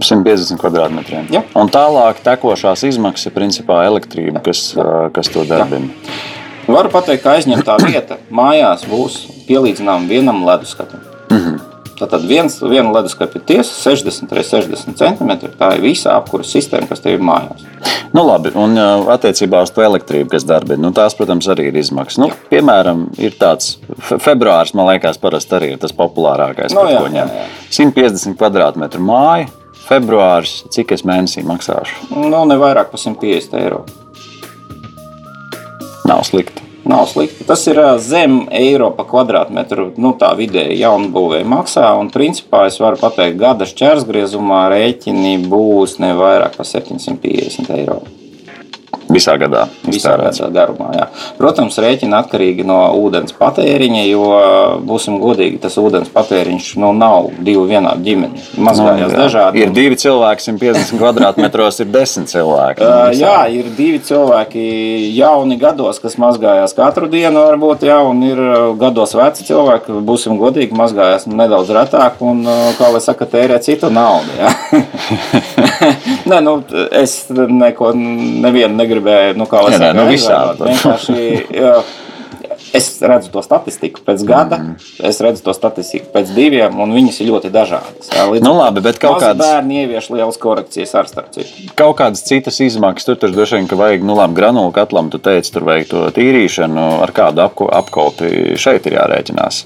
150 0.00 0.58
kvadrātmetriem. 0.60 1.28
Jā. 1.34 1.42
Un 1.58 1.70
tālāk 1.72 2.20
tekošās 2.24 2.84
izmaksas 2.88 3.30
ir 3.30 3.36
principā 3.36 3.82
elektrība, 3.88 4.42
kas, 4.44 4.74
kas 5.12 5.32
to 5.34 5.44
darbina. 5.48 5.88
Varu 6.68 6.90
pateikt, 6.92 7.22
ka 7.24 7.38
aizņemtā 7.38 7.78
vieta 7.88 8.18
mājās 8.30 8.84
būs 8.88 9.22
pielīdzināma 9.48 10.08
vienam 10.08 10.44
leduskapim. 10.46 11.00
Mm 11.30 11.38
-hmm. 11.38 11.58
Tātad 11.98 12.22
viens, 12.30 12.60
viena 12.62 12.92
leduskapa 12.94 13.40
ir 13.40 13.42
tiesa 13.42 13.90
60 13.90 14.30
x 14.38 14.50
60 14.52 14.94
cm. 15.00 15.30
Tā 15.58 15.74
ir 15.74 15.80
visa 15.82 16.14
apkuras 16.14 16.52
sistēma, 16.54 16.86
kas 16.88 17.00
tev 17.02 17.16
ir 17.16 17.24
mājās. 17.26 17.64
Nu, 18.14 18.22
labi, 18.26 18.52
un 18.54 18.78
attiecībā 19.10 19.62
uz 19.62 19.70
to 19.74 19.82
elektrību, 19.82 20.30
kas 20.30 20.46
darbina, 20.46 20.78
nu, 20.86 20.92
tās, 20.94 21.16
protams, 21.18 21.48
arī 21.48 21.66
ir 21.68 21.76
izmaksas. 21.76 22.18
Nu, 22.22 22.30
piemēram, 22.50 23.08
ir 23.18 23.34
tāds 23.40 23.78
fe- 23.98 24.18
februāris, 24.22 24.74
man 24.74 24.86
liekas, 24.86 25.18
parasti 25.18 25.54
arī 25.58 25.72
ir 25.72 25.78
tas 25.82 25.92
populārākais. 25.92 26.72
Nu, 26.72 26.80
par 26.86 26.92
jā, 26.92 27.00
ko 27.02 27.06
ņem. 27.08 27.28
jā. 27.34 27.46
150 27.70 28.38
kvadrātmetru 28.38 29.00
māja. 29.00 29.48
Februāris, 29.88 30.66
cik 30.68 30.92
es 30.98 31.04
mēnesī 31.08 31.40
maksāšu? 31.48 32.10
Nu, 32.12 32.42
ne 32.44 32.58
vairāk 32.60 32.90
par 32.92 33.00
150 33.00 33.56
eiro. 33.56 33.84
Nav 36.08 36.26
slikti. 36.28 36.66
Nav 36.88 37.06
slikti. 37.08 37.44
Tas 37.48 37.64
ir 37.68 37.80
zem 38.04 38.42
eiro 38.52 38.90
par 38.96 39.08
kvadrātmetru. 39.08 39.90
Nu, 40.00 40.12
tā 40.20 40.30
vidēji 40.36 40.78
jaunbūvēja 40.82 41.48
maksā. 41.48 41.88
Un, 42.00 42.12
principā, 42.12 42.66
es 42.68 42.78
varu 42.80 43.00
pateikt, 43.00 43.40
gada 43.40 43.68
šķērsgriezumā 43.68 44.66
rēķini 44.72 45.36
būs 45.48 45.98
ne 46.04 46.14
vairāk 46.20 46.56
par 46.60 46.68
750 46.68 47.76
eiro. 47.76 48.00
Visā 49.08 49.38
gadā. 49.40 49.66
Visā 49.88 50.14
gadā 50.20 50.48
garumā. 50.52 50.90
Jā. 50.96 51.06
Protams, 51.38 51.78
rēķina 51.80 52.22
atkarīgi 52.22 52.66
no 52.68 52.78
ūdens 52.98 53.34
patēriņa, 53.38 54.02
jo, 54.10 54.24
būsim 54.88 55.18
godīgi, 55.22 55.60
tas 55.62 55.78
ūdens 55.80 56.10
patēriņš 56.12 56.74
nu, 56.82 56.92
nav 56.96 57.30
divu 57.44 57.64
vienādu 57.70 58.04
ģimeni. 58.04 58.44
Mazgājās 58.58 59.08
Nu, 59.08 59.14
jā. 59.14 59.20
dažādi. 59.22 59.62
Ir 59.62 59.72
divi 59.74 59.96
cilvēki, 60.00 60.44
150 60.48 60.98
kvadrātmetros, 61.00 61.80
ir 61.84 61.90
desmit 61.92 62.32
cilvēki. 62.32 62.84
Uh, 62.84 62.96
Nu, 63.08 63.14
jā, 63.16 63.36
ir 63.54 63.68
divi 63.76 64.00
cilvēki, 64.04 64.62
jauni 65.16 65.56
gados, 65.60 66.00
kas 66.02 66.18
mazgājās 66.20 66.74
katru 66.76 67.08
dienu, 67.10 67.44
varbūt, 67.46 67.86
jā, 67.88 67.98
un 68.04 68.22
ir 68.26 68.40
uh, 68.42 68.56
gados 68.78 69.14
veci 69.16 69.46
cilvēki, 69.48 70.00
būsim 70.08 70.38
godīgi, 70.40 70.76
mazgājās 70.76 71.28
nedaudz 71.30 71.72
retāk, 71.74 72.20
un, 72.24 72.42
uh, 72.46 72.68
kā 72.78 72.90
lai 72.92 73.02
saka, 73.04 73.28
tērē 73.30 73.60
citu 73.64 73.90
naudu. 73.92 74.34
Nē, 76.30 76.40
nu, 76.44 76.58
es 76.92 77.20
neko, 77.32 77.92
nevienu 77.96 78.76
negribēju, 78.98 79.38
nu, 79.38 79.48
kā 79.48 79.64
lai 79.64 79.78
saka, 79.78 79.94
nu, 79.96 80.10
visādi. 80.10 80.68
Vienkārši, 80.68 82.04
Es 82.68 82.98
redzu 83.00 83.30
to 83.32 83.40
statistiku 83.40 84.02
pēc 84.04 84.22
gada, 84.28 84.58
mm. 84.60 84.88
es 85.08 85.18
redzu 85.24 85.40
to 85.46 85.54
statistiku 85.56 86.10
pēc 86.12 86.34
diviem, 86.36 86.74
un 86.82 86.90
viņas 86.92 87.20
ir 87.22 87.30
ļoti 87.30 87.50
dažādas. 87.54 88.10
Jā, 88.12 88.26
Nu, 88.44 88.50
labi, 88.58 88.82
bet 88.84 88.98
kaut 89.00 89.22
kādas, 89.22 89.40
bērni 89.40 89.86
ievieš 89.86 90.10
lielas 90.12 90.36
korekcijas 90.36 90.92
ar 90.98 91.08
starp 91.08 91.30
citu. 91.32 91.70
kaut 91.78 91.96
kādas 92.02 92.26
citas 92.28 92.60
izmaksas, 92.60 93.06
tur 93.08 93.16
taču 93.16 93.38
droši 93.38 93.56
vien, 93.56 93.70
ka 93.70 93.78
vajag, 93.80 94.04
nu, 94.04 94.18
labi, 94.18 94.36
granulu 94.36 94.74
katlam, 94.76 95.08
tu 95.08 95.16
teici, 95.16 95.54
tur 95.54 95.64
vajag 95.64 95.88
to 95.88 96.02
tīrīšanu, 96.18 96.84
ar 97.06 97.14
kādu 97.16 97.46
apko, 97.46 97.70
apkalpi 97.72 98.58
šeit 98.60 98.90
ir 98.90 98.98
jārēķinās. 98.98 99.62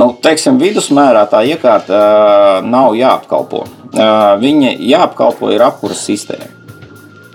Nu, 0.00 0.14
teiksim, 0.24 0.56
vidusmērā 0.62 1.26
tā 1.28 1.42
iekārta 1.52 2.00
ā, 2.00 2.64
nav 2.64 2.96
jāapkalpo. 2.96 3.66
Ā, 3.92 4.08
Viņa 4.40 4.72
jāapkalpo 4.78 5.52
ir 5.52 5.66
apkuras 5.68 6.00
sistēma. 6.08 6.48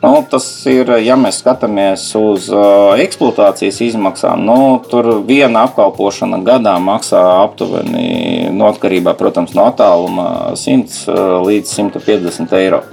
Nu, 0.01 0.19
tas 0.29 0.45
ir, 0.69 0.89
ja 1.01 1.15
mēs 1.17 1.39
skatāmies 1.41 2.03
uz 2.19 2.49
uh, 2.53 2.93
eksploatācijas 2.99 3.79
izmaksām, 3.87 4.43
nu, 4.45 4.57
tur 4.91 5.07
viena 5.25 5.63
apkalpošana 5.69 6.41
gadā 6.45 6.75
maksā 6.83 7.21
aptuveni, 7.45 8.51
no 8.53 8.67
atkarībā 8.73 9.15
protams, 9.17 9.55
no 9.57 9.69
attāluma, 9.71 10.27
100 10.59 10.99
uh, 11.07 11.23
līdz 11.47 11.71
150 11.79 12.53
eiro. 12.59 12.83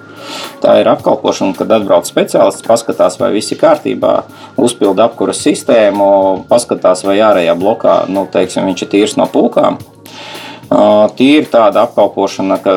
Tā 0.62 0.76
ir 0.78 0.88
apkalpošana, 0.88 1.56
kad 1.58 1.74
atbrauc 1.74 2.06
speciālists, 2.06 2.64
paskatās, 2.64 3.18
vai 3.20 3.32
viss 3.34 3.50
ir 3.52 3.58
kārtībā, 3.60 4.14
uzpilda 4.62 5.08
apkuras 5.10 5.42
sistēmu, 5.42 6.06
paskatās, 6.48 7.02
vai 7.04 7.18
ārējā 7.18 7.58
blokā 7.58 7.96
nu, 8.08 8.28
teiksim, 8.30 8.70
viņš 8.70 8.86
ir 8.86 8.92
tīrs 8.94 9.18
no 9.18 9.26
pūkām. 9.32 9.80
Uh, 10.72 11.10
Tīri 11.18 11.50
tāda 11.52 11.82
apkalpošana, 11.84 12.56
ka 12.62 12.74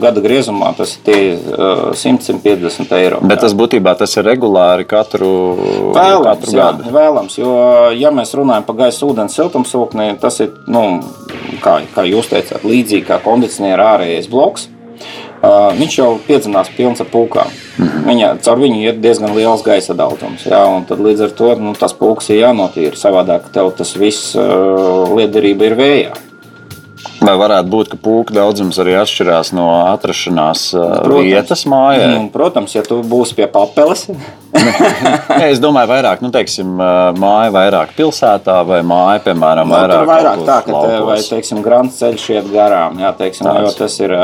gada 0.00 0.22
griezumā 0.24 0.72
tas 0.78 0.94
ir 0.96 1.04
tie, 1.06 1.20
uh, 1.34 1.90
100-150 1.96 2.94
eiro. 2.98 3.20
Bet 3.22 3.42
tas 3.44 3.54
būtībā 3.56 3.94
tas 3.98 4.16
ir 4.16 4.26
regulāri 4.28 4.86
katru, 4.88 5.30
Vēlams, 5.96 6.26
katru 6.26 6.56
jā, 6.56 6.66
gadu. 6.66 6.92
vēlams, 6.94 7.38
jo, 7.40 7.54
ja 7.96 8.12
mēs 8.14 8.34
runājam 8.38 8.66
par 8.68 8.78
gaisa 8.84 9.06
ūdens 9.06 9.38
siltumsūkni, 9.38 10.12
tas 10.20 10.40
ir, 10.44 10.52
nu, 10.70 11.00
kā, 11.64 11.80
kā 11.94 12.04
jūs 12.08 12.30
teicāt, 12.30 12.66
līdzīgi 12.66 13.06
kā 13.08 13.20
kondicioniera 13.24 13.94
ārējais 13.96 14.30
bloks. 14.30 14.68
Uh, 15.40 15.70
viņš 15.72 15.94
jau 15.96 16.08
piedzinās 16.26 16.68
pilns 16.76 17.00
ar 17.00 17.06
pūkām. 17.08 17.48
Mm 17.78 17.86
-hmm. 17.86 18.02
Viņa, 18.06 18.26
caur 18.44 18.58
viņu 18.60 18.80
iet 18.82 18.98
diezgan 19.00 19.32
liels 19.32 19.62
gaisa 19.64 19.94
daudzums. 19.96 20.44
Jā, 20.44 20.84
tad 20.88 21.00
līdz 21.00 21.22
ar 21.24 21.30
to 21.30 21.54
nu, 21.54 21.72
tas 21.72 21.94
pūks 21.96 22.28
ir 22.30 22.42
jānotīra. 22.44 22.92
Savādāk 22.92 23.48
tev 23.52 23.72
tas 23.76 23.96
viss 23.96 24.34
uh, 24.36 25.08
liederība 25.16 25.64
ir 25.64 25.76
vējā. 25.76 26.12
Vai 27.20 27.34
varētu 27.40 27.68
būt, 27.72 27.90
ka 27.92 27.98
pūka 28.00 28.34
daudzums 28.36 28.78
arī 28.80 28.94
atšķirās 29.00 29.52
no 29.56 29.66
atrašanās 29.90 30.66
uh, 30.76 30.84
Protams. 31.04 31.26
vietas 31.28 31.64
mājā? 31.68 32.10
Un, 32.18 32.28
protams, 32.32 32.74
ja 32.76 32.82
tu 32.86 33.00
būsi 33.06 33.36
pie 33.38 33.48
papeles, 33.50 34.06
es 35.50 35.60
domāju, 35.62 35.88
vairāk, 35.90 36.22
nu, 36.24 36.30
teiksim, 36.34 36.72
māja 37.20 37.50
vairāk 37.54 37.94
pilsētā 37.96 38.60
vai 38.68 38.80
māja, 38.86 39.20
piemēram, 39.28 39.68
Nu, 39.70 39.74
vairāk. 39.76 40.00
tur 40.00 40.08
vairāk 40.10 40.42
tā, 40.48 40.56
ka 40.66 40.80
te, 40.84 40.96
vai, 41.06 41.16
teiksim, 41.22 41.60
grants 41.64 41.98
ceļš 42.00 42.24
iet 42.34 42.48
garām, 42.52 42.98
jā, 43.02 43.10
teiksim, 43.18 43.46
Tāds. 43.46 43.60
jo 43.60 43.72
tas 43.78 43.98
ir, 44.02 44.14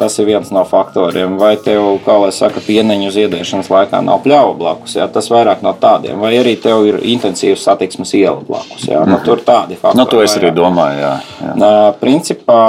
tas 0.00 0.18
ir 0.20 0.28
viens 0.28 0.50
no 0.54 0.64
faktoriem. 0.68 1.38
Vai 1.40 1.54
tev, 1.64 1.86
kā 2.04 2.18
lai 2.24 2.32
saka, 2.34 2.62
pieneņu 2.64 3.12
ziedēšanas 3.14 3.70
laikā 3.72 4.02
nav 4.04 4.22
pļauja 4.26 4.58
blakus, 4.60 4.96
jā, 4.98 5.08
tas 5.12 5.30
vairāk 5.32 5.64
no 5.64 5.74
tādiem. 5.80 6.18
Vai 6.20 6.34
arī 6.40 6.56
tev 6.60 6.84
ir 6.90 7.00
intensīvs 7.14 7.64
satiksmes 7.64 8.14
iela 8.18 8.40
blakus, 8.44 8.86
jā, 8.90 9.04
nu, 9.08 9.18
tur 9.24 9.42
tādi 9.46 9.78
faktori. 9.78 10.00
Nu, 10.02 10.08
to 10.10 10.22
es 10.24 10.36
arī 10.38 10.52
domāju, 10.54 11.00
jā. 11.00 11.14
jā. 11.40 11.72
Principā 12.02 12.60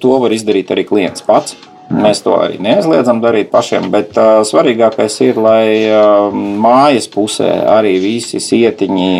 to 0.00 0.18
var 0.24 0.34
izdarīt 0.34 0.72
arī 0.74 0.86
klients 0.88 1.24
pats. 1.26 1.56
Mēs 1.92 2.22
to 2.24 2.32
arī 2.40 2.56
neaizliedzam 2.64 3.20
darīt 3.20 3.50
pašiem, 3.52 3.90
bet 3.92 4.16
uh, 4.16 4.40
svarīgākais 4.46 5.18
ir, 5.26 5.36
lai 5.40 5.66
uh, 5.84 6.32
mājas 6.32 7.10
pusē 7.12 7.50
arī 7.74 7.98
visi 8.00 8.40
sietiņi 8.40 9.10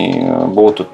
būtu 0.57 0.87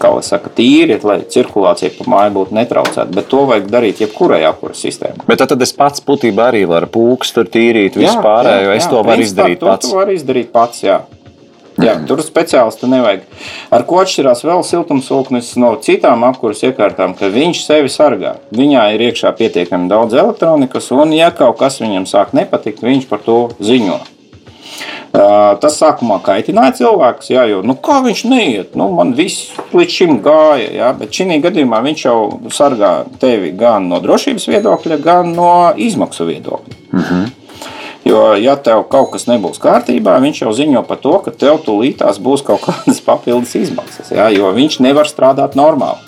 kā 0.00 0.12
lai 0.12 0.22
saka, 0.26 0.52
tīri, 0.52 0.98
lai 1.06 1.22
cirkulācija 1.30 1.94
pa 1.96 2.06
māju 2.12 2.34
būtu 2.36 2.58
netraucēta. 2.58 3.08
Bet 3.14 3.30
to 3.32 3.44
vajag 3.48 3.70
darīt 3.72 4.04
jebkurai 4.04 4.42
apkuras 4.50 4.84
sistēmai. 4.84 5.24
Bet 5.30 5.40
tad, 5.40 5.56
es 5.64 5.72
pats 5.76 6.04
būtībā 6.04 6.50
arī 6.52 6.64
varu 6.68 6.90
pūks 6.92 7.32
tur 7.36 7.48
tīrīt, 7.48 7.96
visu 7.96 8.18
pārējo. 8.24 8.76
Es 8.76 8.88
to 8.92 9.00
varu 9.06 9.24
izdarīt 9.24 9.62
to 9.64 9.70
pats. 9.72 9.88
Tu 9.88 9.96
vari 9.96 10.18
izdarīt 10.20 10.52
pats, 10.52 10.84
jā. 10.84 11.00
Jā, 11.82 11.96
tur 12.06 12.20
speciālistu 12.22 12.86
nevajag. 12.86 13.24
Ar 13.74 13.82
ko 13.88 13.98
atšķirās 14.04 14.44
vēl 14.46 14.62
siltumsūknis 14.66 15.54
no 15.58 15.72
citām 15.82 16.22
apkurses 16.28 16.68
iekārtām, 16.70 17.16
ka 17.18 17.30
viņš 17.34 17.64
sevi 17.66 17.90
sargā. 17.90 18.36
Viņā 18.54 18.84
ir 18.94 19.08
iekšā 19.08 19.32
pietiekami 19.34 19.90
daudz 19.90 20.14
elektronikas, 20.14 20.92
un, 20.94 21.16
ja 21.16 21.32
kaut 21.34 21.58
kas 21.58 21.80
viņam 21.82 22.06
sāk 22.06 22.34
nepatikt, 22.36 22.84
viņš 22.86 23.08
par 23.10 23.24
to 23.26 23.38
ziņo. 23.58 23.98
Tas 25.14 25.76
sākumā 25.78 26.16
kaitināja 26.26 26.72
cilvēkus, 26.80 27.28
jā, 27.30 27.44
jo 27.46 27.60
nu, 27.66 27.76
kā 27.78 28.00
viņš 28.02 28.24
neiet. 28.26 28.72
Nu, 28.78 28.88
man 28.94 29.12
viss 29.14 29.52
līdz 29.74 29.98
šim 29.98 30.16
gāja, 30.22 30.72
jā, 30.74 30.88
bet 30.98 31.14
šī 31.14 31.38
gadījumā 31.42 31.78
viņš 31.84 32.02
jau 32.06 32.18
sargā 32.54 32.96
tevi 33.22 33.52
gan 33.58 33.86
no 33.90 34.02
drošības 34.02 34.46
viedokļa, 34.50 34.98
gan 35.02 35.30
no 35.36 35.54
izmaksu 35.78 36.26
viedokļa. 36.30 36.82
Jo, 38.14 38.34
ja 38.38 38.54
tev 38.54 38.84
kaut 38.90 39.10
kas 39.14 39.24
nebūs 39.26 39.58
kārtībā, 39.62 40.14
viņš 40.22 40.44
jau 40.44 40.52
ziņo 40.54 40.84
par 40.86 41.00
to, 41.02 41.14
ka 41.24 41.32
tev 41.34 41.58
tūlītās 41.66 42.20
būs 42.22 42.44
kaut 42.46 42.62
kādas 42.62 43.00
papildus 43.08 43.54
izmaksas. 43.58 44.12
Jā, 44.14 44.28
jo 44.34 44.52
viņš 44.54 44.78
nevar 44.84 45.10
strādāt 45.10 45.56
normāli. 45.58 45.98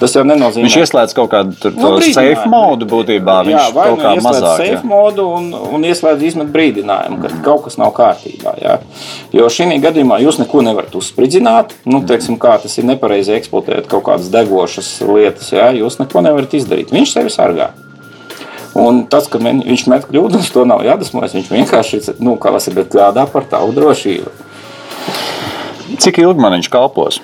Tas 0.00 0.12
jau 0.14 0.22
nenozīmē, 0.28 0.66
Viņš 0.66 0.76
ieslēdz 0.84 1.14
kaut 1.16 1.30
kādu 1.32 1.56
tur 1.58 1.74
Nu, 1.76 1.90
safe 2.04 2.44
modu 2.52 2.86
būtībā. 2.88 3.38
Jā, 3.48 3.48
Viņš 3.48 3.74
vai 3.76 3.86
kaut 3.88 3.98
nu 3.98 4.04
kā 4.04 4.12
ieslēdz 4.14 4.26
mazāk. 4.28 4.60
safe 4.60 4.76
jā. 4.76 4.82
modu 4.90 5.24
un, 5.38 5.48
un 5.76 5.86
ieslēdz 5.88 6.26
izmet 6.28 6.52
brīdinājumu, 6.54 7.18
ka 7.22 7.32
kaut 7.46 7.64
kas 7.66 7.78
nav 7.80 7.94
kārtībā. 7.96 8.54
Jā. 8.62 8.76
Jo 9.34 9.48
šī 9.52 9.80
gadījumā 9.82 10.20
jūs 10.22 10.40
neko 10.42 10.62
nevarat 10.66 10.94
uzspridzināt. 11.00 11.74
Nu, 11.88 12.02
teiksim, 12.06 12.38
kā 12.40 12.58
tas 12.62 12.76
ir 12.78 12.86
nepareizi 12.88 13.34
eksploatēt 13.38 13.88
kaut 13.90 14.06
kādas 14.10 14.30
degošas 14.32 14.92
lietas, 15.08 15.50
jā, 15.56 15.72
jūs 15.80 15.98
neko 16.02 16.24
nevarat 16.28 16.54
izdarīt. 16.60 16.94
Viņš 16.94 17.16
sevi 17.18 17.32
sargā. 17.32 17.72
Un 18.76 19.04
tas, 19.10 19.28
ka 19.32 19.40
men- 19.40 19.62
viņš 19.64 19.86
met 19.92 20.08
kļūdas, 20.10 20.50
to 20.54 20.66
nav 20.68 20.84
jādusmojas. 20.84 21.36
Viņš 21.38 21.52
vienkārši 21.52 22.02
nu, 22.20 22.36
saka, 22.40 22.92
gādā 22.92 23.24
par 23.30 23.46
tavu 23.48 23.72
drošību. 23.76 24.34
Cik 26.02 26.18
ilgi 26.20 26.42
man 26.42 26.58
viņš 26.58 26.68
kalpos? 26.72 27.20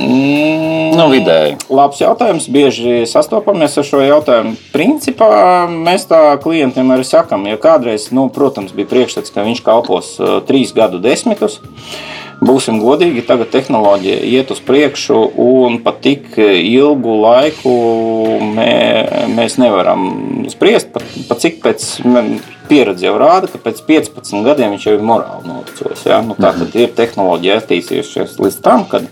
Mm, 0.00 0.96
Nu, 0.96 1.06
vidēji. 1.12 1.54
Labs 1.72 2.00
jautājums. 2.02 2.48
Bieži 2.50 3.04
sastopamies 3.08 3.76
ar 3.78 3.86
šo 3.86 4.00
jautājumu. 4.02 4.56
Principā 4.74 5.28
mēs 5.70 6.06
tā 6.10 6.18
klientiem 6.42 6.90
arī 6.92 7.06
sakām, 7.06 7.46
ja 7.48 7.56
kādreiz, 7.60 8.08
nu, 8.14 8.26
protams, 8.32 8.74
bija 8.76 8.88
priekšstats, 8.90 9.32
ka 9.32 9.44
viņš 9.46 9.62
kalpos 9.66 10.10
uh, 10.20 10.40
trīs 10.44 10.74
gadu 10.76 11.00
desmitus. 11.02 11.60
Būsim 12.40 12.78
godīgi, 12.80 13.20
tagad 13.28 13.50
tehnoloģija 13.52 14.20
iet 14.24 14.50
uz 14.54 14.62
priekšu, 14.64 15.16
un 15.44 15.76
pat 15.84 15.98
tik 16.00 16.38
ilgu 16.40 17.18
laiku 17.20 17.72
mē, 18.56 18.76
mēs 19.34 19.58
nevaram 19.60 20.06
spriest. 20.48 20.88
Pat, 20.94 21.04
pat 21.28 21.42
cik 21.44 21.58
pēc 21.60 21.84
pieredze 22.70 23.04
jau 23.04 23.18
rāda, 23.20 23.50
ka 23.50 23.60
pēc 23.60 23.82
15 23.84 24.40
gadiem 24.46 24.72
viņš 24.72 24.86
jau 24.88 24.94
ir 24.96 25.04
morāli 25.04 25.50
novecojis. 25.50 26.06
Ja? 26.08 26.22
Nu, 26.24 26.36
tā 26.38 26.54
tad 26.56 26.76
ir 26.80 26.94
tehnoloģija 26.96 27.58
attīstījusies 27.60 28.38
līdz 28.40 28.60
tam, 28.64 28.86
kad 28.88 29.04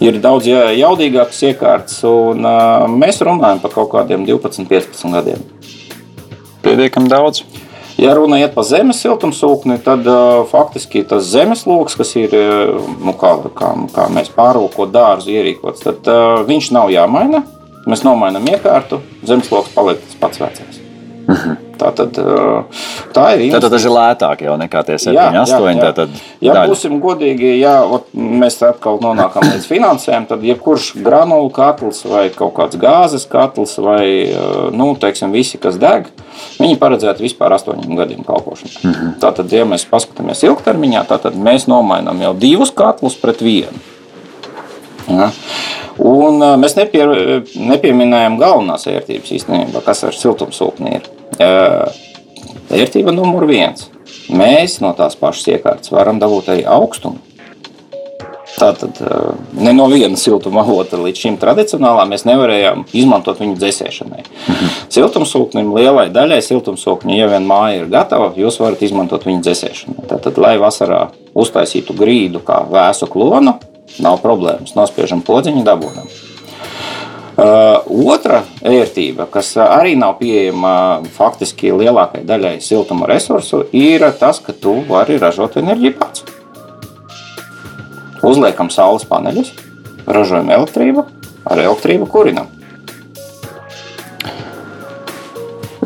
ir 0.00 0.16
daudz 0.24 0.48
ja- 0.48 0.70
jaudīgākas 0.72 1.42
iekārtas, 1.50 2.00
un 2.08 2.40
mēs 2.96 3.20
runājam 3.20 3.60
par 3.60 3.76
kaut 3.76 3.92
kādiem 3.92 4.24
12, 4.24 4.64
15 4.70 5.12
gadiem. 5.18 5.44
Pietiekami 6.64 7.12
daudz. 7.12 7.44
Ja 8.00 8.14
runa 8.16 8.38
iet 8.40 8.54
par 8.54 8.64
zemes 8.66 9.02
siltumsūkni, 9.04 9.76
tad 9.84 10.06
uh, 10.08 10.42
faktiski 10.48 11.04
tas 11.08 11.26
zemesloks, 11.28 11.96
kas 12.00 12.14
ir 12.18 12.36
nu, 13.02 13.14
kā, 13.20 13.34
kā, 13.58 13.72
kā 13.94 14.06
mēs 14.12 14.32
pārvalkot 14.36 14.94
dārzu 14.94 15.34
ierīkots, 15.34 15.84
tad 15.84 16.12
uh, 16.12 16.40
viņš 16.48 16.72
nav 16.76 16.92
jāmaina. 16.94 17.44
Mēs 17.82 18.04
nomainām 18.06 18.46
iekārtu, 18.46 19.02
zemesloks 19.26 19.74
paliek 19.74 20.00
tas 20.06 20.22
pats 20.22 20.42
vecais. 20.44 20.81
Tā, 21.82 21.88
tad, 21.96 22.18
tā 23.16 23.24
ir 23.34 23.52
Tad 23.54 23.64
tas 23.72 23.84
ir 23.84 23.90
lētāk 23.90 24.42
jau 24.44 24.54
nekā 24.60 24.82
tie 24.86 24.98
7, 25.02 25.16
Jā, 25.16 25.24
8. 25.40 25.80
jā, 25.80 25.88
jā. 25.90 26.06
Ja 26.44 26.54
daļa. 26.54 26.70
būsim 26.70 26.98
godīgi, 27.02 27.54
ja 27.58 27.72
mēs 28.14 28.60
atkal 28.66 29.00
nonākam 29.02 29.48
līdz 29.48 29.66
finansēm, 29.66 30.28
tad 30.30 30.44
jebkurš 30.46 30.92
granulu 31.02 31.50
katls 31.54 32.04
vai 32.06 32.28
kaut 32.34 32.54
kāds 32.58 32.78
gāzes 32.78 33.26
katls 33.30 33.74
vai 33.82 34.30
nu, 34.70 34.92
teiksim, 35.00 35.34
visi, 35.34 35.58
kas 35.62 35.80
deg, 35.82 36.06
viņi 36.60 36.78
paredzēti 36.78 37.26
vispār 37.26 37.56
astoņiem 37.58 37.98
gadiem 37.98 38.22
kalpošanai. 38.28 38.76
Mm 38.82 38.92
-hmm. 38.92 39.16
Tātad, 39.24 39.50
ja 39.52 39.66
mēs 39.66 39.88
paskatāmies 39.90 40.44
ilgtermiņā, 40.46 41.06
tad 41.08 41.34
mēs 41.34 41.66
nomainām 41.66 42.22
jau 42.22 42.34
divus 42.34 42.70
katlus 42.70 43.18
pret 43.18 43.42
vienu. 43.42 43.91
Ja? 45.08 45.30
Un 46.02 46.38
uh, 46.42 46.54
mēs 46.60 46.76
nepie, 46.78 47.02
nepieminējam 47.56 48.38
galvenās 48.40 48.86
vērtības 48.88 49.34
īstenībā, 49.38 49.82
kas 49.84 50.04
ar 50.08 50.16
siltumsūkni 50.16 50.96
ir. 50.98 51.10
Vērtība 52.72 53.12
numur 53.14 53.44
viens. 53.48 53.88
Mēs 54.32 54.78
no 54.80 54.92
tās 54.96 55.16
pašas 55.18 55.48
iekārtas 55.56 55.92
varam 55.92 56.20
dabūt 56.22 56.52
arī 56.52 56.64
augstumu. 56.68 57.20
Tātad 58.52 58.98
uh, 59.00 59.32
ne 59.58 59.72
no 59.74 59.88
viena 59.90 60.16
siltuma 60.20 60.60
avota 60.62 60.98
līdz 61.00 61.24
šim 61.24 61.38
tradicionālā 61.40 62.04
mēs 62.10 62.26
nevarējām 62.28 62.84
izmantot 62.94 63.40
viņu 63.40 63.56
dzēsēšanai. 63.58 64.26
Siltumsūknim 64.92 65.72
lielai 65.74 66.06
daļai 66.12 66.38
siltumsūkņa, 66.44 67.16
ja 67.16 67.30
vien 67.32 67.48
māja 67.48 67.80
ir 67.80 67.90
gatava, 67.92 68.30
jūs 68.38 68.60
varat 68.62 68.84
izmantot 68.84 69.24
viņu 69.26 69.42
dzēsēšanai. 69.46 70.06
Tātad, 70.12 70.38
lai 70.42 70.54
vasarā 70.62 71.06
uztaisītu 71.32 71.96
grīdu 71.96 72.44
kā 72.46 72.60
vēsu 72.70 73.08
klonu, 73.10 73.56
nav 74.00 74.20
problēmas. 74.22 74.76
Nospiežam 74.78 75.20
podziņu, 75.26 75.64
dabūjam. 75.66 76.06
Uh, 77.32 77.80
otra 78.12 78.42
vērtība, 78.60 79.24
kas 79.32 79.54
arī 79.56 79.94
nav 79.96 80.18
pieejama 80.18 81.00
faktiski 81.16 81.72
lielākajai 81.72 82.26
daļai 82.28 82.52
siltuma 82.60 83.08
resursu, 83.08 83.62
ir 83.72 84.04
tas, 84.20 84.40
ka 84.44 84.52
tu 84.52 84.76
vari 84.88 85.16
ražot 85.20 85.56
enerģiju 85.56 85.96
pats. 85.96 86.26
Uzliekam 88.22 88.68
saules 88.70 89.08
paneļus, 89.08 89.54
ražojam 90.06 90.52
elektrību, 90.52 91.06
ar 91.48 91.64
elektrību 91.64 92.06
kurinam. 92.12 92.52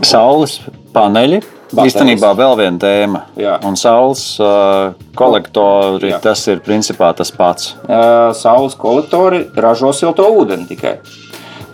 Saules 0.04 0.60
paneļi. 0.94 1.40
Baterijas. 1.66 1.96
Īstenībā 1.96 2.30
vēl 2.38 2.52
viena 2.60 2.78
tēma. 2.78 3.20
Jā. 3.40 3.56
Un 3.66 3.74
saules 3.78 4.22
uh, 4.38 4.92
kolektori, 5.18 6.12
Jā. 6.12 6.20
tas 6.22 6.44
ir 6.46 6.60
principā 6.62 7.08
tas 7.18 7.32
pats. 7.34 7.72
Uh, 7.82 8.30
Saules 8.38 8.76
kolektori 8.78 9.42
ražo 9.58 9.90
silto 9.96 10.28
ūdeni 10.30 10.68
tikai. 10.70 11.00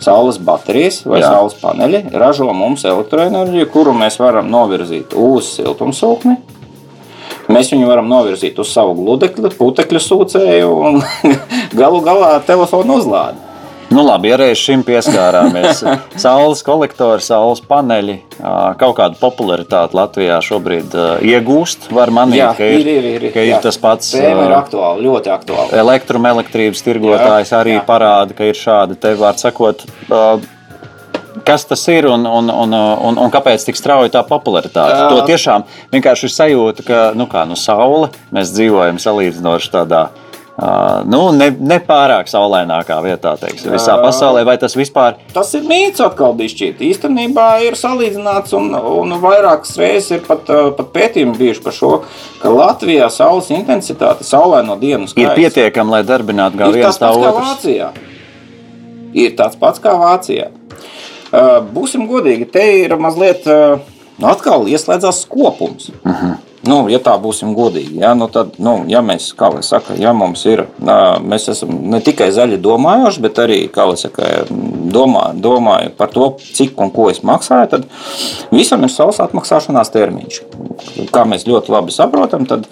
Saules 0.03 0.39
baterijas 0.41 1.03
vai. 1.05 1.21
Jā. 1.21 1.29
saules 1.35 1.53
paneļi 1.61 2.01
ražo 2.19 2.49
mums 2.57 2.83
elektroenerģiju, 2.89 3.69
kuru 3.71 3.93
mēs 3.95 4.17
varam 4.19 4.49
novirzīt 4.51 5.13
uz 5.13 5.53
siltumsūkni. 5.59 6.39
Mēs 7.53 7.69
viņu 7.73 7.87
varam 7.87 8.09
novirzīt 8.09 8.57
uz 8.59 8.73
savu 8.73 8.95
gludekli, 8.97 9.51
putekļu 9.53 10.01
sūcēju 10.01 10.75
un 10.89 11.01
galu 11.79 12.01
galā 12.03 12.37
telefonu 12.47 12.97
uzlādi. 12.97 13.52
Nu, 13.93 14.01
labi, 14.01 14.31
ja 14.31 14.37
reiz 14.41 14.57
šim 14.57 14.81
pieskārāmies. 14.85 15.83
Saules 16.23 16.63
kolektori, 16.65 17.21
saules 17.21 17.61
paneļi 17.69 18.15
kaut 18.79 18.95
kādu 18.97 19.19
popularitāti 19.19 19.97
Latvijā 19.97 20.39
šobrīd 20.41 20.95
iegūst. 21.21 21.91
Var 21.93 22.13
manīt, 22.15 22.39
Jā, 22.39 22.49
ka 22.57 22.65
ir, 22.73 22.89
ir, 22.89 23.07
ir, 23.11 23.27
ka 23.35 23.43
ir 23.43 23.51
jā. 23.51 23.59
tas 23.61 23.77
pats 23.81 24.15
Tēma 24.15 24.47
ir 24.47 24.55
aktuāla, 24.57 24.97
ļoti 25.03 25.33
aktuāla. 25.35 25.69
elektromelektrības 25.83 26.81
tirgotājs 26.87 27.53
Jā, 27.53 27.59
arī 27.61 27.77
jā. 27.77 27.85
parāda, 27.85 28.33
ka 28.37 28.49
ir 28.49 28.57
šādi 28.57 28.97
te 28.97 29.13
vārds 29.19 29.45
sakot. 29.45 29.85
Kas 31.45 31.67
tas 31.69 31.85
ir 31.91 32.07
un, 32.09 32.25
un, 32.25 32.49
un, 32.49 32.73
un, 32.73 33.21
un 33.27 33.31
kāpēc 33.33 33.67
tik 33.67 33.77
strauji 33.77 34.13
tā 34.13 34.25
popularitāte? 34.25 34.97
Jā. 35.03 35.07
To 35.11 35.21
tiešām 35.27 35.69
vienkārši 35.93 36.29
ir 36.29 36.35
sajūta, 36.39 36.87
ka 36.87 37.05
nu 37.19 37.29
kā, 37.29 37.45
nu, 37.49 37.59
saule, 37.59 38.09
mēs 38.33 38.55
dzīvojam 38.57 39.01
salīdzinoši 39.05 39.73
tādā 39.77 40.07
Uh, 40.13 40.22
nu, 41.09 41.31
ne, 41.33 41.47
ne 41.59 41.79
pārāk 41.81 42.27
saulainākā 42.29 42.99
vietā, 43.01 43.33
teiksim, 43.41 43.71
visā 43.73 43.95
pasaulē, 44.03 44.43
vai 44.45 44.53
tas 44.61 44.75
vispār 44.77 45.15
Tas 45.33 45.49
ir 45.57 45.63
mīts, 45.65 46.01
atkal 46.05 46.35
dišķīt. 46.37 46.83
Īstenībā 46.91 47.47
ir 47.65 47.77
salīdzināts, 47.79 48.53
un, 48.57 48.69
un 48.77 49.15
vairākas 49.23 49.73
reizes 49.81 50.11
ir 50.19 50.21
pat, 50.27 50.45
uh, 50.53 50.69
pat 50.77 50.91
pētījumi 50.93 51.33
bijuši 51.39 51.63
par 51.65 51.77
šo, 51.79 51.91
ka 52.43 52.53
Latvijā 52.53 53.09
saules 53.09 53.49
intensitāte, 53.49 54.27
saulaino 54.27 54.77
dienu 54.77 55.07
ir 55.07 55.13
skaits 55.15 55.39
pietiekama, 55.41 55.97
lai 55.97 56.03
darbinātu 56.05 56.61
ir 56.69 56.83
tā 56.83 56.91
pats 56.91 57.01
kā 57.01 57.11
otrs. 57.17 57.49
Vācijā. 57.49 57.89
Ir 59.25 59.35
tāds 59.37 59.57
pats 59.61 59.81
kā 59.81 59.97
Vācijā. 59.97 60.51
Uh, 61.33 61.59
Būsim 61.73 62.05
godīgi, 62.09 62.45
te 62.53 62.63
ir 62.83 62.93
mazliet 63.01 63.49
uh, 63.49 63.81
atkal 64.21 64.69
ieslēdzās 64.69 65.25
skopums. 65.25 65.89
Uh 66.03 66.11
Mhm. 66.11 66.25
-huh. 66.31 66.52
Nu, 66.63 66.85
ja 66.87 66.95
tā 67.03 67.17
būsim 67.19 67.51
godīgi, 67.57 67.97
ja, 67.99 68.13
nu 68.15 68.29
tad, 68.31 68.53
nu, 68.63 68.77
ja 68.87 69.01
mēs, 69.03 69.33
kā 69.35 69.49
lai 69.51 69.63
saka, 69.67 69.97
ja 69.99 70.13
mums 70.15 70.45
ir, 70.47 70.63
mēs 70.79 71.49
esam 71.51 71.73
ne 71.91 71.99
tikai 72.03 72.29
zaļi 72.31 72.61
domājoši, 72.63 73.23
bet 73.25 73.41
arī, 73.43 73.57
kā 73.73 73.83
lai 73.89 73.97
saka, 73.99 74.29
domā, 74.93 75.25
domāju 75.35 75.91
par 75.97 76.13
to, 76.13 76.29
cik 76.39 76.79
un 76.79 76.93
ko 76.95 77.09
es 77.11 77.19
maksāju, 77.27 77.67
tad 77.73 77.87
visam 78.55 78.87
ir 78.87 78.93
savs 78.93 79.19
atmaksāšanās 79.25 79.91
termiņš. 79.91 80.39
Kā 81.11 81.25
mēs 81.27 81.43
ļoti 81.49 81.75
labi 81.75 81.95
saprotam, 81.95 82.47
tad 82.47 82.69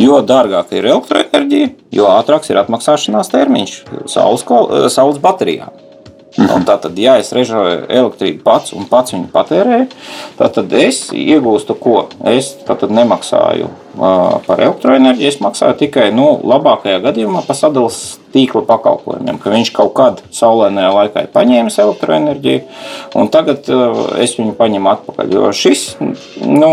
jo 0.00 0.22
dārgāka 0.24 0.78
ir 0.78 0.88
elektroenerģija, 0.94 1.74
jo 1.98 2.08
ātrāks 2.16 2.52
ir 2.52 2.62
atmaksāšanās 2.62 3.32
termiņš 3.36 3.82
saules, 4.16 4.48
saules 4.96 5.20
baterijām. 5.20 5.85
Un 6.36 6.66
tātad, 6.68 6.98
ja 7.00 7.14
es 7.16 7.30
ražoju 7.32 7.86
elektrību 7.88 8.42
pats 8.44 8.74
un 8.76 8.84
pats 8.90 9.14
viņu 9.14 9.30
patērēju, 9.32 9.86
tad 10.36 10.72
es 10.76 11.06
iegūstu 11.16 11.76
ko? 11.80 12.02
Es 12.28 12.50
nemaksāju 12.66 13.70
uh, 13.70 14.36
par 14.44 14.60
elektroenerģiju, 14.60 15.30
es 15.30 15.38
maksāju 15.40 15.78
tikai 15.80 16.10
nu, 16.12 16.26
labākajā 16.44 16.98
gadījumā 17.06 17.40
par 17.46 17.56
sadalījuma 17.56 18.34
tīkla 18.36 18.66
pakalpojumiem. 18.68 19.38
Ka 19.40 19.52
viņš 19.54 19.70
kaut 19.78 19.94
kad 19.96 20.20
saulēnajā 20.36 20.90
laikā 20.98 21.22
ir 21.24 21.30
paņēmis 21.32 21.78
elektroenerģiju, 21.86 22.64
un 23.16 23.32
tagad 23.32 23.70
uh, 23.72 24.02
es 24.20 24.36
viņu 24.36 24.52
paņemu 24.58 24.92
atpakaļ. 24.92 25.32
Jo 25.38 25.54
šis 25.56 25.86
nu, 26.44 26.72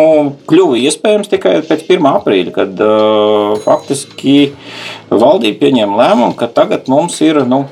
kļuva 0.49 0.81
iespējams 0.81 1.31
tikai 1.31 1.55
pēc 1.69 1.87
1. 1.87 2.09
aprīļa, 2.11 2.55
kad 2.59 2.83
uh, 2.83 3.55
faktiski 3.63 4.51
valdība 5.07 5.63
pieņēma 5.63 6.03
lēmumu, 6.03 6.35
ka 6.35 6.51
tagad 6.51 6.91
mums 6.91 7.21
ir. 7.23 7.45
Nu, 7.47 7.63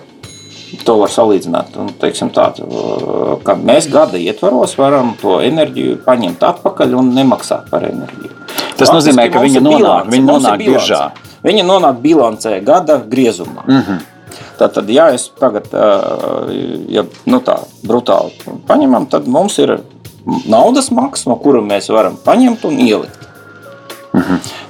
To 0.86 0.94
var 1.02 1.12
salīdzināt. 1.12 1.76
Un, 1.82 1.90
teiksim, 2.00 2.30
tā, 2.32 2.46
ka 3.44 3.56
mēs 3.60 3.90
gada 3.92 4.20
ietvaros 4.22 4.78
varam 4.80 5.16
to 5.20 5.42
enerģiju 5.44 5.98
paņemt 6.06 6.46
atpakaļ 6.48 6.96
un 7.02 7.12
nemaksāt 7.16 7.68
par 7.72 7.84
enerģiju. 7.90 8.32
Tas 8.80 8.94
nozīmē, 8.94 9.28
ka 9.34 9.44
viņa 9.44 9.60
nonāk- 9.60 9.82
bilance, 9.82 10.16
viņa 10.16 10.32
nonāk 10.32 10.64
biržā. 10.64 11.02
Viņa 11.44 11.66
nonāk 11.68 12.02
bilancē 12.02 12.64
gada 12.64 13.02
griezumā. 13.10 13.66
Mm 13.68 13.82
-hmm. 13.82 14.00
Tātad, 14.60 14.90
ja 14.90 15.10
es 15.10 15.32
tagad, 15.40 15.68
ja 16.88 17.04
nu 17.26 17.40
tā 17.40 17.58
brutāli 17.84 18.32
paņemam, 18.68 19.10
tad 19.10 19.28
mums 19.28 19.58
ir 19.60 19.80
naudas 20.46 20.92
maksa, 20.92 21.30
no 21.30 21.36
kura 21.36 21.62
mēs 21.62 21.90
varam 21.94 22.18
paņemt 22.26 22.66
un 22.70 22.80
ielikt. 22.80 23.21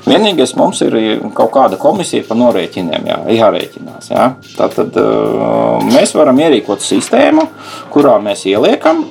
Vienīgais 0.05 0.53
mums 0.57 0.81
ir 0.85 0.95
kaut 1.37 1.49
kāda 1.55 1.79
komisija 1.81 2.25
par 2.27 2.37
norēķiniem, 2.37 3.07
jā, 3.09 3.17
jārēķinās. 3.39 4.11
Jā. 4.13 4.27
Tātad 4.57 4.97
uh, 5.01 5.81
mēs 5.87 6.13
varam 6.17 6.37
ierīkot 6.43 6.83
sistēmu, 6.85 7.47
kurā 7.93 8.19
mēs 8.21 8.45
ieliekam, 8.49 9.07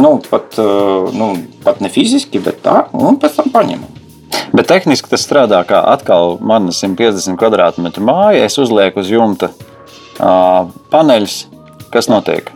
nu, 0.00 0.14
pat, 0.30 0.56
uh, 0.62 1.10
nu, 1.12 1.34
pat 1.64 1.84
ne 1.84 1.92
fiziski, 1.92 2.40
bet 2.40 2.62
tā, 2.64 2.86
un 2.96 3.20
pēc 3.20 3.36
tam 3.42 3.52
paņemam. 3.52 4.00
Bet 4.54 4.68
tehniski 4.70 5.10
tas 5.10 5.24
strādā 5.26 5.60
kā 5.66 5.80
atkal 5.90 6.38
mana 6.38 6.72
150 6.72 7.38
km2 7.40 8.02
māja. 8.04 8.44
Es 8.46 8.58
uzlieku 8.62 9.02
uz 9.02 9.10
jumta 9.10 9.50
uh, 9.50 10.70
paneļus. 10.94 11.38
Kas 11.94 12.08
notiek? 12.10 12.52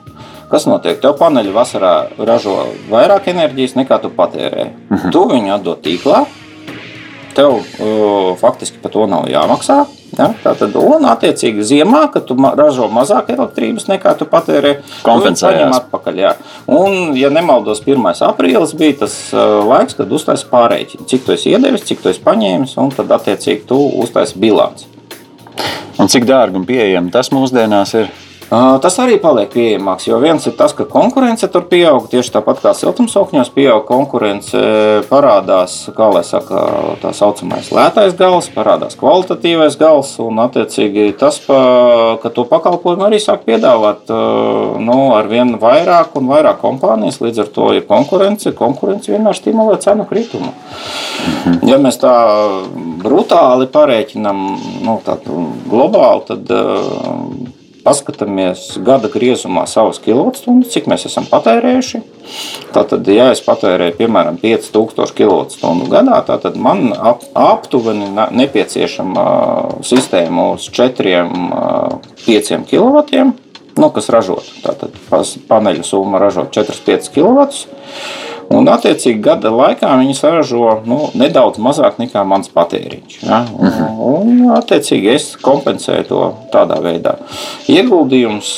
Kas 0.49 0.65
notiek? 0.71 1.01
Tev 1.03 1.17
paneļi 1.19 1.53
vasarā 1.55 1.95
ražo 2.17 2.55
vairāk 2.91 3.29
enerģijas 3.35 3.75
nekā 3.77 3.99
tu 4.03 4.11
patērē. 4.15 4.69
Uh 4.89 4.97
-huh. 4.97 5.11
Tu 5.13 5.25
viņu 5.33 5.55
atdod 5.55 5.83
tīklā. 5.83 6.25
Tev 7.39 7.55
uh, 7.55 8.35
faktiski 8.41 8.81
par 8.83 8.91
to 8.91 9.07
nav 9.07 9.29
jāmaksā. 9.31 9.85
Ja? 10.17 10.31
Tātad, 10.43 10.75
un, 10.81 11.05
attiecīgi, 11.07 11.63
ziemā, 11.69 12.07
kad 12.11 12.25
tu 12.27 12.35
ražo 12.35 12.89
mazāk 12.91 13.31
elektrības 13.35 13.87
nekā 13.91 14.15
tu 14.19 14.27
Kompensējās. 15.07 15.45
paņem 15.45 15.77
atpakaļ. 15.79 16.21
Jā. 16.25 16.33
Un, 16.75 17.15
ja 17.19 17.31
nemaldos, 17.31 17.85
1. 17.87 18.09
aprīlis 18.27 18.75
bija 18.79 19.05
tas 19.05 19.19
uh, 19.37 19.61
laiks, 19.69 19.95
kad 19.99 20.11
uztaisīja 20.19 20.51
pārreķinu, 20.51 21.07
cik 21.11 21.27
tu 21.27 21.37
esi 21.37 21.53
iedevis, 21.55 21.87
cik 21.87 22.03
tu 22.03 22.11
esi 22.11 22.25
paņēmis, 22.27 22.75
un 22.83 22.95
tad, 22.97 23.13
attiecīgi, 23.21 23.67
tu 23.69 23.79
uztaisīji 24.03 24.43
bilanci. 24.43 24.89
Un 25.99 26.11
cik 26.11 26.27
dārgi 26.27 26.59
un 26.59 26.67
pieejami 26.67 27.15
tas 27.15 27.31
mūsdienās 27.35 27.95
ir? 27.99 28.11
Uh, 28.49 28.79
Tas 28.81 28.95
arī 29.03 29.19
paliek 29.21 29.51
pieejamāks, 29.53 30.07
jo 30.09 30.17
viens 30.23 30.47
ir 30.49 30.55
tas, 30.57 30.73
ka 30.73 30.87
konkurence 30.89 31.45
tur 31.53 31.67
pieaug. 31.69 32.07
Tieši 32.09 32.33
tāpat 32.39 32.63
kā 32.63 32.71
siltumsūkņos 32.77 33.51
pieaug 33.53 33.83
konkurence, 33.85 34.61
parādās 35.11 35.75
kā 35.97 36.07
lai 36.15 36.23
saka, 36.25 36.63
tā 37.03 37.13
saucamais 37.17 37.69
lētais 37.75 38.17
gals, 38.17 38.49
parādās 38.55 38.97
kvalitatīvais 38.97 39.77
gals. 39.81 40.15
Un, 40.25 40.41
attiecīgi, 40.47 41.11
tas, 41.21 41.43
ka 41.45 42.33
to 42.33 42.47
pakalpojumu 42.49 43.09
arī 43.09 43.21
sāk 43.21 43.45
piedāvāt 43.49 44.09
uh, 44.15 44.81
nu, 44.81 44.97
ar 45.19 45.29
vien 45.29 45.53
vairāk 45.61 46.17
un 46.17 46.33
vairāk 46.33 46.63
kompānijas. 46.65 47.21
Līdz 47.21 47.45
ar 47.45 47.53
to 47.53 47.69
ir 47.77 47.85
konkurence. 47.91 48.55
Konkurence 48.57 49.13
vienmēr 49.13 49.37
stimulē 49.37 49.77
cenu 49.85 50.09
kritumu. 50.09 50.55
Ja 51.69 51.77
mēs 51.83 52.01
tā 52.01 52.17
brutāli 53.05 53.69
parēķinām, 53.77 54.43
nu, 54.89 54.99
globāli, 55.69 56.27
tad 56.33 56.57
uh, 56.57 57.58
paskatāmies 57.85 58.79
gada 58.85 59.09
griezumā 59.13 59.67
savus 59.71 59.99
kilovatstundas, 60.05 60.73
cik 60.75 60.87
mēs 60.91 61.07
esam 61.09 61.27
patērējuši. 61.31 62.01
Tātad, 62.75 63.09
ja 63.13 63.31
es 63.33 63.41
patērēju 63.45 63.97
piemēram 64.01 64.37
5000 64.43 65.15
kWh 65.17 65.89
gadā, 65.93 66.21
tad 66.29 66.57
man 66.61 66.93
ap, 66.93 67.23
aptuveni 67.33 68.11
nepieciešama 68.15 69.25
uh, 69.25 69.83
sistēma 69.87 70.53
uz 70.55 70.69
4-5 70.75 72.65
kW. 72.69 73.25
Nu, 73.79 73.93
kas 73.95 74.09
ražot? 74.11 74.43
Tātad 74.65 74.91
paneļu 75.49 75.85
summa 75.87 76.19
ražo 76.19 76.43
4-5 76.51 77.13
kW. 77.15 77.47
Un, 78.49 78.65
attiecīgi, 78.73 79.19
gada 79.21 79.51
laikā 79.53 79.91
viņi 80.01 80.15
saražo 80.17 80.79
nu, 80.89 81.11
nedaudz 81.21 81.61
mazāk 81.61 81.99
nekā 82.01 82.23
mans 82.25 82.49
patēriņš. 82.55 83.19
Ja? 83.27 83.43
Un, 83.59 83.77
un, 84.09 84.43
attiecīgi, 84.57 85.11
es 85.13 85.27
kompensēju 85.45 86.07
to 86.09 86.21
tādā 86.55 86.79
veidā. 86.81 87.19
Ieguldījums, 87.69 88.53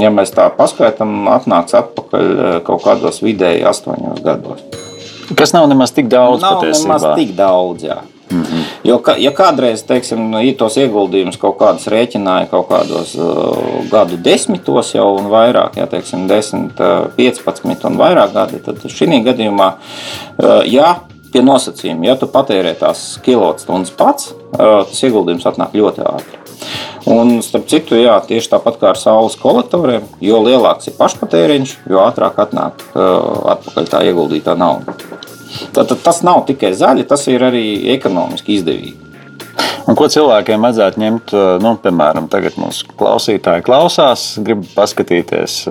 ja 0.00 0.08
mēs 0.14 0.32
tā 0.32 0.48
paskaidām, 0.56 1.28
atnāks 1.34 1.76
atpakaļ 1.76 2.24
eh, 2.32 2.60
kaut 2.64 2.86
kādos 2.86 3.20
vidēji 3.24 3.66
astoņos 3.68 4.22
gados. 4.24 4.64
Kas 5.36 5.52
nav 5.52 5.68
nemaz 5.68 5.92
tik 5.92 6.08
daudz 6.08 6.40
Nav 6.40 6.62
nemaz 6.64 6.80
patiesībā. 6.80 7.16
tik 7.20 7.34
daudz. 7.36 7.84
Jā. 7.84 7.98
Mm 8.30 8.42
-hmm. 8.42 8.62
Jo, 8.84 8.98
ka, 8.98 9.14
ja 9.18 9.30
kādreiz, 9.30 9.82
teiksim, 9.86 10.32
tos 10.58 10.76
ieguldījumus 10.76 11.38
kaut 11.38 11.56
kādas 11.58 11.86
rēķināja 11.88 12.46
kaut 12.50 12.68
kādos 12.68 13.14
uh, 13.16 13.88
gadu 13.90 14.16
desmitos 14.16 14.94
jau 14.94 15.16
un 15.16 15.30
vairāk, 15.30 15.76
ja 15.76 15.86
teiksim, 15.86 16.28
10, 16.28 16.64
uh, 16.80 17.12
15 17.16 17.84
un 17.84 17.96
vairāk 17.96 18.32
gadi, 18.32 18.58
tad 18.58 18.76
šī 18.84 19.22
gadījumā, 19.24 19.72
uh, 19.72 20.62
ja 20.66 20.96
pie 21.32 21.42
nosacījuma, 21.42 22.06
ja 22.06 22.16
tu 22.16 22.26
patērē 22.26 22.74
tās 22.78 23.20
kilovatstundas 23.22 23.90
pats, 23.90 24.32
uh, 24.32 24.84
tas 24.88 25.02
ieguldījums 25.02 25.46
atnāk 25.46 25.74
ļoti 25.74 26.04
ātri. 26.04 26.38
Un, 27.08 27.38
starp 27.42 27.68
citu, 27.70 27.96
jā, 27.96 28.18
tieši 28.26 28.50
tāpat 28.52 28.80
kā 28.80 28.90
ar 28.92 28.98
saules 29.00 29.36
kolektoriem, 29.40 30.02
jo 30.20 30.42
lielāks 30.44 30.90
ir 30.90 30.98
pašpatēriņš, 30.98 31.78
jo 31.88 32.02
ātrāk 32.04 32.40
atnāk 32.44 32.84
uh, 32.92 33.54
atpakaļ 33.54 33.88
tā 33.88 34.04
ieguldītā 34.10 34.56
nauda. 34.58 34.96
Tātad 35.74 36.02
tas 36.04 36.22
nav 36.26 36.44
tikai 36.48 36.72
zaļi, 36.76 37.06
tas 37.08 37.26
ir 37.30 37.44
arī 37.48 37.66
ekonomiski 37.96 38.58
izdevīgi. 38.58 39.07
Un 39.88 39.96
ko 39.96 40.04
cilvēkiem 40.12 40.60
vajadzētu 40.66 41.00
ņemt, 41.00 41.32
nu, 41.64 41.70
piemēram, 41.80 42.26
tagad 42.28 42.58
mūsu 42.60 42.84
klausītāji 43.00 43.64
klausās, 43.64 44.24
grib 44.44 44.66
paskatīties, 44.74 45.62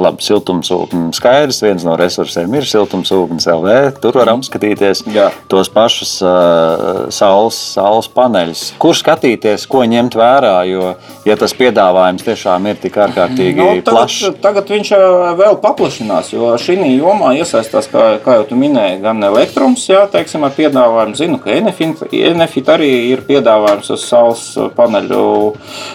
labi, 0.00 0.24
siltumsūknis 0.24 1.18
skaidrs, 1.20 1.60
viens 1.66 1.84
no 1.84 1.92
resursiem 2.00 2.54
ir 2.56 2.64
siltumsūknis 2.68 3.48
LV, 3.52 3.76
tur 4.00 4.16
var 4.16 4.32
apskatīties 4.32 5.04
Jā. 5.12 5.28
tos 5.52 5.68
pašus 5.72 6.14
uh, 6.24 7.04
saules, 7.12 7.58
saules 7.76 8.08
paneļus. 8.14 8.64
Kur 8.80 8.96
skatīties, 8.96 9.66
ko 9.70 9.84
ņemt 9.88 10.16
vērā, 10.18 10.54
jo, 10.70 10.94
ja 11.28 11.36
tas 11.40 11.54
piedāvājums 11.58 12.24
tiešām 12.24 12.70
ir 12.72 12.80
tik 12.80 12.96
ārkārtīgi 13.04 13.58
Nu, 13.58 13.68
plašs. 13.84 14.22
tagad, 14.24 14.40
tagad 14.48 14.72
viņš 14.74 14.92
vēl 15.38 15.60
paplašinās, 15.62 16.32
jo 16.32 16.54
šī 16.60 16.78
jomā 16.96 17.34
iesaistās, 17.38 17.88
kā, 17.92 18.08
kā 18.24 18.38
jau 18.40 18.48
tu 18.52 18.58
minēji, 18.58 19.00
gan 19.04 19.22
elektrons, 19.28 19.84
jā, 19.90 20.04
teiksim, 20.10 20.44
ar 20.46 20.54
piedāvājumu. 20.56 21.18
Zinu, 21.18 21.40
ka 21.42 21.52
Enefit, 21.52 22.04
Enefit 22.14 22.70
arī 22.72 22.90
ir 23.12 23.24
piedāvājums 23.28 23.90
uz 23.94 24.04
saules 24.08 24.44
paneļu 24.76 25.22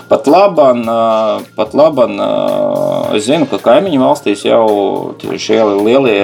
pat 0.09 0.29
laban. 0.29 0.83
Pat 1.57 1.75
laban 1.77 2.19
es 3.17 3.27
zinu, 3.27 3.47
ka 3.51 3.59
kaimiņu 3.63 4.01
valstīs 4.01 4.45
jau 4.47 4.65
šie 5.19 5.59
lielie 5.73 6.23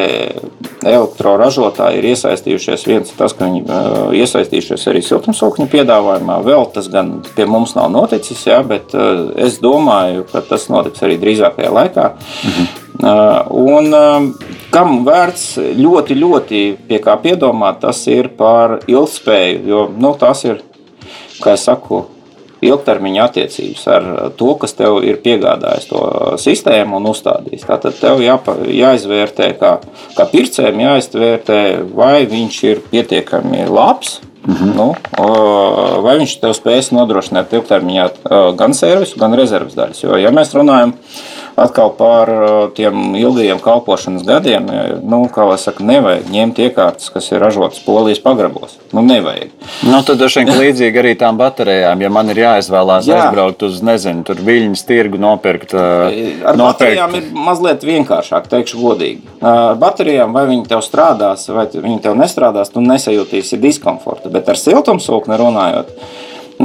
elektroražotāji 0.85 1.99
ir 1.99 2.09
iesaistījušies. 2.13 2.87
Viens 2.87 3.11
ir 3.11 3.19
tas, 3.19 3.35
ka 3.35 3.49
viņi 3.49 3.65
iesaistījušies 4.19 4.87
arī 4.91 5.03
siltumsūkņu 5.05 5.69
piedāvājumā. 5.71 6.39
Vēl 6.45 6.69
tas 6.75 6.89
gan 6.91 7.17
pie 7.35 7.47
mums 7.49 7.75
nav 7.77 7.91
noticis, 7.93 8.45
jā, 8.47 8.61
bet 8.67 8.95
es 8.95 9.59
domāju, 9.63 10.27
ka 10.31 10.43
tas 10.45 10.69
notiks 10.71 11.03
arī 11.05 11.19
drīzākajā 11.21 11.73
laikā. 11.79 12.13
Mhm. 12.49 12.69
Un 12.99 13.93
kam 14.73 14.97
vērts 15.07 15.45
ļoti, 15.79 16.17
ļoti 16.19 16.63
pie 16.89 16.99
kā 17.03 17.15
piedomāt, 17.21 17.79
tas 17.85 18.01
ir 18.11 18.27
par 18.35 18.79
ilgspēju. 18.89 19.61
Jo 19.69 19.85
nu, 19.95 20.11
tas 20.19 20.43
ir, 20.43 20.59
kā 21.43 21.57
saku, 21.57 22.05
ilgtermiņa 22.65 23.25
attiecības 23.29 23.83
ar 23.91 24.07
to, 24.39 24.53
kas 24.59 24.75
tev 24.77 24.99
ir 25.07 25.19
piegādājis 25.23 25.89
to 25.91 26.01
sistēmu 26.41 26.99
un 26.99 27.11
uzstādījis. 27.13 27.67
Tātad 27.69 27.99
tev 27.99 28.23
jāpa, 28.23 28.57
jāizvērtē, 28.67 29.53
kā, 29.59 29.75
kā 30.17 30.25
pircējiem, 30.31 30.81
jāizvērtē, 30.87 31.61
vai 31.95 32.25
viņš 32.29 32.63
ir 32.71 32.83
pietiekami 32.91 33.67
labs. 33.69 34.19
Mm 34.39 34.55
-hmm. 34.55 34.75
nu, 34.75 34.95
vai 36.01 36.13
viņš 36.17 36.39
tev 36.39 36.53
spēs 36.55 36.93
nodrošināt 36.95 37.53
ilgtermiņā 37.53 38.05
gan 38.55 38.73
servisu, 38.73 39.19
gan 39.19 39.33
rezerves 39.33 39.75
daļas? 39.75 40.03
Jo, 40.03 40.15
ja 40.15 40.31
mēs 40.31 40.55
runājam 40.55 40.93
atkal 41.59 41.91
par 41.97 42.29
uh, 42.31 42.49
tiem 42.75 43.15
ilgajiem 43.19 43.59
kalpošanas 43.63 44.23
gadiem, 44.27 44.67
nu, 45.03 45.21
kā 45.33 45.45
jau 45.47 45.57
saka, 45.59 45.83
nevajag 45.85 46.29
ņemt 46.33 46.61
iekārtas, 46.65 47.09
kas 47.13 47.29
ir 47.31 47.43
ražotas 47.43 47.81
polijas 47.85 48.21
pagrabos. 48.23 48.77
Nu, 48.95 49.03
nevajag. 49.05 49.51
Nu, 49.87 50.01
tad 50.05 50.21
droši 50.21 50.43
vien 50.43 50.53
līdzīgi 50.63 51.01
arī 51.01 51.13
tām 51.19 51.39
baterijām, 51.39 52.01
ja 52.03 52.11
man 52.13 52.31
ir 52.33 52.41
jāizvēlās 52.43 53.09
Jā. 53.09 53.19
aizbraukt 53.25 53.65
uz, 53.67 53.81
nezinu, 53.85 54.25
tur 54.27 54.41
viļņas 54.45 54.85
tirgu 54.89 55.21
nopirkt. 55.21 55.75
Uh, 55.75 56.09
Ar 56.43 56.59
nopirkt. 56.59 56.65
baterijām 56.65 57.15
ir 57.19 57.29
mazliet 57.49 57.85
vienkāršāk, 57.87 58.49
teikšu 58.51 58.81
godīgi. 58.81 59.37
Ar 59.45 59.77
baterijām 59.79 60.35
vai 60.35 60.45
viņi 60.49 60.67
tev 60.71 60.83
strādās, 60.85 61.47
vai 61.53 61.67
viņi 61.73 62.01
tev 62.05 62.17
nestrādās, 62.19 62.73
tu 62.73 62.83
nesajūtīsi 62.85 63.59
diskomfortu. 63.61 64.31
Bet 64.33 64.49
ar 64.51 64.59
siltumsūkni 64.59 65.39
runājot, 65.39 65.95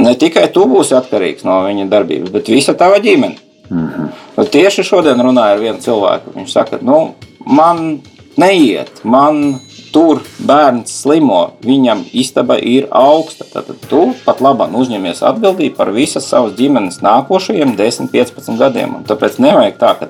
ne 0.01 0.13
tikai 0.19 0.47
tu 0.53 0.65
būsi 0.69 0.95
atkarīgs 0.97 1.45
no 1.47 1.61
viņa 1.67 1.89
darbības, 1.91 2.33
bet 2.33 2.51
visa 2.51 2.75
tava 2.77 3.01
ģimene. 3.03 3.44
-hmm. 3.69 4.49
Tieši 4.51 4.83
šodien 4.83 5.21
runāju 5.21 5.55
ar 5.55 5.59
vienu 5.59 5.79
cilvēku. 5.79 6.35
Viņš 6.35 6.51
saka, 6.51 6.79
nu, 6.81 7.15
man 7.45 8.01
neiet, 8.37 9.01
man 9.03 9.59
tur 9.93 10.19
bērns 10.39 10.91
slimo, 11.01 11.55
viņam 11.63 12.03
istaba 12.11 12.57
ir 12.59 12.87
augsta. 12.91 13.45
Tad 13.53 13.71
tu 13.89 14.13
pat 14.25 14.41
labi 14.41 14.67
uzņemies 14.75 15.23
atbildību 15.23 15.75
par 15.75 15.91
visas 15.95 16.27
savas 16.27 16.53
ģimenes 16.57 16.99
nākošajiem 17.01 17.75
10, 17.77 18.11
15 18.11 18.59
gadiem. 18.59 18.95
Un 18.99 19.07
tāpēc 19.07 19.39
nevajag 19.39 19.77
tā, 19.79 19.93
ka 19.99 20.07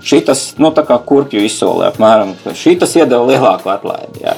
šis, 0.00 0.54
nu, 0.62 0.70
tā 0.70 0.86
kā 0.86 0.98
kurpju 1.02 1.42
izsolē, 1.42 1.90
apmēram, 1.90 2.36
šis 2.54 2.96
iedeva 2.96 3.26
lielāku 3.26 3.72
atlaidi. 3.74 4.22
Jā 4.22 4.36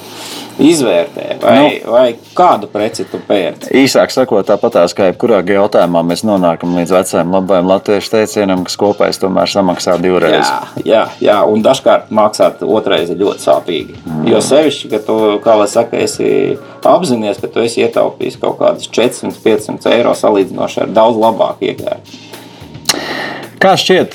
izvērtē, 0.59 1.27
vai, 1.43 1.55
nu, 1.59 1.93
vai 1.93 2.07
kādu 2.37 2.69
preci 2.73 3.07
tu 3.09 3.21
pērci. 3.23 3.71
Īsāk 3.79 4.13
sakot, 4.15 4.47
tāpatās 4.49 4.95
kā 4.97 5.09
jebkurā 5.11 5.41
jautājumā, 5.47 6.03
mēs 6.07 6.25
nonākam 6.27 6.75
līdz 6.79 6.95
vecajam 6.97 7.35
labajam 7.37 7.71
latviešu 7.71 8.13
teicienam, 8.15 8.65
kas 8.67 8.79
kopējais 8.81 9.21
tomēr 9.23 9.51
samaksā 9.53 9.99
divreiz. 10.03 10.41
Jā, 10.43 10.85
jā, 10.85 11.03
jā 11.23 11.37
un 11.49 11.63
dažkārt 11.65 12.11
maksāt 12.15 12.65
otrais 12.67 13.13
ir 13.13 13.21
ļoti 13.23 13.47
sāpīgi. 13.47 13.99
Mm. 14.05 14.25
Jo 14.33 14.43
sevišķi, 14.45 14.91
ka 14.95 15.03
tu, 15.07 15.19
kā 15.45 15.59
lai 15.61 15.69
saka, 15.71 16.03
esi 16.03 16.59
apzinājies, 16.83 17.43
ka 17.43 17.53
tu 17.53 17.63
esi 17.63 17.85
ietaupījis 17.87 18.41
kaut 18.43 18.59
kādus 18.63 18.91
400-500 18.91 19.95
eiro 19.95 20.17
salīdzinoši 20.19 20.85
ar 20.87 20.97
daudz 20.97 21.21
labāku 21.23 21.71
iegāju. 21.71 22.27
Kā 23.59 23.75
šķiet, 23.79 24.15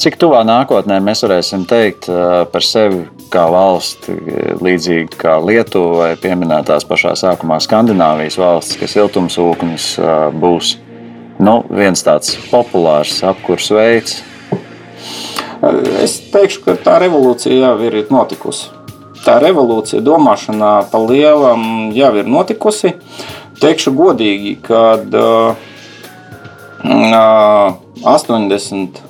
cik 0.00 0.18
tuvā 0.20 0.42
nākotnē 0.46 0.98
mēs 1.04 1.22
varēsim 1.24 1.66
teikt 1.70 2.08
par 2.52 2.66
sevi 2.66 3.04
kā 3.32 3.46
valsti, 3.52 4.14
līdzīgi 4.62 5.18
kā 5.20 5.36
Lietuva 5.42 5.92
vai 6.00 6.10
pieminētās 6.20 6.86
pašā 6.88 7.14
sākumā 7.18 7.58
Skandināvijas 7.64 8.38
valsts, 8.40 8.78
ka 8.80 8.88
siltumsūknis 8.90 9.92
būs 10.36 10.76
nu, 11.42 11.58
viens 11.70 12.02
tāds 12.06 12.36
populārs 12.50 13.18
apkurs 13.26 13.70
veids. 13.74 14.20
Es 16.02 16.18
teikšu, 16.32 16.62
ka 16.64 16.76
tā 16.84 16.98
revolūcija 17.02 17.56
jau 17.56 17.76
ir 17.86 17.94
notikusi. 18.12 18.70
Tā 19.26 19.40
revolūcija 19.42 20.04
domāšanā 20.06 20.72
pa 20.92 20.98
lielam 21.02 21.62
jau 21.96 22.12
ir 22.20 22.28
notikusi. 22.30 22.92
Teikšu 23.58 23.90
godīgi, 23.96 24.52
kad 24.62 25.14
uh, 25.16 25.56
80, 26.84 29.00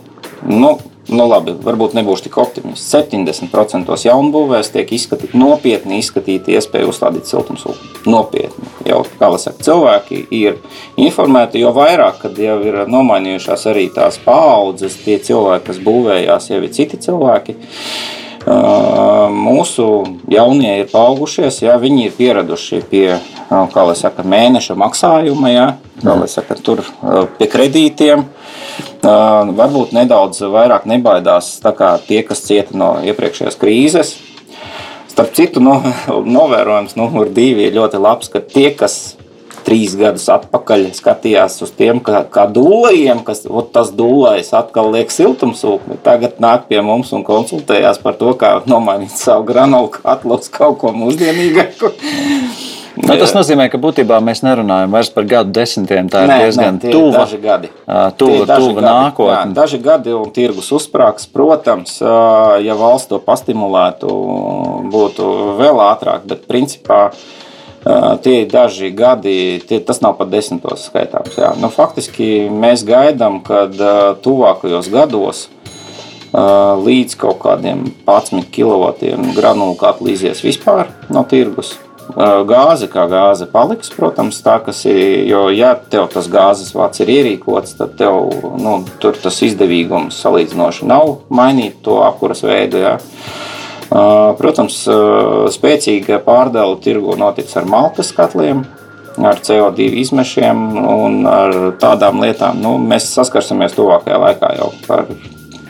nu, 0.47 0.79
nu 1.13 1.27
labi, 1.29 1.55
varbūt 1.63 1.95
nebūšu 1.97 2.27
tik 2.27 2.37
optimists. 2.43 2.89
70% 2.95 3.95
jaunbūvēs 4.09 4.73
tiek 4.75 4.91
izskatīt, 4.97 5.37
nopietni 5.39 6.01
izskatīta 6.03 6.55
iespēja 6.57 6.91
uzstādīt 6.91 7.31
siltumsūkni. 7.31 8.03
Nopietni. 8.11 8.71
Jau, 8.89 9.03
kā 9.19 9.31
jau 9.31 9.41
saka, 9.41 9.63
cilvēki 9.67 10.23
ir 10.35 10.59
informēti, 11.01 11.63
jo 11.63 11.73
vairāk, 11.77 12.21
kad 12.25 12.39
jau 12.41 12.59
ir 12.67 12.83
nomainījušās 12.91 13.69
arī 13.71 13.89
tās 13.95 14.19
paaudzes, 14.25 14.99
tie 15.05 15.19
cilvēki, 15.23 15.67
kas 15.71 15.83
būvējās, 15.87 16.51
jau 16.53 16.63
ir 16.63 16.75
citi 16.75 17.01
cilvēki. 17.07 17.59
Mūsu 18.47 19.87
jaunie 20.31 20.77
ir 20.85 20.91
paaugušies, 20.93 21.65
jā, 21.65 21.75
viņi 21.83 22.05
ir 22.07 22.13
pieraduši 22.15 22.79
pie 22.91 23.07
saka, 23.99 24.23
mēneša 24.23 24.77
maksājuma, 24.79 25.51
jā, 25.51 25.67
saka, 26.31 26.55
tur 26.63 26.85
pie 27.41 27.51
kredītiem. 27.51 28.23
Varbūt 29.07 29.93
nedaudz 29.95 30.41
vairāk 30.51 30.87
nebaidās 30.91 31.53
tie, 32.09 32.23
kas 32.27 32.43
cieta 32.47 32.75
no 32.75 32.97
iepriekšējās 33.07 33.61
krīzes. 33.61 34.17
Starp 35.13 35.33
citu, 35.37 35.63
no, 35.63 35.79
novērojums 36.39 36.97
numur 36.99 37.31
divi 37.33 37.69
ir 37.69 37.79
ļoti 37.79 38.03
labs, 38.03 38.33
ka 38.33 38.43
tie, 38.43 38.69
kas 38.77 39.17
trīs 39.67 39.97
gadus 39.99 40.29
atpakaļ 40.31 40.89
skatījās 40.95 41.59
uz 41.65 41.73
tiem, 41.75 41.99
kā, 42.05 42.23
kā 42.31 42.47
dūlējiem, 42.51 43.25
kas 43.27 43.43
tas 43.75 43.91
dūlējs 43.97 44.53
atkal 44.59 44.93
liek 44.95 45.11
siltumsūkni. 45.15 45.99
Tagad 46.07 46.39
nāk 46.43 46.69
pie 46.71 46.83
mums 46.87 47.11
un 47.17 47.27
konsultējās 47.27 47.99
par 48.03 48.19
to, 48.21 48.35
kā 48.39 48.57
nomainīt 48.71 49.15
savu 49.19 49.47
granulu 49.49 49.91
katlu 49.99 50.39
uz 50.39 50.51
kaut 50.53 50.79
ko 50.83 50.95
mūsdienīgāku. 50.95 51.95
Nu, 52.97 53.13
tas 53.21 53.35
nozīmē, 53.37 53.67
ka 53.69 53.77
būtībā 53.81 54.17
mēs 54.25 54.41
nerunājam 54.41 54.95
vairs 54.97 55.11
par 55.13 55.27
gadu 55.29 55.53
desmitiem. 55.53 56.09
Tā 56.09 56.23
ir 56.25 56.31
nē, 56.31 56.37
diezgan 56.47 56.79
nē, 56.81 56.93
tuva, 56.95 57.25
daži 57.25 57.39
gadi. 57.43 57.71
tuva, 58.17 58.47
tuva 58.57 58.85
nākotne. 58.85 59.35
Jā, 59.35 59.57
daži 59.59 59.81
gadi 59.85 60.15
un 60.17 60.31
tirgus 60.33 60.71
uzsprāgs. 60.73 61.29
Protams, 61.29 61.99
ja 62.01 62.77
valsts 62.79 63.11
to 63.13 63.21
pastimulētu, 63.21 64.09
būtu 64.95 65.29
vēl 65.61 65.83
ātrāk, 65.91 66.25
bet 66.31 66.49
principā 66.49 67.11
tie 68.25 68.41
ir 68.43 68.49
daži 68.51 68.91
gadi, 68.97 69.37
tie, 69.69 69.79
tas 69.85 70.01
nav 70.03 70.17
pat 70.19 70.33
desmitos 70.33 70.89
skaitāms. 70.89 71.37
Jā. 71.39 71.53
Nu, 71.61 71.69
faktiski 71.71 72.49
mēs 72.51 72.83
gaidām, 72.89 73.43
ka 73.45 73.69
tuvākajos 74.25 74.89
gados 74.91 75.47
līdz 76.33 77.15
kaut 77.21 77.39
kādiem 77.45 77.87
11 78.09 78.49
kW 78.53 79.13
granulu 79.37 79.77
katlu 79.79 80.17
izies 80.17 80.43
vispār 80.45 80.91
no 81.13 81.23
tirgus. 81.29 81.77
Gāze 82.07 82.87
kā 82.87 83.05
gāze 83.11 83.49
paliks, 83.51 83.91
protams, 83.91 84.39
tā 84.45 84.61
kas 84.65 84.85
ir. 84.87 85.27
Jo, 85.27 85.47
ja 85.51 85.75
tev 85.75 86.07
tas 86.13 86.29
gāzes 86.31 86.71
vats 86.77 87.03
ir 87.03 87.11
ierīkots, 87.13 87.75
tad 87.81 87.97
tev 87.99 88.31
nu, 88.63 88.79
tur 89.03 89.19
tas 89.19 89.41
izdevīgums 89.43 90.21
salīdzinoši 90.23 90.87
nav 90.87 91.27
mainīt 91.35 91.83
to 91.85 91.99
apkuras 92.07 92.45
veidu. 92.47 92.81
Jā. 92.85 92.97
Protams, 94.39 94.81
spēcīga 95.55 96.23
pārdala 96.25 96.79
tirgu 96.83 97.19
notiks 97.19 97.55
ar 97.59 97.69
malkas 97.71 98.13
katliem, 98.15 98.65
ar 99.19 99.43
CO2 99.43 99.91
izmešiem 100.03 100.67
un 100.87 101.23
ar 101.31 101.55
tādām 101.83 102.23
lietām. 102.23 102.63
Nu, 102.63 102.77
mēs 102.79 103.11
saskarsimies 103.15 103.75
tuvākajā 103.77 104.19
laikā 104.23 104.55
jau 104.59 104.73
par 104.87 105.07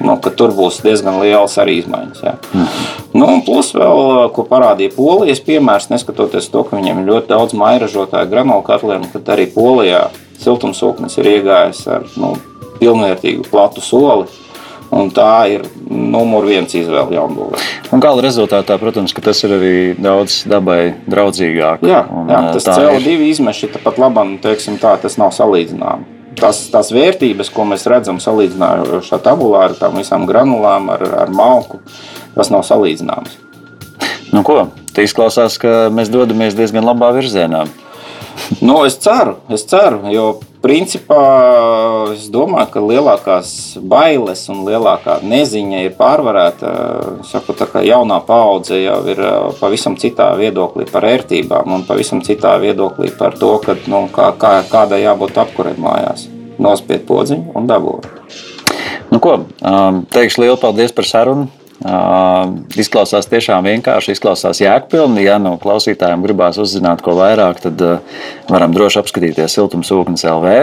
nu, 0.05 0.17
tur 0.37 0.53
būs 0.57 0.81
diezgan 0.85 1.21
liels 1.23 1.57
arī 1.61 1.79
izmaiņas. 1.81 2.23
Ja. 2.25 2.35
Mm. 2.53 2.69
Nu, 3.17 3.29
plus 3.47 3.73
vēl, 3.77 4.29
ko 4.37 4.45
parādīja 4.49 4.95
Polijas 4.97 5.43
piemērs, 5.45 5.91
neskatoties 5.93 6.51
to, 6.53 6.65
ka 6.67 6.79
viņiem 6.79 7.03
ir 7.03 7.13
ļoti 7.13 7.33
daudz 7.33 7.57
mairažotāju 7.57 8.31
granulu 8.33 8.65
katliem, 8.67 9.07
tad 9.15 9.29
arī 9.37 9.49
Polijā 9.53 10.07
siltumsūknis 10.43 11.17
ir 11.21 11.31
iegājis 11.37 11.87
ar 11.89 12.09
nu, 12.21 12.35
pilnvērtīgu 12.81 13.49
platu 13.51 13.85
soli. 13.85 14.29
Un 14.97 15.09
tā 15.11 15.49
ir 15.51 15.65
numur 15.91 16.45
viens 16.47 16.71
izvēle 16.79 17.17
jaunbūvē. 17.17 17.59
Un 17.91 18.03
gala 18.05 18.23
rezultātā, 18.23 18.77
protams, 18.79 19.11
tas 19.19 19.43
ir 19.43 19.57
arī 19.57 19.73
daudz 19.99 20.45
dabai 20.47 20.95
draudzīgāk. 21.11 21.83
Jā, 21.91 22.05
un, 22.07 22.31
jā 22.31 22.43
tas 22.55 22.69
CO2 22.71 23.17
ir... 23.17 23.25
izmeši 23.33 23.73
pat 23.83 23.99
labam, 23.99 24.37
teiksim 24.39 24.79
tā, 24.79 24.95
tas 25.03 25.19
nav 25.19 25.35
salīdzināms 25.35 26.16
tās, 26.41 26.67
tās 26.73 26.93
vērtības, 26.95 27.51
ko 27.53 27.67
mēs 27.69 27.87
redzam 27.91 28.21
salīdzinājumā 28.23 29.21
tabulā, 29.25 29.67
ar 29.69 29.77
tām 29.79 29.99
visām 30.01 30.27
granulām, 30.29 30.91
ar, 30.95 31.05
ar 31.25 31.33
malku, 31.35 31.81
tas 32.37 32.53
nav 32.53 32.67
salīdzināms. 32.69 33.39
Nu, 34.35 34.43
ko? 34.47 34.67
Tā 34.97 35.05
izklausās, 35.07 35.59
ka 35.61 35.87
mēs 35.93 36.11
dodamies 36.13 36.57
diezgan 36.59 36.87
labā 36.87 37.13
virzienā. 37.17 37.67
Nu, 38.61 38.83
es 38.85 38.99
ceru, 39.01 39.39
es 39.53 39.65
ceru, 39.69 40.03
jo 40.13 40.27
principā 40.67 41.21
es 42.11 42.27
domāju, 42.33 42.71
ka 42.75 42.83
lielākās 42.83 43.51
bailes 43.87 44.43
un 44.51 44.65
lielākā 44.67 45.21
neziņa 45.23 45.83
ir 45.85 45.95
pārvarēta. 45.99 46.73
Saku, 47.29 47.55
tā 47.57 47.69
kā 47.71 47.85
jaunā 47.87 48.19
paudze 48.27 48.81
jau 48.81 48.99
ir 49.13 49.23
pavisam 49.61 49.95
citā 50.01 50.33
viedoklī 50.39 50.89
par 50.91 51.07
ērtībām 51.07 51.77
un 51.77 51.87
pavisam 51.87 52.23
citā 52.27 52.57
viedoklī 52.63 53.13
par 53.15 53.39
to, 53.39 53.53
ka, 53.63 53.79
nu, 53.91 54.07
kā, 54.13 54.33
kā, 54.41 54.57
kādai 54.71 55.05
jābūt 55.05 55.39
apkurē 55.45 55.77
mājās. 55.79 56.27
Nospied 56.63 57.05
podziņu 57.07 57.55
un 57.55 57.69
dabūt. 57.69 58.09
Nu, 59.13 59.21
ko, 59.23 59.39
teikšu 60.11 60.43
lielu 60.43 60.59
paldies 60.59 60.95
par 60.97 61.07
sarunu. 61.07 61.47
Uh, 61.77 62.55
izklausās 62.81 63.29
tiešām 63.29 63.67
vienkārši, 63.69 64.15
izklausās 64.17 64.63
jēgpilni. 64.63 65.27
Ja 65.27 65.37
no 65.43 65.57
klausītājiem 65.61 66.23
gribās 66.25 66.57
uzzināt 66.63 67.03
ko 67.05 67.19
vairāk, 67.19 67.61
tad 67.67 67.83
uh, 67.85 68.23
varam 68.49 68.73
droši 68.73 69.03
apskatīties 69.03 69.59
siltumsūknis 69.59 70.25
LV. 70.31 70.55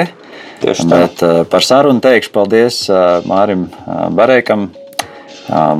Tieši 0.64 0.88
tā. 0.88 0.90
Bet 0.90 1.22
uh, 1.22 1.44
par 1.50 1.66
sarunu 1.66 2.02
teikšu 2.02 2.34
paldies 2.34 2.82
Mārim 3.30 3.68
Bareikam. 4.18 4.72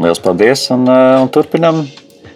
Liels 0.04 0.20
paldies 0.22 0.68
un, 0.76 0.84
un 0.92 1.30
turpinam 1.34 1.86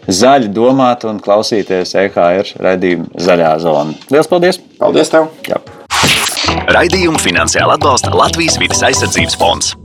zaļi 0.07 0.47
domāt 0.55 1.03
un 1.05 1.19
klausīties 1.23 1.91
EHR 1.99 2.53
redzējumu 2.63 3.11
zaļā 3.27 3.51
zona. 3.61 3.97
Liels 4.13 4.31
paldies! 4.31 4.61
Paldies 4.79 5.11
tev! 5.11 5.27
Jā. 5.49 5.59
Raidījumu 6.71 7.19
finansiāli 7.21 7.75
atbalsta 7.75 8.15
Latvijas 8.15 8.57
vidas 8.63 8.81
aizsardzības 8.87 9.37
fonds. 9.39 9.75